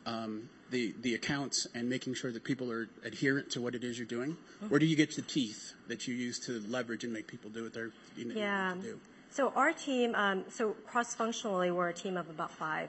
um, 0.07 0.49
the 0.71 0.95
the 1.01 1.15
accounts 1.15 1.67
and 1.75 1.89
making 1.89 2.15
sure 2.15 2.31
that 2.33 2.45
people 2.45 2.71
are 2.71 2.89
adherent 3.05 3.51
to 3.51 3.61
what 3.61 3.75
it 3.75 3.85
is 3.85 3.99
you're 3.99 4.07
doing? 4.07 4.37
Where 4.69 4.79
do 4.81 4.87
you 4.87 4.97
get 4.97 5.15
the 5.17 5.23
teeth 5.23 5.75
that 5.89 6.07
you 6.07 6.15
use 6.15 6.39
to 6.41 6.61
leverage 6.69 7.05
and 7.05 7.13
make 7.13 7.27
people 7.27 7.51
do 7.51 7.65
what 7.65 7.73
they're 7.73 7.91
you 8.17 8.27
know, 8.27 8.35
Yeah. 8.35 8.75
to 8.75 8.83
do? 8.83 9.01
So 9.31 9.51
our 9.55 9.73
team, 9.73 10.15
um, 10.15 10.45
so 10.49 10.73
cross-functionally, 10.87 11.71
we're 11.71 11.89
a 11.89 11.93
team 11.95 12.17
of 12.17 12.29
about 12.31 12.51
five, 12.51 12.89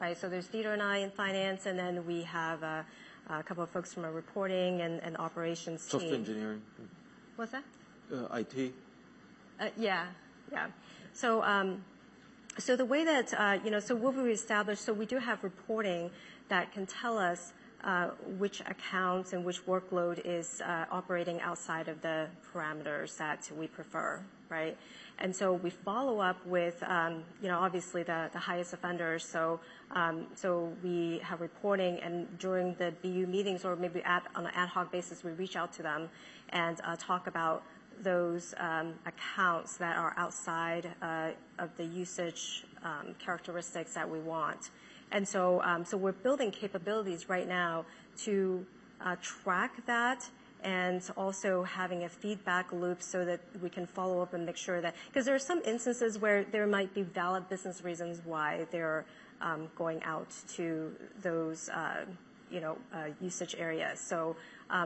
right? 0.00 0.16
So 0.16 0.28
there's 0.28 0.46
Dieter 0.48 0.72
and 0.74 0.82
I 0.82 0.98
in 0.98 1.10
finance, 1.10 1.64
and 1.66 1.78
then 1.78 2.06
we 2.06 2.22
have 2.22 2.62
uh, 2.62 2.82
a 3.30 3.42
couple 3.42 3.64
of 3.64 3.70
folks 3.70 3.94
from 3.94 4.04
our 4.04 4.12
reporting 4.12 4.82
and, 4.82 5.02
and 5.02 5.16
operations 5.16 5.80
Software 5.82 6.10
team. 6.10 6.20
engineering, 6.20 6.62
What's 7.36 7.52
that? 7.52 7.64
uh, 8.12 8.36
IT. 8.36 8.72
Uh, 9.60 9.68
yeah, 9.78 10.06
yeah. 10.52 10.66
So, 11.14 11.42
um, 11.42 11.82
So 12.58 12.74
the 12.74 12.84
way 12.84 13.04
that, 13.04 13.32
uh, 13.34 13.58
you 13.64 13.70
know, 13.70 13.78
so 13.78 13.94
what 13.94 14.16
we 14.16 14.32
established, 14.32 14.82
so 14.84 14.92
we 14.92 15.06
do 15.06 15.18
have 15.18 15.44
reporting 15.44 16.10
that 16.48 16.72
can 16.72 16.86
tell 16.86 17.16
us 17.16 17.52
uh, 17.84 18.08
which 18.36 18.60
accounts 18.62 19.32
and 19.32 19.44
which 19.44 19.64
workload 19.64 20.20
is 20.24 20.60
uh, 20.62 20.86
operating 20.90 21.40
outside 21.40 21.86
of 21.86 22.02
the 22.02 22.26
parameters 22.52 23.16
that 23.16 23.48
we 23.56 23.68
prefer, 23.68 24.20
right? 24.48 24.76
And 25.20 25.34
so 25.34 25.52
we 25.52 25.70
follow 25.70 26.18
up 26.18 26.44
with, 26.44 26.82
um, 26.82 27.22
you 27.40 27.46
know, 27.46 27.60
obviously 27.60 28.02
the, 28.02 28.28
highest 28.34 28.72
offenders. 28.72 29.24
So, 29.24 29.60
um, 29.92 30.26
so 30.34 30.72
we 30.82 31.20
have 31.22 31.40
reporting, 31.40 32.00
and 32.00 32.26
during 32.40 32.74
the 32.74 32.92
BU 33.02 33.28
meetings, 33.28 33.64
or 33.64 33.76
maybe 33.76 34.02
on 34.04 34.46
an 34.46 34.52
ad 34.52 34.68
hoc 34.68 34.90
basis, 34.90 35.22
we 35.22 35.30
reach 35.30 35.54
out 35.54 35.72
to 35.74 35.82
them 35.84 36.08
and 36.48 36.80
talk 36.98 37.28
about 37.28 37.62
those 38.02 38.54
um, 38.58 38.94
accounts 39.06 39.76
that 39.76 39.96
are 39.96 40.14
outside 40.16 40.90
uh, 41.02 41.30
of 41.58 41.76
the 41.76 41.84
usage 41.84 42.64
um, 42.84 43.14
characteristics 43.18 43.94
that 43.94 44.08
we 44.08 44.20
want. 44.20 44.70
And 45.10 45.26
so, 45.26 45.62
um, 45.62 45.84
so 45.84 45.96
we're 45.96 46.12
building 46.12 46.50
capabilities 46.50 47.28
right 47.28 47.48
now 47.48 47.86
to 48.24 48.64
uh, 49.00 49.16
track 49.22 49.86
that 49.86 50.28
and 50.62 51.02
also 51.16 51.62
having 51.62 52.04
a 52.04 52.08
feedback 52.08 52.72
loop 52.72 53.00
so 53.00 53.24
that 53.24 53.40
we 53.62 53.70
can 53.70 53.86
follow 53.86 54.20
up 54.20 54.34
and 54.34 54.44
make 54.44 54.56
sure 54.56 54.80
that 54.80 54.94
because 55.06 55.24
there 55.24 55.34
are 55.34 55.38
some 55.38 55.62
instances 55.64 56.18
where 56.18 56.44
there 56.44 56.66
might 56.66 56.92
be 56.94 57.02
valid 57.02 57.48
business 57.48 57.84
reasons 57.84 58.20
why 58.24 58.66
they're 58.72 59.04
um, 59.40 59.68
going 59.76 60.02
out 60.02 60.34
to 60.56 60.92
those 61.22 61.68
uh, 61.68 62.04
you 62.50 62.60
know 62.60 62.76
uh, 62.92 63.04
usage 63.20 63.54
areas. 63.58 64.00
So 64.00 64.36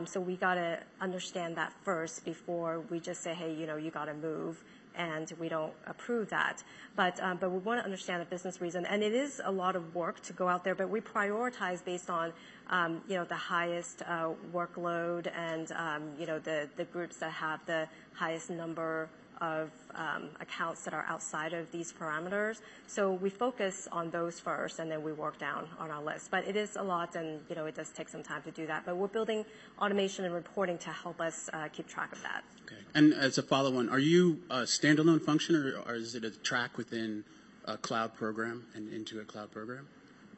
so 0.05 0.19
we 0.19 0.35
got 0.35 0.55
to 0.55 0.79
understand 1.01 1.55
that 1.57 1.73
first 1.83 2.25
before 2.25 2.81
we 2.89 2.99
just 2.99 3.21
say, 3.21 3.33
hey, 3.33 3.53
you 3.53 3.65
know, 3.65 3.75
you 3.75 3.91
got 3.91 4.05
to 4.05 4.13
move 4.13 4.63
and 4.95 5.33
we 5.39 5.49
don't 5.49 5.73
approve 5.87 6.29
that. 6.29 6.63
But 6.95 7.19
um, 7.21 7.37
but 7.37 7.49
we 7.51 7.57
want 7.59 7.79
to 7.79 7.83
understand 7.83 8.21
the 8.21 8.25
business 8.25 8.61
reason, 8.61 8.85
and 8.85 9.01
it 9.01 9.13
is 9.13 9.41
a 9.43 9.51
lot 9.51 9.75
of 9.75 9.95
work 9.95 10.21
to 10.21 10.33
go 10.33 10.47
out 10.47 10.63
there. 10.63 10.75
But 10.75 10.89
we 10.89 11.01
prioritize 11.01 11.83
based 11.83 12.09
on 12.09 12.33
um, 12.69 13.01
you 13.07 13.15
know 13.15 13.25
the 13.25 13.35
highest 13.35 14.03
uh, 14.03 14.29
workload 14.53 15.31
and 15.35 15.71
um, 15.71 16.11
you 16.19 16.25
know 16.25 16.39
the 16.39 16.69
the 16.77 16.85
groups 16.85 17.17
that 17.17 17.31
have 17.31 17.65
the 17.65 17.87
highest 18.13 18.49
number 18.49 19.09
of 19.43 19.69
um, 19.95 20.29
accounts 20.39 20.83
that 20.85 20.93
are 20.93 21.05
outside 21.07 21.53
of 21.53 21.69
these 21.71 21.91
parameters. 21.91 22.61
So 22.87 23.11
we 23.11 23.29
focus 23.29 23.87
on 23.91 24.09
those 24.09 24.39
first, 24.39 24.79
and 24.79 24.89
then 24.89 25.03
we 25.03 25.11
work 25.11 25.37
down 25.37 25.67
on 25.77 25.91
our 25.91 26.01
list. 26.01 26.31
But 26.31 26.47
it 26.47 26.55
is 26.55 26.77
a 26.77 26.83
lot, 26.83 27.15
and 27.15 27.41
you 27.49 27.55
know 27.55 27.65
it 27.65 27.75
does 27.75 27.89
take 27.89 28.07
some 28.07 28.23
time 28.23 28.41
to 28.43 28.51
do 28.51 28.65
that. 28.67 28.85
But 28.85 28.95
we're 28.95 29.07
building 29.07 29.45
automation 29.79 30.23
and 30.25 30.33
reporting 30.33 30.77
to 30.79 30.89
help 30.89 31.19
us 31.19 31.49
uh, 31.51 31.67
keep 31.73 31.87
track 31.87 32.11
of 32.13 32.21
that. 32.21 32.43
Okay. 32.65 32.81
And 32.95 33.13
as 33.13 33.37
a 33.37 33.43
follow-on, 33.43 33.89
are 33.89 33.99
you 33.99 34.39
a 34.49 34.61
standalone 34.61 35.21
function, 35.21 35.55
or, 35.55 35.79
or 35.85 35.95
is 35.95 36.15
it 36.15 36.23
a 36.23 36.31
track 36.31 36.77
within 36.77 37.25
a 37.65 37.77
cloud 37.77 38.15
program 38.15 38.65
and 38.75 38.91
into 38.93 39.19
a 39.19 39.25
cloud 39.25 39.51
program, 39.51 39.87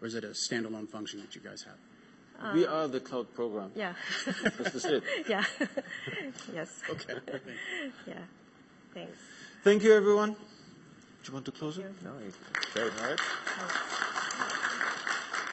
or 0.02 0.08
is 0.08 0.16
it 0.16 0.24
a 0.24 0.30
standalone 0.30 0.90
function 0.90 1.20
that 1.20 1.36
you 1.36 1.42
guys 1.42 1.64
have? 1.64 1.78
we 2.54 2.66
are 2.66 2.88
the 2.88 3.00
cloud 3.00 3.34
program. 3.34 3.72
Yeah. 3.76 3.94
This 4.58 4.76
is 4.76 4.86
it. 4.86 5.04
yeah. 5.30 5.46
yes. 6.54 6.82
Okay. 6.90 7.14
Yeah. 8.08 8.14
Thanks. 8.96 9.18
Thank 9.62 9.84
you, 9.84 9.94
everyone. 9.94 10.32
Do 10.32 10.38
you 11.28 11.34
want 11.34 11.44
to 11.48 11.52
close 11.52 11.78
it? 11.78 11.86
No, 12.02 12.12
great. 12.74 12.94
All 13.02 13.10
right. 13.10 14.15